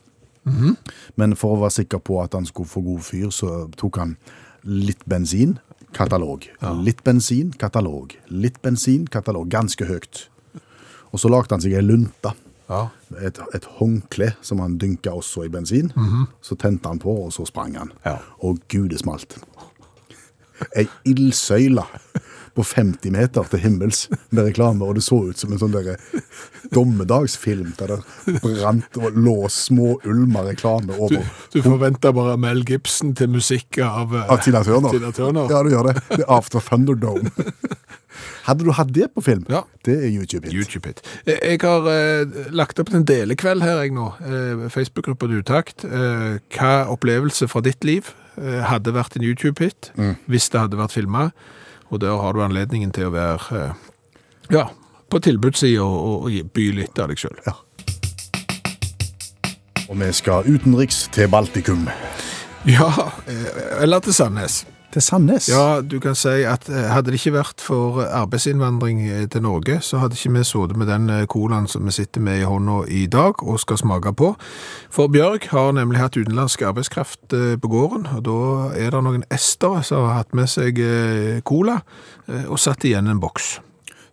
Men 1.15 1.35
for 1.39 1.55
å 1.55 1.61
være 1.61 1.77
sikker 1.81 2.01
på 2.03 2.17
at 2.23 2.33
han 2.35 2.45
skulle 2.45 2.69
få 2.69 2.83
god 2.83 3.03
fyr, 3.07 3.29
så 3.31 3.69
tok 3.79 3.99
han 4.01 4.17
litt 4.63 5.03
bensin, 5.09 5.57
katalog. 5.95 6.47
Litt 6.83 7.03
bensin, 7.03 7.53
katalog. 7.59 8.15
Litt 8.27 8.61
bensin, 8.61 9.07
katalog. 9.07 9.49
Ganske 9.53 9.87
høyt. 9.87 10.27
Og 11.13 11.21
så 11.21 11.29
lagde 11.29 11.53
han 11.53 11.63
seg 11.63 11.77
ei 11.77 11.85
lunte. 11.85 12.33
Ja. 12.71 12.87
Et, 13.21 13.37
et 13.53 13.65
håndkle 13.77 14.31
som 14.41 14.61
han 14.63 14.79
dynka 14.81 15.13
også 15.13 15.45
i 15.45 15.51
bensin. 15.53 15.91
Så 16.41 16.57
tente 16.59 16.89
han 16.89 16.99
på, 16.99 17.13
og 17.25 17.33
så 17.35 17.45
sprang 17.45 17.75
han. 17.77 17.91
Ja. 18.05 18.17
Og 18.41 18.59
gud, 18.67 18.89
det 18.89 19.03
smalt. 19.03 19.37
Ei 20.75 20.87
ildsøyle 21.09 21.83
på 22.53 22.63
50 22.65 23.11
meter 23.15 23.47
til 23.49 23.59
himmels 23.63 24.03
med 24.29 24.45
reklame, 24.49 24.85
og 24.85 24.95
det 24.99 25.03
så 25.05 25.17
ut 25.31 25.39
som 25.41 25.51
en 25.55 25.59
sånn 25.61 25.73
der 25.73 25.95
dommedagsfilm 26.73 27.73
der 27.79 27.95
det 27.95 28.35
brant 28.43 28.99
og 29.01 29.17
lå 29.17 29.35
små 29.51 29.95
ulmer 30.05 30.49
reklame 30.51 30.95
over. 30.97 31.25
du 31.53 31.61
forventer 31.65 32.13
bare 32.15 32.37
Mel 32.41 32.63
Gibson 32.67 33.13
til 33.17 33.31
musikk 33.33 33.79
av, 33.83 34.13
eh, 34.15 34.29
Av 34.31 34.41
Tina 34.43 34.63
Turner. 34.63 34.93
Tina 34.93 35.11
Turner. 35.11 35.49
Ja, 35.51 35.63
du 35.63 35.69
gjør 35.73 35.89
det. 35.91 35.95
Det 36.09 36.19
er 36.27 36.31
After 36.37 36.59
Thunderdome. 36.63 37.31
Hadde 38.45 38.65
du 38.67 38.71
hatt 38.75 38.91
det 38.93 39.07
på 39.15 39.23
film? 39.25 39.45
Ja. 39.49 39.63
Det 39.83 39.95
er 40.03 40.09
YouTube-hit. 40.11 40.53
YouTube-hit. 40.53 41.01
Eh, 41.25 41.39
Jeg 41.53 41.61
har 41.63 41.87
eh, 41.89 42.25
lagt 42.53 42.79
opp 42.79 42.93
en 42.93 43.05
delekveld 43.07 43.63
her 43.65 43.81
jeg 43.83 43.95
nå, 43.95 44.11
eh, 44.21 44.67
Facebook-gruppa 44.73 45.29
Dutakt. 45.31 45.85
Eh, 45.87 46.37
hva 46.53 46.73
opplevelse 46.93 47.47
fra 47.49 47.61
ditt 47.65 47.83
liv 47.87 48.11
eh, 48.37 48.61
hadde 48.69 48.93
vært 48.93 49.17
en 49.17 49.25
YouTube-hit 49.25 49.91
hvis 50.29 50.49
det 50.53 50.59
hadde 50.61 50.77
vært 50.79 50.93
filma? 50.95 51.31
Og 51.93 51.99
der 52.01 52.17
har 52.17 52.33
du 52.33 52.41
anledningen 52.41 52.89
til 52.91 53.05
å 53.05 53.13
være 53.13 53.59
eh, 53.59 53.81
ja, 54.55 54.65
på 55.13 55.19
tilbudssida 55.21 55.85
og, 55.85 56.25
og, 56.25 56.37
by 56.55 56.65
litt 56.79 56.97
av 56.97 57.11
deg 57.11 57.21
sjøl. 57.21 57.37
Og 59.83 59.99
vi 59.99 60.07
skal 60.17 60.49
utenriks 60.49 61.03
til 61.13 61.29
Baltikum. 61.29 61.85
Ja, 62.65 62.89
eh, 63.29 63.83
eller 63.83 64.01
til 64.01 64.17
Sandnes. 64.17 64.63
Til 64.93 65.01
Sandnes? 65.01 65.47
Ja, 65.49 65.81
du 65.81 65.97
kan 65.99 66.13
si 66.13 66.43
at 66.45 66.67
eh, 66.69 66.91
hadde 66.93 67.09
det 67.09 67.17
ikke 67.17 67.33
vært 67.39 67.63
for 67.65 68.03
arbeidsinnvandring 68.05 68.99
eh, 69.07 69.23
til 69.25 69.41
Norge, 69.41 69.79
så 69.81 69.97
hadde 70.03 70.13
ikke 70.13 70.35
vi 70.35 70.43
sittet 70.45 70.77
med 70.77 70.91
den 70.91 71.09
eh, 71.09 71.25
colaen 71.25 71.65
som 71.71 71.87
vi 71.89 71.95
sitter 71.95 72.21
med 72.21 72.43
i 72.43 72.45
hånda 72.45 72.83
i 72.93 73.07
dag 73.09 73.41
og 73.41 73.57
skal 73.63 73.81
smake 73.81 74.13
på. 74.13 74.35
For 74.93 75.09
Bjørg 75.09 75.49
har 75.49 75.73
nemlig 75.73 76.03
hatt 76.03 76.17
utenlandsk 76.17 76.61
arbeidskraft 76.69 77.33
på 77.33 77.73
gården, 77.73 78.07
og 78.13 78.25
da 78.27 78.39
er 78.77 78.93
det 78.93 79.03
noen 79.07 79.25
estere 79.33 79.81
som 79.81 80.05
har 80.05 80.21
hatt 80.21 80.37
med 80.37 80.51
seg 80.51 80.77
cola 81.47 81.79
og 82.45 82.59
satt 82.61 82.85
igjen 82.85 83.09
en 83.09 83.21
boks. 83.23 83.55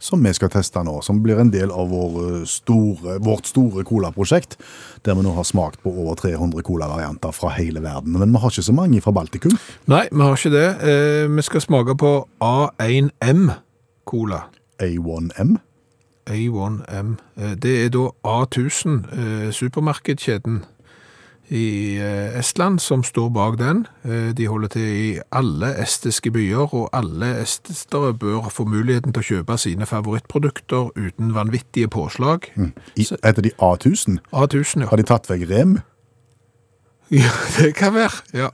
Som 0.01 0.23
vi 0.25 0.33
skal 0.33 0.49
teste 0.49 0.81
nå, 0.87 0.95
som 1.05 1.19
blir 1.23 1.39
en 1.43 1.51
del 1.53 1.71
av 1.71 1.91
vår 1.93 2.15
eh, 2.23 2.45
store, 2.49 3.19
vårt 3.21 3.47
store 3.51 3.85
colaprosjekt, 3.85 4.57
der 5.05 5.15
vi 5.19 5.25
nå 5.27 5.35
har 5.37 5.45
smakt 5.45 5.83
på 5.85 5.93
over 5.93 6.17
300 6.17 6.63
colavarianter 6.65 7.35
fra 7.37 7.51
hele 7.59 7.83
verden. 7.85 8.17
Men 8.17 8.33
vi 8.33 8.41
har 8.41 8.51
ikke 8.55 8.65
så 8.65 8.73
mange 8.77 9.03
fra 9.05 9.13
Baltikum. 9.13 9.59
Nei, 9.93 10.07
vi 10.11 10.23
har 10.25 10.37
ikke 10.39 10.55
det. 10.55 10.69
Eh, 10.81 11.29
Vi 11.37 11.43
skal 11.45 11.61
smake 11.61 11.97
på 12.01 12.15
A1M 12.41 13.51
cola. 14.09 14.47
A1M. 14.81 15.59
A1M. 16.31 17.17
Eh, 17.37 17.55
Det 17.61 17.77
er 17.85 17.89
da 17.93 18.09
A1000, 18.25 19.05
eh, 19.13 19.51
supermarkedkjeden 19.53 20.63
i 21.51 21.97
eh, 21.99 22.39
Estland, 22.39 22.79
som 22.81 23.03
står 23.03 23.29
bak 23.35 23.57
den. 23.59 23.87
Eh, 24.05 24.31
De 24.39 24.47
holder 24.47 24.69
til 24.69 24.83
i 24.87 25.21
alle 25.35 25.73
estiske 25.83 26.31
byer, 26.31 26.71
og 26.75 26.91
alle 26.95 27.33
estere 27.43 28.13
bør 28.15 28.49
få 28.55 28.65
muligheten 28.71 29.13
til 29.13 29.21
å 29.23 29.29
kjøpe 29.31 29.57
sine 29.59 29.87
favorittprodukter 29.87 30.93
uten 30.97 31.33
vanvittige 31.35 31.89
påslag. 31.91 32.47
I, 32.97 33.07
heter 33.25 33.43
de 33.43 33.51
A1000? 33.59 34.21
A1000, 34.33 34.85
ja. 34.85 34.91
Har 34.93 34.97
de 35.03 35.09
tatt 35.11 35.31
vekk 35.31 35.49
rem? 35.51 35.79
Ja, 37.11 37.31
det 37.59 37.73
kan 37.75 37.95
være, 37.95 38.21
ja. 38.39 38.49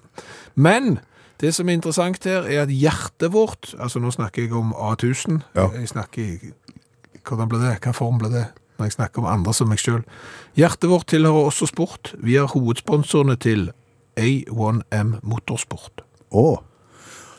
Men 0.55 0.99
det 1.42 1.51
som 1.55 1.68
er 1.68 1.74
interessant 1.76 2.24
her, 2.24 2.47
er 2.49 2.62
at 2.62 2.70
hjertet 2.72 3.28
vårt, 3.34 3.74
altså 3.78 4.01
nå 4.01 4.09
snakker 4.14 4.47
jeg 4.47 4.55
om 4.57 4.70
A1000, 4.72 5.42
Ja. 5.55 5.66
jeg 5.76 5.88
snakker 5.92 6.38
hvordan 7.26 7.51
ble 7.53 7.59
det, 7.61 7.74
hva 7.84 7.92
form 7.92 8.16
ble 8.22 8.30
det, 8.32 8.47
når 8.77 8.89
jeg 8.89 8.97
snakker 8.99 9.22
om 9.22 9.31
andre 9.31 9.55
som 9.57 9.70
meg 9.70 9.81
selv. 9.83 10.05
Hjertet 10.59 10.91
vårt 10.91 11.09
tilhører 11.12 11.51
også 11.51 11.68
sport. 11.70 12.12
Vi 12.22 12.39
er 12.41 12.51
hovedsponsorene 12.53 13.37
til 13.41 13.70
A1M 14.20 15.18
Motorsport. 15.27 16.05
Å, 16.37 16.47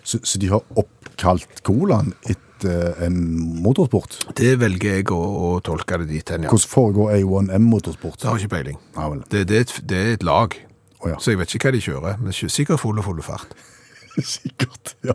så, 0.08 0.20
så 0.24 0.40
de 0.40 0.52
har 0.52 0.64
oppkalt 0.80 1.64
colaen 1.68 2.14
etter 2.24 2.98
en 3.06 3.18
motorsport? 3.62 4.20
Det 4.38 4.56
velger 4.62 5.00
jeg 5.00 5.10
å, 5.14 5.20
å 5.20 5.50
tolke 5.66 6.00
det 6.04 6.10
dit 6.12 6.34
hen, 6.34 6.48
ja. 6.48 6.54
Hvordan 6.54 6.72
foregår 6.72 7.16
A1M 7.18 7.68
motorsport? 7.70 8.22
Det 8.22 8.30
har 8.30 8.40
ikke 8.40 8.56
peiling. 8.56 8.80
Ja. 8.96 9.10
Det, 9.28 9.44
det, 9.50 9.58
er 9.58 9.68
et, 9.68 9.76
det 9.90 10.00
er 10.04 10.14
et 10.16 10.26
lag, 10.26 10.56
oh, 11.02 11.10
ja, 11.12 11.20
så 11.22 11.34
jeg 11.34 11.42
vet 11.42 11.58
ikke 11.58 11.70
hva 11.70 11.76
de 11.76 11.84
kjører, 11.90 12.22
men 12.24 12.38
sikkert 12.38 12.82
full 12.82 13.02
og 13.02 13.10
full 13.10 13.22
fart. 13.26 13.58
sikkert. 14.38 14.96
Ja. 15.06 15.14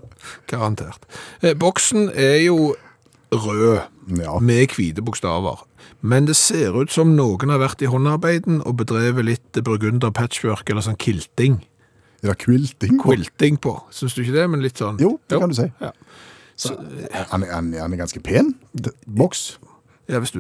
Garantert. 0.51 1.07
Eh, 1.43 1.57
boksen 1.59 2.11
er 2.15 2.39
jo 2.45 2.75
rød, 3.33 3.81
Ja. 4.19 4.39
med 4.41 4.69
hvite 4.77 5.03
bokstaver. 5.03 5.63
Men 6.03 6.27
det 6.27 6.37
ser 6.37 6.75
ut 6.81 6.91
som 6.91 7.15
noen 7.17 7.49
har 7.51 7.59
vært 7.63 7.83
i 7.83 7.87
håndarbeiden 7.87 8.61
og 8.67 8.77
bedrevet 8.77 9.25
litt 9.25 9.53
burgunder 9.65 10.11
patchwork, 10.11 10.69
eller 10.71 10.83
sånn 10.83 10.99
kilting. 10.99 11.61
Ja, 12.23 12.35
quilting? 12.35 12.99
Quilting 13.03 13.57
på. 13.59 13.77
Syns 13.91 14.15
du 14.15 14.23
ikke 14.23 14.33
det? 14.37 14.49
Men 14.51 14.63
litt 14.63 14.79
sånn. 14.79 14.99
Jo, 15.01 15.19
det 15.29 15.39
kan 15.41 15.49
du 15.51 15.55
si. 15.55 15.69
Ja. 15.81 15.91
Så, 16.57 16.77
Han, 17.31 17.43
han, 17.43 17.73
han 17.73 17.93
er 17.93 17.97
ganske 17.97 18.21
pen. 18.23 18.55
Boks. 19.07 19.59
ja, 20.09 20.19
hvis, 20.21 20.31
du, 20.31 20.39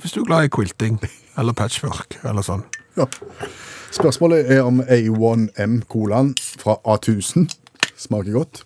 hvis 0.00 0.12
du 0.12 0.20
er 0.22 0.26
glad 0.26 0.44
i 0.44 0.48
quilting, 0.48 0.98
eller 1.38 1.52
patchwork, 1.52 2.16
eller 2.24 2.42
sånn. 2.42 2.64
Ja. 2.96 3.06
Spørsmålet 3.94 4.50
er 4.50 4.62
om 4.66 4.80
A1M 4.82 5.82
colaen 5.90 6.34
fra 6.58 6.76
A1000 6.86 7.48
smaker 7.96 8.32
godt. 8.32 8.64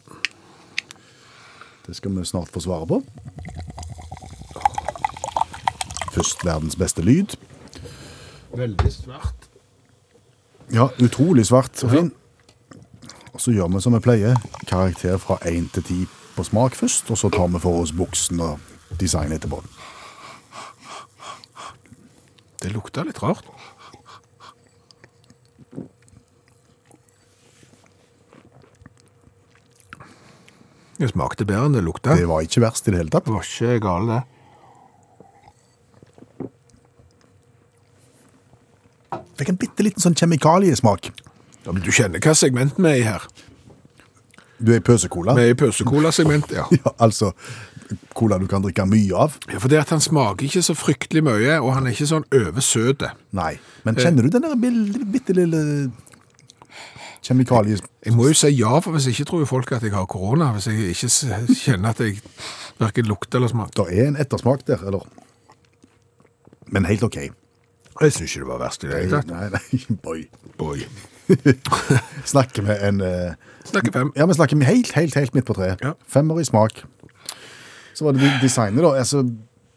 Det 1.88 1.96
skal 1.96 2.12
vi 2.12 2.24
snart 2.24 2.48
få 2.52 2.60
svare 2.60 2.86
på. 2.86 3.02
Først 6.12 6.44
verdens 6.44 6.76
beste 6.76 7.02
lyd. 7.02 7.36
Veldig 8.52 8.92
svart. 8.92 9.48
Ja, 10.72 10.88
utrolig 11.00 11.46
svart 11.46 11.84
og 11.84 11.90
fin. 11.90 12.12
Og 13.32 13.40
så 13.40 13.54
gjør 13.56 13.72
vi 13.72 13.80
som 13.80 13.96
vi 13.96 14.02
pleier. 14.04 14.36
Karakter 14.66 15.16
fra 15.16 15.38
1 15.48 15.70
til 15.72 15.82
10 15.82 16.06
på 16.36 16.44
smak 16.44 16.76
først, 16.76 17.10
og 17.10 17.18
så 17.18 17.30
tar 17.32 17.48
vi 17.48 17.58
for 17.58 17.80
oss 17.80 17.92
buksen 17.96 18.40
og 18.40 18.58
design 19.00 19.32
etterpå. 19.32 19.62
Det 22.62 22.72
lukta 22.74 23.06
litt 23.08 23.22
rart. 23.22 23.48
Det 30.98 31.12
smakte 31.12 31.46
bedre 31.46 31.68
enn 31.68 31.76
det 31.76 31.84
lukta. 31.86 32.16
Det 32.18 32.26
var 32.26 32.42
ikke 32.42 32.62
verst 32.64 32.88
i 32.88 32.94
det 32.94 32.98
hele 33.04 33.12
tatt. 33.12 33.26
Det 33.28 33.34
var 33.34 33.46
ikke 33.46 33.78
gale, 33.84 34.18
det. 34.18 34.22
Fikk 39.38 39.52
en 39.52 39.60
bitte 39.60 39.84
liten 39.86 40.02
sånn 40.02 40.18
kjemikaliesmak. 40.18 41.12
Ja, 41.62 41.70
men 41.70 41.82
du 41.84 41.90
kjenner 41.94 42.18
hva 42.22 42.34
segment 42.34 42.74
vi 42.78 42.90
er 42.90 42.98
i 42.98 43.06
her. 43.06 43.22
Du 44.58 44.72
er 44.74 44.80
i 44.80 44.82
pøsekola? 44.82 45.36
Vi 45.38 45.44
er 45.46 45.54
i 45.54 45.58
pøsekola-segment, 45.58 46.50
ja. 46.56 46.64
Ja, 46.80 46.90
altså 46.98 47.32
cola 48.12 48.36
du 48.36 48.44
kan 48.50 48.60
drikke 48.60 48.84
mye 48.84 49.16
av. 49.16 49.38
Ja, 49.48 49.60
For 49.62 49.70
det 49.72 49.78
at 49.80 49.92
han 49.94 50.02
smaker 50.04 50.44
ikke 50.44 50.60
så 50.66 50.74
fryktelig 50.76 51.22
mye, 51.24 51.54
og 51.62 51.70
han 51.76 51.86
er 51.86 51.94
ikke 51.94 52.08
sånn 52.10 52.26
oversøt. 52.34 53.06
Nei. 53.36 53.54
Men 53.86 53.96
kjenner 53.96 54.26
du 54.26 54.34
den 54.34 54.44
der 54.44 54.58
bitte 55.14 55.36
lille 55.36 55.62
kjemikalies... 57.26 57.82
Jeg 58.06 58.14
må 58.16 58.28
jo 58.28 58.36
si 58.38 58.52
ja, 58.54 58.78
for 58.84 58.94
hvis 58.94 59.08
ikke 59.10 59.26
tror 59.28 59.42
jo 59.44 59.48
folk 59.50 59.72
at 59.76 59.84
jeg 59.84 59.94
har 59.94 60.06
korona. 60.10 60.52
Hvis 60.56 60.68
jeg 60.70 60.94
ikke 60.94 61.56
kjenner 61.64 61.94
at 61.94 62.00
jeg 62.04 62.20
verken 62.78 63.08
lukter 63.10 63.40
eller 63.40 63.52
smaker. 63.52 63.84
Det 63.84 63.98
er 63.98 64.12
en 64.12 64.20
ettersmak 64.20 64.64
der, 64.66 64.84
eller? 64.86 65.04
Men 66.68 66.88
helt 66.88 67.02
ok. 67.02 67.16
Jeg 68.00 68.12
synes 68.12 68.36
ikke 68.36 68.44
det 68.44 68.52
var 68.52 68.62
verst 68.62 68.84
i 68.84 68.90
det 68.90 69.02
hele. 69.02 69.22
Nei, 69.26 69.48
nei, 69.54 69.80
boy. 70.04 70.24
Boy. 70.58 70.84
Snakker 72.32 72.64
vi 72.68 72.78
en... 72.88 73.00
uh... 73.02 73.34
Snakker 73.68 73.92
fem. 73.92 74.12
Ja, 74.16 74.26
vi 74.26 74.36
snakker 74.38 74.64
helt, 74.64 74.92
helt, 74.92 75.14
helt 75.14 75.34
midt 75.34 75.44
på 75.48 75.56
treet. 75.58 75.82
Ja. 75.84 75.92
Femmer 76.08 76.40
i 76.40 76.44
smak. 76.44 76.84
Så 77.94 78.06
var 78.06 78.14
det 78.16 78.30
designet 78.42 78.84
da. 78.84 78.94
Altså, 78.96 79.24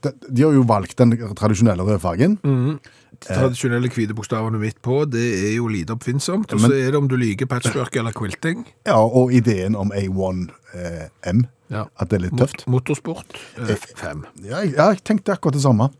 de, 0.02 0.12
de 0.34 0.44
har 0.44 0.54
jo 0.56 0.64
valgt 0.68 0.98
den 0.98 1.14
tradisjonelle 1.38 1.84
rødfargen. 1.86 2.38
Mm. 2.44 2.80
Tradisjonelle 3.22 3.90
hvite 3.94 4.16
bokstavene 4.18 4.58
midt 4.62 4.80
på, 4.82 5.04
det 5.06 5.22
er 5.52 5.56
jo 5.60 5.68
lite 5.70 5.94
oppfinnsomt. 5.94 6.54
Og 6.56 6.64
så 6.64 6.72
er 6.74 6.90
det 6.94 6.98
om 6.98 7.08
du 7.12 7.16
liker 7.22 7.46
patchwork 7.52 7.96
eller 8.02 8.16
quilting. 8.18 8.64
Ja, 8.88 8.98
og 8.98 9.34
ideen 9.38 9.76
om 9.78 9.92
A1M, 9.94 11.44
Ja. 11.70 11.86
at 12.00 12.10
det 12.10 12.18
er 12.18 12.24
litt 12.26 12.38
tøft. 12.40 12.66
Motorsport, 12.68 13.38
F5 13.58 14.26
Ja, 14.44 14.60
jeg, 14.66 14.74
jeg 14.76 15.04
tenkte 15.08 15.36
akkurat 15.38 15.54
det 15.60 15.62
samme. 15.64 15.92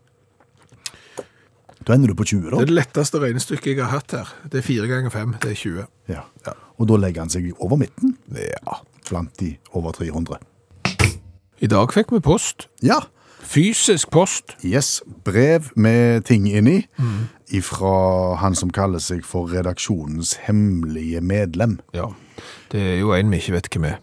Da 1.82 1.94
ender 1.96 2.12
du 2.12 2.14
på 2.14 2.24
20 2.24 2.42
Det 2.44 2.50
da. 2.52 2.60
er 2.62 2.68
det 2.70 2.74
letteste 2.76 3.18
regnestykket 3.22 3.72
jeg 3.76 3.82
har 3.82 3.90
hatt 3.98 4.12
her. 4.14 4.28
Det 4.50 4.60
er 4.60 4.66
fire 4.66 4.86
ganger 4.90 5.10
fem, 5.10 5.32
det 5.42 5.50
er 5.50 5.58
20. 5.58 5.86
Ja. 6.12 6.20
Og 6.78 6.86
da 6.90 6.98
legger 7.02 7.24
han 7.24 7.30
seg 7.32 7.48
over 7.58 7.76
midten, 7.80 8.16
Ja. 8.34 8.76
blant 9.10 9.34
de 9.38 9.56
over 9.74 9.92
300. 9.92 10.38
I 11.62 11.66
dag 11.70 11.92
fikk 11.94 12.10
vi 12.12 12.20
post. 12.20 12.68
Ja, 12.82 13.00
Fysisk 13.42 14.10
post. 14.10 14.56
yes, 14.64 15.02
brev 15.24 15.70
med 15.76 16.24
ting 16.24 16.46
inni, 16.48 16.86
ifra 17.52 18.36
han 18.40 18.54
som 18.54 18.70
kaller 18.70 19.02
seg 19.02 19.26
for 19.26 19.50
redaksjonens 19.52 20.36
hemmelige 20.46 21.20
medlem. 21.20 21.78
Ja. 21.94 22.12
Det 22.72 22.80
er 22.80 22.98
jo 23.02 23.12
en 23.12 23.30
vi 23.30 23.42
ikke 23.42 23.58
vet 23.58 23.68
hvem 23.74 23.90
er. 23.90 24.00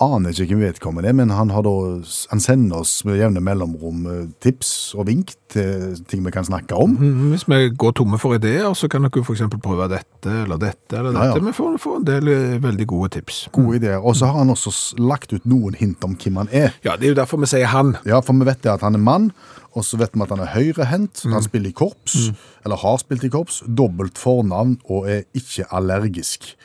Aner 0.00 0.32
ikke 0.32 0.54
hvem 0.54 0.62
vedkommende 0.64 1.10
er, 1.10 1.16
men 1.18 1.30
han, 1.30 1.50
har 1.52 1.62
da, 1.66 1.72
han 2.30 2.40
sender 2.40 2.80
oss 2.80 3.04
med 3.04 3.18
jevne 3.20 3.42
mellomrom 3.44 4.06
eh, 4.08 4.22
tips 4.40 4.94
og 4.96 5.06
vink 5.10 5.34
til 5.50 5.98
ting 6.08 6.22
vi 6.24 6.32
kan 6.32 6.46
snakke 6.46 6.74
om. 6.78 6.94
Mhm, 6.96 7.30
Hvis 7.34 7.44
vi 7.50 7.58
går 7.76 7.92
tomme 7.98 8.18
for 8.18 8.34
ideer, 8.38 8.70
så 8.78 8.88
kan 8.88 9.02
dere 9.04 9.22
eksempel 9.24 9.60
prøve 9.60 9.88
dette 9.92 10.30
eller 10.44 10.56
dette 10.62 10.96
eller 10.96 11.12
Ja, 11.12 11.24
ja. 11.26 11.34
dette. 11.34 11.44
Vi 11.46 11.52
får, 11.52 11.76
får 11.82 11.96
en 12.00 12.06
del 12.08 12.28
eh, 12.32 12.56
veldig 12.62 12.86
gode 12.86 13.08
tips. 13.18 13.48
Gode 13.52 13.76
ideer. 13.80 13.98
Og 14.00 14.16
så 14.16 14.26
har 14.30 14.38
han 14.38 14.50
også 14.54 14.72
lagt 14.98 15.32
ut 15.32 15.44
noen 15.44 15.74
hint 15.78 16.04
om 16.04 16.16
hvem 16.16 16.36
han 16.44 16.48
er. 16.52 16.72
Ja, 16.84 16.96
det 16.96 17.08
er 17.10 17.14
jo 17.14 17.20
derfor 17.22 17.40
vi 17.42 17.50
sier 17.52 17.66
han. 17.72 17.96
Ja, 18.06 18.20
for 18.24 18.32
vi 18.40 18.48
vet 18.48 18.62
det 18.64 18.72
at 18.72 18.80
han 18.86 18.94
er 18.96 19.02
mann, 19.04 19.30
og 19.74 19.84
så 19.86 19.96
vet 20.00 20.14
vi 20.16 20.22
at 20.24 20.30
han 20.34 20.40
er 20.42 20.50
høyrehendt, 20.54 21.22
han 21.30 21.42
spiller 21.44 21.70
i 21.70 21.76
korps, 21.76 22.16
eller 22.64 22.76
har 22.82 22.96
spilt 22.98 23.22
i 23.24 23.30
korps, 23.30 23.60
dobbelt 23.66 24.18
fornavn 24.18 24.78
og 24.90 25.06
er 25.10 25.22
ikke 25.36 25.68
allergisk. 25.72 26.56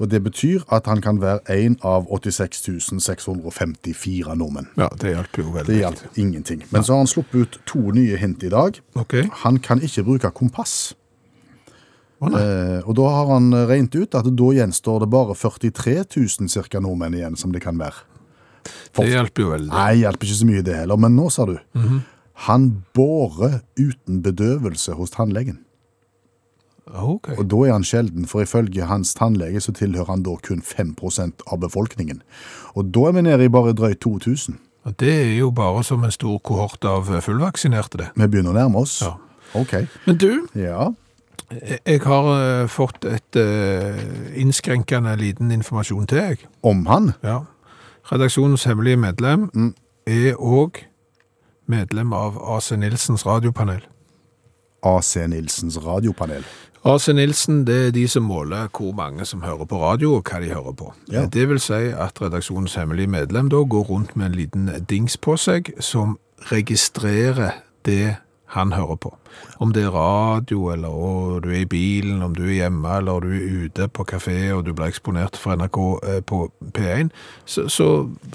Og 0.00 0.08
det 0.12 0.22
betyr 0.24 0.62
at 0.72 0.86
han 0.88 1.00
kan 1.04 1.20
være 1.20 1.40
en 1.64 1.78
av 1.84 2.06
86 2.08 2.90
654 3.00 4.34
nordmenn. 4.36 4.68
Ja, 4.80 4.88
det 5.00 5.14
hjelper 5.14 5.42
jo 5.44 5.50
veldig. 5.56 5.66
Det 5.72 5.80
hjalp 5.82 6.18
ingenting. 6.20 6.62
Men 6.72 6.84
så 6.84 6.94
har 6.94 7.02
han 7.04 7.10
sluppet 7.10 7.40
ut 7.42 7.58
to 7.68 7.82
nye 7.96 8.16
hint 8.20 8.42
i 8.44 8.52
dag. 8.52 8.80
Okay. 8.96 9.26
Han 9.44 9.58
kan 9.64 9.80
ikke 9.84 10.04
bruke 10.06 10.30
kompass. 10.36 10.94
Oh. 12.20 12.28
Eh, 12.36 12.80
og 12.84 12.92
da 12.98 13.08
har 13.08 13.30
han 13.32 13.48
regnet 13.68 13.94
ut 13.96 14.14
at 14.18 14.26
da 14.36 14.48
gjenstår 14.52 15.00
det 15.06 15.10
bare 15.12 15.32
43 15.40 15.94
000 16.04 16.50
cirka 16.52 16.80
nordmenn 16.84 17.16
igjen 17.16 17.36
som 17.40 17.52
det 17.52 17.62
kan 17.64 17.78
være. 17.80 18.02
For- 18.92 19.04
Det 19.04 19.14
hjelper 19.14 19.42
jo 19.46 19.52
veldig. 19.54 19.70
Nei, 19.72 19.92
hjelper 20.02 20.28
ikke 20.28 20.40
så 20.42 20.48
mye 20.50 20.62
det 20.66 20.74
heller, 20.82 20.96
men 21.00 21.16
nå 21.16 21.30
sa 21.32 21.46
du. 21.48 21.54
Han 22.46 22.84
bårer 22.94 23.60
uten 23.78 24.22
bedøvelse 24.24 24.92
hos 24.96 25.10
tannlegen. 25.10 25.58
Ok. 26.90 27.28
Og 27.38 27.44
da 27.50 27.56
er 27.68 27.72
han 27.76 27.84
sjelden, 27.86 28.24
for 28.26 28.42
ifølge 28.42 28.86
hans 28.88 29.12
tannlege 29.14 29.60
så 29.62 29.72
tilhører 29.76 30.08
han 30.10 30.22
da 30.26 30.32
kun 30.42 30.62
5% 30.64 31.44
av 31.46 31.60
befolkningen. 31.62 32.22
Og 32.74 32.88
da 32.94 33.04
er 33.10 33.12
vi 33.18 33.22
nede 33.28 33.44
i 33.46 33.52
bare 33.52 33.74
drøyt 33.78 34.00
2000. 34.02 34.56
Og 34.88 34.96
Det 34.98 35.12
er 35.12 35.36
jo 35.38 35.50
bare 35.50 35.84
som 35.84 36.04
en 36.04 36.10
stor 36.10 36.38
kohort 36.38 36.84
av 36.88 37.04
fullvaksinerte, 37.22 37.98
det. 38.00 38.08
Vi 38.16 38.26
begynner 38.26 38.50
å 38.54 38.58
nærme 38.58 38.80
oss. 38.80 39.00
Ja. 39.04 39.12
Ok. 39.54 39.74
Men 40.06 40.16
du, 40.16 40.46
Ja. 40.54 40.90
jeg- 41.50 41.80
jeg 41.86 42.00
har 42.00 42.62
eh, 42.62 42.66
fått 42.66 43.04
et 43.04 43.36
eh, 43.36 44.40
innskrenkende 44.40 45.16
liten 45.18 45.50
informasjon 45.50 46.06
til 46.06 46.18
deg. 46.18 46.46
Om 46.64 46.86
han? 46.86 47.14
Ja. 47.22 47.40
Redaksjonens 48.10 48.64
hemmelige 48.64 48.96
medlem 48.96 49.74
er 50.06 50.34
òg 50.36 50.84
medlem 51.70 52.12
av 52.16 52.38
AC 52.56 52.72
Nilsens 52.76 53.26
radiopanel. 53.26 53.84
AC 54.82 55.16
Nilsens 55.28 55.78
radiopanel. 55.84 56.44
AC 56.84 57.08
Nilsen 57.12 57.64
det 57.68 57.76
er 57.86 57.90
de 57.92 58.06
som 58.08 58.24
måler 58.24 58.70
hvor 58.72 58.94
mange 58.96 59.26
som 59.28 59.42
hører 59.44 59.68
på 59.68 59.80
radio, 59.82 60.14
og 60.16 60.24
hva 60.24 60.40
de 60.40 60.48
hører 60.48 60.72
på. 60.72 60.92
Ja. 61.12 61.26
Det 61.26 61.48
vil 61.48 61.60
si 61.60 61.90
at 61.92 62.22
redaksjonens 62.22 62.74
hemmelige 62.80 63.10
medlem 63.12 63.50
da 63.52 63.60
går 63.60 63.84
rundt 63.90 64.16
med 64.16 64.30
en 64.30 64.38
liten 64.38 64.70
dings 64.88 65.18
på 65.20 65.36
seg 65.36 65.74
som 65.80 66.16
registrerer 66.48 67.60
det 67.84 68.16
han 68.54 68.72
hører 68.72 68.96
på. 68.96 69.12
Om 69.62 69.72
det 69.72 69.84
er 69.86 69.94
radio, 69.94 70.70
eller 70.72 70.90
å, 70.90 71.38
du 71.42 71.50
er 71.52 71.62
i 71.62 71.68
bilen, 71.70 72.22
om 72.24 72.34
du 72.34 72.42
er 72.48 72.64
hjemme, 72.64 72.96
eller 72.98 73.22
du 73.22 73.30
er 73.36 73.66
ute 73.66 73.86
på 73.94 74.06
kafé, 74.08 74.38
og 74.56 74.64
du 74.66 74.72
blir 74.74 74.90
eksponert 74.90 75.38
for 75.38 75.54
NRK 75.54 75.78
eh, 76.10 76.20
på 76.26 76.42
P1, 76.76 77.12
så, 77.46 77.68
så 77.70 77.88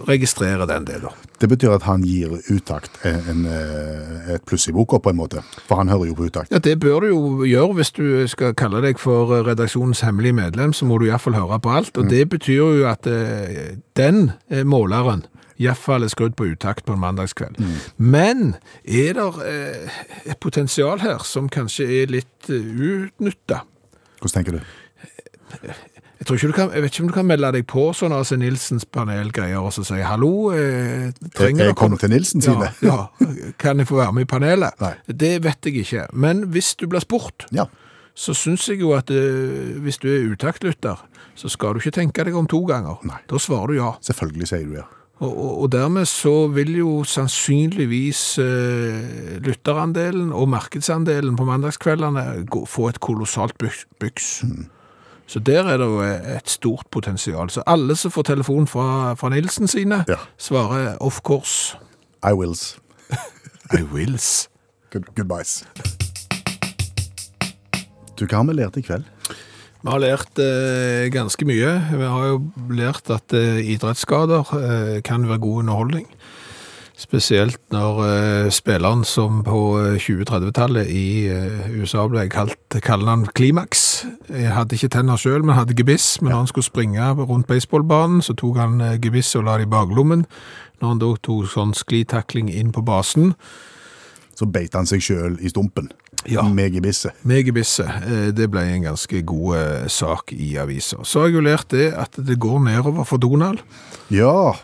registrerer 0.08 0.70
den 0.70 0.88
det 0.88 1.02
da. 1.04 1.12
Det 1.42 1.50
betyr 1.52 1.76
at 1.76 1.84
han 1.90 2.06
gir 2.08 2.38
utakt 2.48 2.96
en, 3.04 3.20
en, 3.32 3.44
eh, 3.52 4.32
et 4.38 4.48
pluss 4.48 4.70
i 4.72 4.76
boka, 4.76 5.02
på 5.04 5.12
en 5.12 5.20
måte. 5.20 5.44
For 5.68 5.82
han 5.82 5.92
hører 5.92 6.14
jo 6.14 6.18
på 6.22 6.30
utakt. 6.30 6.54
Ja, 6.54 6.64
det 6.64 6.78
bør 6.80 7.04
du 7.04 7.12
jo 7.12 7.22
gjøre 7.50 7.80
hvis 7.82 7.92
du 7.98 8.08
skal 8.32 8.56
kalle 8.56 8.84
deg 8.86 9.02
for 9.02 9.36
redaksjonens 9.48 10.06
hemmelige 10.06 10.40
medlem, 10.40 10.74
så 10.74 10.88
må 10.88 11.00
du 11.00 11.10
i 11.10 11.12
hvert 11.12 11.26
fall 11.26 11.36
høre 11.36 11.60
på 11.60 11.76
alt, 11.76 11.98
og 12.00 12.10
det 12.10 12.28
betyr 12.32 12.80
jo 12.80 12.88
at 12.88 13.08
eh, 13.12 13.76
den 14.00 14.30
eh, 14.50 14.64
måleren 14.64 15.26
i 15.58 15.68
hvert 15.70 15.80
fall 15.80 16.04
er 16.04 16.12
skrudd 16.12 16.36
på 16.36 16.50
utakt 16.52 16.86
på 16.86 16.94
en 16.96 17.00
mandagskveld. 17.00 17.60
Men 17.98 18.56
er 18.84 19.16
det 19.16 19.28
eh, 19.48 20.00
et 20.34 20.40
potensial 20.44 21.00
her 21.00 21.24
som 21.24 21.48
kanskje 21.50 21.88
er 22.02 22.12
litt 22.12 22.50
uh, 22.52 22.56
utnytta? 22.90 23.62
Hvordan 24.20 24.36
tenker 24.36 24.58
du? 24.58 24.66
Jeg, 25.64 26.26
tror 26.28 26.36
ikke 26.40 26.48
du 26.48 26.56
kan, 26.58 26.72
jeg 26.74 26.84
vet 26.84 26.92
ikke 26.94 27.04
om 27.06 27.10
du 27.12 27.16
kan 27.16 27.28
melde 27.30 27.52
deg 27.56 27.66
på 27.70 27.86
sånn 27.96 28.14
AC 28.16 28.34
Nilsens 28.40 28.86
panelgreier 28.90 29.62
og 29.64 29.72
så 29.76 29.84
si 29.88 30.00
hallo, 30.04 30.52
eh, 30.56 31.12
trenger 31.38 31.66
Jeg 31.68 31.72
jeg 31.72 31.78
kommer 31.80 32.02
til 32.02 32.12
Nilsen 32.12 32.44
sine. 32.44 32.72
Ja, 32.84 32.98
ja, 33.20 33.52
kan 33.62 33.80
jeg 33.80 33.88
få 33.92 34.00
være 34.02 34.16
med 34.18 34.26
i 34.28 34.30
panelet? 34.32 34.76
Nei. 34.82 34.94
Det 35.08 35.34
vet 35.46 35.70
jeg 35.70 35.86
ikke. 35.86 36.08
Men 36.14 36.48
hvis 36.56 36.74
du 36.76 36.88
blir 36.92 37.04
spurt, 37.04 37.48
Ja. 37.56 37.68
så 38.16 38.34
syns 38.36 38.68
jeg 38.68 38.80
jo 38.82 38.92
at 38.98 39.12
eh, 39.12 39.76
hvis 39.84 39.98
du 40.04 40.10
er 40.12 40.28
utaktlytter, 40.34 41.00
så 41.36 41.50
skal 41.52 41.76
du 41.76 41.80
ikke 41.84 41.96
tenke 42.00 42.24
deg 42.24 42.36
om 42.36 42.48
to 42.48 42.64
ganger. 42.68 43.00
Nei. 43.04 43.20
Da 43.30 43.40
svarer 43.40 43.68
du 43.72 43.80
ja. 43.80 43.94
Selvfølgelig 44.02 44.48
sier 44.52 44.66
du 44.68 44.78
ja. 44.80 44.88
Og, 45.24 45.62
og, 45.62 45.72
dermed 45.72 46.06
så 46.06 46.48
vil 46.52 46.74
jo 46.78 47.04
sannsynligvis 47.08 48.38
eh, 48.44 49.38
lytterandelen 49.46 50.34
og 50.36 50.50
markedsandelen 50.52 51.38
på 51.40 51.46
mandagskveldene 51.48 52.44
gå, 52.52 52.66
få 52.68 52.90
et 52.90 53.00
kolossalt 53.00 53.56
byks. 54.00 54.44
Mm. 54.44 54.66
Så 55.28 55.40
der 55.40 55.64
er 55.64 55.78
det 55.78 55.88
jo 55.88 56.02
et 56.04 56.50
stort 56.50 56.86
potensial. 56.92 57.50
Så 57.50 57.64
alle 57.68 57.96
som 57.96 58.12
får 58.12 58.22
telefon 58.24 58.68
fra, 58.68 59.14
fra 59.14 59.30
Nilsen 59.30 59.68
sine, 59.68 60.04
Ja. 60.08 60.20
svarer 60.38 60.98
of 61.00 61.22
course. 61.22 61.78
I 62.24 62.34
wills. 62.34 62.78
I 63.80 63.82
wills. 63.94 64.50
Good, 64.92 65.04
goodbyes. 65.16 65.64
Du, 68.20 68.26
hva 68.26 68.36
har 68.36 68.44
vi 68.48 68.54
lært 68.54 68.78
i 68.78 68.82
kveld? 68.82 69.04
Vi 69.86 69.92
har 69.94 70.02
lært 70.02 70.40
eh, 70.42 71.06
ganske 71.14 71.46
mye. 71.46 71.76
Vi 71.94 72.08
har 72.10 72.24
jo 72.26 72.40
lært 72.74 73.06
at 73.14 73.34
eh, 73.38 73.60
idrettsskader 73.70 74.48
eh, 74.58 75.02
kan 75.06 75.28
være 75.30 75.44
god 75.44 75.60
underholdning. 75.62 76.08
Spesielt 76.98 77.60
når 77.70 78.00
eh, 78.06 78.48
spilleren 78.50 79.04
som 79.06 79.44
på 79.46 79.60
eh, 79.84 80.00
2030-tallet 80.02 80.90
i 80.90 81.28
eh, 81.30 81.68
USA 81.78 82.08
ble 82.10 82.24
kalt 82.34 82.80
kallenavn 82.82 83.28
Klimax. 83.38 84.08
Jeg 84.32 84.56
hadde 84.56 84.74
ikke 84.74 84.90
tenner 84.96 85.22
sjøl, 85.22 85.46
men 85.46 85.54
hadde 85.60 85.78
gebiss. 85.78 86.16
Men 86.18 86.34
når 86.34 86.42
han 86.42 86.50
skulle 86.50 86.72
springe 86.72 87.12
rundt 87.22 87.46
baseballbanen, 87.52 88.26
så 88.26 88.34
tok 88.34 88.58
han 88.58 88.82
eh, 88.82 88.98
gebisset 89.06 89.44
og 89.44 89.46
la 89.52 89.60
det 89.62 89.68
i 89.68 89.74
baklommen. 89.76 90.26
Når 90.82 90.96
han 90.96 91.04
da 91.06 91.12
tok 91.22 91.46
sånn 91.54 91.78
sklitakling 91.78 92.50
inn 92.50 92.74
på 92.74 92.82
basen, 92.82 93.36
Så 94.36 94.50
beit 94.52 94.74
han 94.76 94.84
seg 94.90 95.00
sjøl 95.00 95.38
i 95.40 95.48
stumpen. 95.48 95.94
Ja. 96.32 96.44
meg 96.50 96.76
i 96.76 96.82
bisse. 96.84 97.12
Meg 97.28 97.50
i 97.50 97.54
bisse. 97.56 97.86
det 98.36 98.48
ble 98.52 98.64
en 98.76 98.88
ganske 98.90 99.22
god 99.28 99.58
eh, 99.60 99.88
sak 99.92 100.34
i 100.34 100.56
aviser. 100.62 101.04
Så 101.04 101.22
har 101.22 101.30
jeg 101.30 101.40
jo 101.40 101.46
lært 101.46 101.70
det 101.74 101.92
at 101.94 102.18
det 102.18 102.40
går 102.42 102.64
nedover 102.66 103.06
for 103.08 103.22
Donald. 103.22 103.62
Ja, 104.14 104.56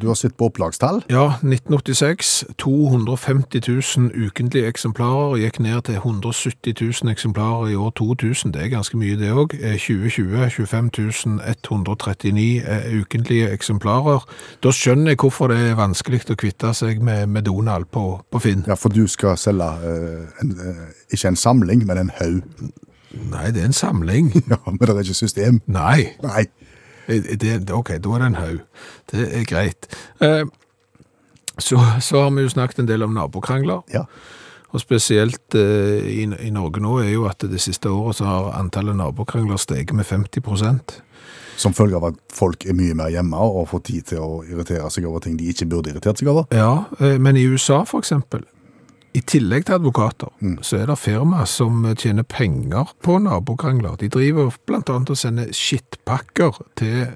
du 0.00 0.06
har 0.06 0.14
sett 0.18 0.36
på 0.36 0.48
opplagstall. 0.50 1.02
Ja, 1.10 1.38
1986, 1.42 2.44
250 2.58 3.60
000 3.68 4.10
ukentlige 4.26 4.68
eksemplarer, 4.68 5.36
gikk 5.42 5.60
ned 5.60 5.82
til 5.88 5.94
170 5.94 6.74
000 6.80 7.12
eksemplarer 7.12 7.72
i 7.72 7.74
år 7.74 7.90
2000. 7.96 8.54
Det 8.54 8.62
er 8.62 8.72
ganske 8.74 8.98
mye 8.98 9.18
det 9.20 9.32
òg. 9.32 9.54
2020, 9.54 10.50
25 10.50 10.90
139 11.44 12.62
eh, 12.66 13.00
ukentlige 13.00 13.50
eksemplarer. 13.50 14.24
Da 14.62 14.72
skjønner 14.72 15.14
jeg 15.14 15.22
hvorfor 15.22 15.52
det 15.52 15.60
er 15.70 15.78
vanskelig 15.78 16.24
å 16.30 16.38
kvitte 16.38 16.72
seg 16.74 17.02
med, 17.04 17.26
med 17.28 17.46
Donald 17.48 17.90
på, 17.92 18.06
på 18.30 18.42
Finn. 18.42 18.64
Ja, 18.68 18.78
for 18.78 18.94
du 18.94 19.06
skal 19.10 19.38
selge 19.40 19.68
uh, 19.82 20.42
en, 20.42 20.56
uh, 20.58 20.84
ikke 21.12 21.32
en 21.32 21.38
samling, 21.38 21.86
men 21.86 22.06
en 22.06 22.12
haug. 22.20 22.42
Nei, 23.30 23.50
det 23.54 23.62
er 23.62 23.70
en 23.70 23.76
samling. 23.76 24.32
Ja, 24.50 24.58
men 24.66 24.78
det 24.80 24.90
er 24.90 25.02
ikke 25.04 25.14
system. 25.14 25.60
Nei. 25.66 26.14
Nei. 26.22 26.46
Eh, 27.08 27.36
Det, 27.36 27.70
ok, 27.70 27.96
da 28.00 28.14
er 28.14 28.18
det 28.24 28.26
en 28.26 28.40
haug. 28.40 28.60
Det 29.12 29.26
er 29.40 29.44
greit. 29.44 29.88
Eh, 30.20 30.44
så, 31.58 31.78
så 32.00 32.22
har 32.22 32.30
vi 32.34 32.42
jo 32.42 32.48
snakket 32.48 32.78
en 32.82 32.88
del 32.88 33.02
om 33.06 33.14
nabokrangler. 33.14 33.82
Ja. 33.94 34.04
Og 34.74 34.80
spesielt 34.82 35.54
eh, 35.54 36.02
i, 36.10 36.22
i 36.26 36.50
Norge 36.50 36.80
nå 36.82 36.96
er 37.04 37.12
jo 37.12 37.28
at 37.30 37.44
det 37.46 37.60
siste 37.62 37.90
året 37.94 38.18
så 38.18 38.26
har 38.26 38.56
antallet 38.58 38.96
nabokrangler 38.98 39.60
steget 39.62 39.94
med 39.94 40.04
50% 40.08 40.96
Som 41.56 41.74
følge 41.74 41.94
av 41.94 42.08
at 42.08 42.16
folk 42.34 42.66
er 42.66 42.74
mye 42.74 42.96
mer 42.98 43.12
hjemme 43.14 43.38
og 43.38 43.68
får 43.70 43.84
tid 43.86 44.08
til 44.10 44.18
å 44.24 44.40
irritere 44.42 44.90
seg 44.90 45.06
over 45.06 45.22
ting 45.22 45.36
de 45.38 45.52
ikke 45.52 45.68
burde 45.70 45.92
irritert 45.92 46.18
seg 46.18 46.32
over. 46.32 46.48
Ja, 46.50 46.88
eh, 46.98 47.20
men 47.22 47.36
i 47.38 47.46
USA 47.46 47.84
for 47.86 48.02
eksempel, 48.02 48.42
i 49.14 49.20
tillegg 49.22 49.66
til 49.68 49.76
advokater, 49.78 50.32
så 50.66 50.76
er 50.80 50.86
det 50.90 50.98
firma 50.98 51.44
som 51.46 51.84
tjener 51.94 52.22
penger 52.26 52.90
på 53.02 53.18
nabokrangler. 53.22 53.94
De 54.00 54.08
driver 54.10 54.50
annet 54.68 55.10
og 55.10 55.16
sender 55.20 55.52
skittpakker 55.54 56.58
til 56.76 57.06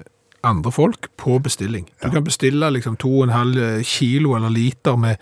andre 0.43 0.71
folk 0.71 1.09
på 1.19 1.39
bestilling. 1.43 1.89
Du 2.03 2.09
kan 2.09 2.23
bestille 2.23 2.69
liksom 2.71 2.95
2,5 3.03 3.83
kilo 3.83 4.35
eller 4.37 4.49
liter 4.49 4.95
med, 4.95 5.15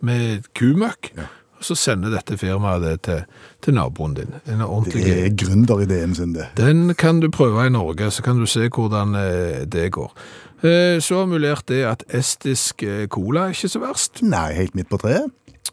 med 0.00 0.44
kumøkk, 0.54 1.10
og 1.58 1.64
så 1.66 1.74
sender 1.74 2.14
dette 2.14 2.38
firmaet 2.38 2.82
det 2.82 2.94
til, 3.02 3.24
til 3.60 3.74
naboen 3.74 4.14
din. 4.14 4.30
Det 4.46 5.02
er 5.26 5.34
gründerideen 5.34 6.14
sin, 6.14 6.32
det. 6.32 6.46
Den 6.56 6.94
kan 6.94 7.20
du 7.20 7.28
prøve 7.30 7.66
i 7.66 7.74
Norge, 7.74 8.10
så 8.10 8.22
kan 8.22 8.38
du 8.38 8.46
se 8.46 8.68
hvordan 8.70 9.14
eh, 9.18 9.66
det 9.66 9.90
går. 9.92 10.14
Eh, 10.62 11.00
Så 11.00 11.18
har 11.18 11.26
mulert 11.26 11.66
det 11.68 11.82
at 11.84 12.02
estisk 12.08 12.82
eh, 12.82 13.06
cola 13.08 13.48
er 13.48 13.54
ikke 13.56 13.68
så 13.68 13.80
verst. 13.80 14.22
Nei, 14.22 14.52
helt 14.54 14.74
midt 14.74 14.88
på 14.88 14.98
treet. 15.00 15.28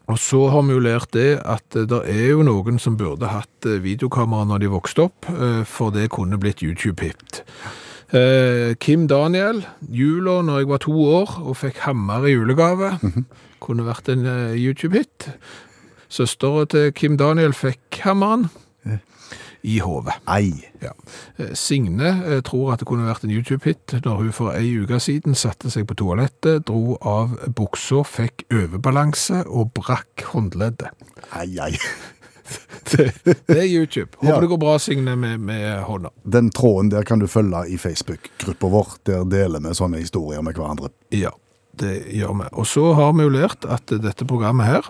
Og 0.07 0.19
så 0.23 0.39
har 0.53 0.63
vi 0.63 0.75
jo 0.75 0.83
lært 0.83 1.11
det 1.15 1.41
at 1.43 1.75
eh, 1.75 1.87
det 1.89 1.99
er 2.07 2.29
jo 2.31 2.45
noen 2.47 2.79
som 2.79 2.95
burde 2.99 3.27
hatt 3.31 3.67
eh, 3.67 3.81
videokamera 3.83 4.47
når 4.47 4.63
de 4.63 4.71
vokste 4.71 5.07
opp, 5.09 5.27
eh, 5.33 5.63
for 5.67 5.91
det 5.95 6.09
kunne 6.15 6.39
blitt 6.39 6.63
YouTube-hit. 6.63 7.41
Eh, 8.15 8.71
Kim 8.79 9.07
Daniel, 9.11 9.65
jula 9.91 10.39
når 10.47 10.61
jeg 10.61 10.69
var 10.69 10.83
to 10.85 10.95
år 10.95 11.33
og 11.43 11.57
fikk 11.59 11.83
hammer 11.83 12.23
i 12.23 12.37
julegave, 12.37 12.93
kunne 13.63 13.87
vært 13.87 14.13
en 14.13 14.23
eh, 14.23 14.55
YouTube-hit. 14.55 15.27
Søstera 16.07 16.63
til 16.71 16.93
Kim 16.95 17.19
Daniel 17.19 17.51
fikk 17.51 17.99
hammeren 18.05 18.47
i 19.67 19.77
hodet. 19.83 20.15
Ja. 20.81 20.93
Eh, 21.37 21.51
Signe 21.57 22.11
eh, 22.25 22.41
tror 22.47 22.73
at 22.73 22.79
det 22.83 22.87
kunne 22.89 23.07
vært 23.07 23.25
en 23.27 23.33
YouTube-hit 23.35 23.97
når 24.05 24.21
hun 24.21 24.33
for 24.35 24.55
ei 24.55 24.69
uke 24.79 24.99
siden 25.03 25.35
satte 25.37 25.71
seg 25.73 25.87
på 25.89 25.97
toalettet, 25.99 26.65
dro 26.69 26.95
av 27.01 27.35
buksa, 27.57 28.03
fikk 28.07 28.45
overbalanse 28.53 29.43
og 29.47 29.73
brakk 29.77 30.27
håndleddet. 30.33 30.93
Ei, 31.35 31.49
ei. 31.59 31.73
Det, 32.87 33.09
det 33.25 33.57
er 33.59 33.65
YouTube. 33.67 34.07
Håper 34.21 34.29
Ja. 34.29 34.39
det 34.39 34.47
går 34.47 34.57
bra, 34.61 34.77
Signe, 34.79 35.15
med, 35.19 35.39
med 35.43 35.81
hånda. 35.83 36.13
Den 36.23 36.47
tråden 36.55 36.87
der 36.93 37.03
kan 37.03 37.19
du 37.19 37.25
følge 37.27 37.65
i 37.67 37.75
Facebook-gruppa 37.77 38.69
vår. 38.71 38.93
Der 39.09 39.25
deler 39.27 39.59
vi 39.65 39.73
sånne 39.75 39.99
historier 39.99 40.39
med 40.45 40.55
hverandre. 40.55 40.87
Ja, 41.11 41.33
det 41.75 42.05
gjør 42.15 42.37
vi. 42.39 42.47
Og 42.55 42.69
så 42.71 42.85
har 42.95 43.11
vi 43.19 43.25
jo 43.27 43.33
lært 43.35 43.67
at 43.67 43.91
dette 43.91 44.23
programmet 44.29 44.69
her, 44.69 44.87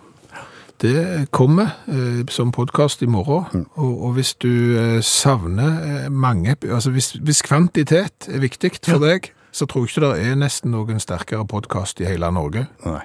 det 0.82 1.28
kommer 1.32 1.70
eh, 1.88 2.26
som 2.30 2.52
podkast 2.52 3.02
i 3.04 3.08
morgen. 3.10 3.66
Og, 3.76 4.04
og 4.06 4.14
hvis 4.18 4.36
du 4.38 4.78
eh, 4.78 5.02
savner 5.02 5.80
eh, 6.06 6.10
mange 6.10 6.56
Altså 6.70 6.92
hvis, 6.94 7.12
hvis 7.18 7.42
kvantitet 7.42 8.30
er 8.30 8.44
viktig 8.44 8.72
for 8.86 9.02
deg, 9.02 9.32
så 9.52 9.66
tror 9.66 9.86
jeg 9.86 9.96
ikke 9.96 10.06
det 10.06 10.28
er 10.30 10.38
nesten 10.38 10.72
noen 10.76 11.02
sterkere 11.02 11.48
podkast 11.50 12.02
i 12.02 12.10
hele 12.10 12.30
Norge. 12.32 12.68
Nei. 12.86 13.02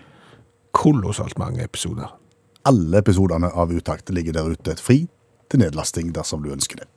Kolossalt 0.76 1.38
mange 1.40 1.64
episoder. 1.64 2.12
Alle 2.68 3.00
episodene 3.00 3.48
av 3.48 3.72
Utakt 3.72 4.12
ligger 4.12 4.36
der 4.36 4.52
ute 4.52 4.76
fri 4.76 5.06
til 5.48 5.64
nedlasting 5.64 6.12
dersom 6.14 6.44
du 6.44 6.52
ønsker 6.52 6.84
det. 6.84 6.90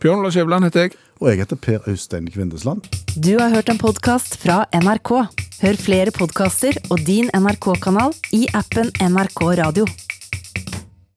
Bjørn 0.00 0.24
Lars 0.24 0.36
Jævland 0.36 0.64
heter 0.68 0.86
jeg. 0.86 0.96
Og 1.20 1.30
jeg 1.30 1.44
heter 1.44 1.56
Per 1.56 1.84
Øystein 1.88 2.26
Kvindesland. 2.30 2.88
Du 3.14 3.36
har 3.38 3.52
hørt 3.54 3.68
en 3.70 3.78
podkast 3.78 4.36
fra 4.42 4.64
NRK. 4.74 5.12
Hør 5.62 5.78
flere 5.78 6.12
podkaster 6.14 6.76
og 6.90 7.04
din 7.06 7.30
NRK-kanal 7.36 8.16
i 8.34 8.46
appen 8.54 8.90
NRK 9.00 9.46
Radio. 9.62 9.86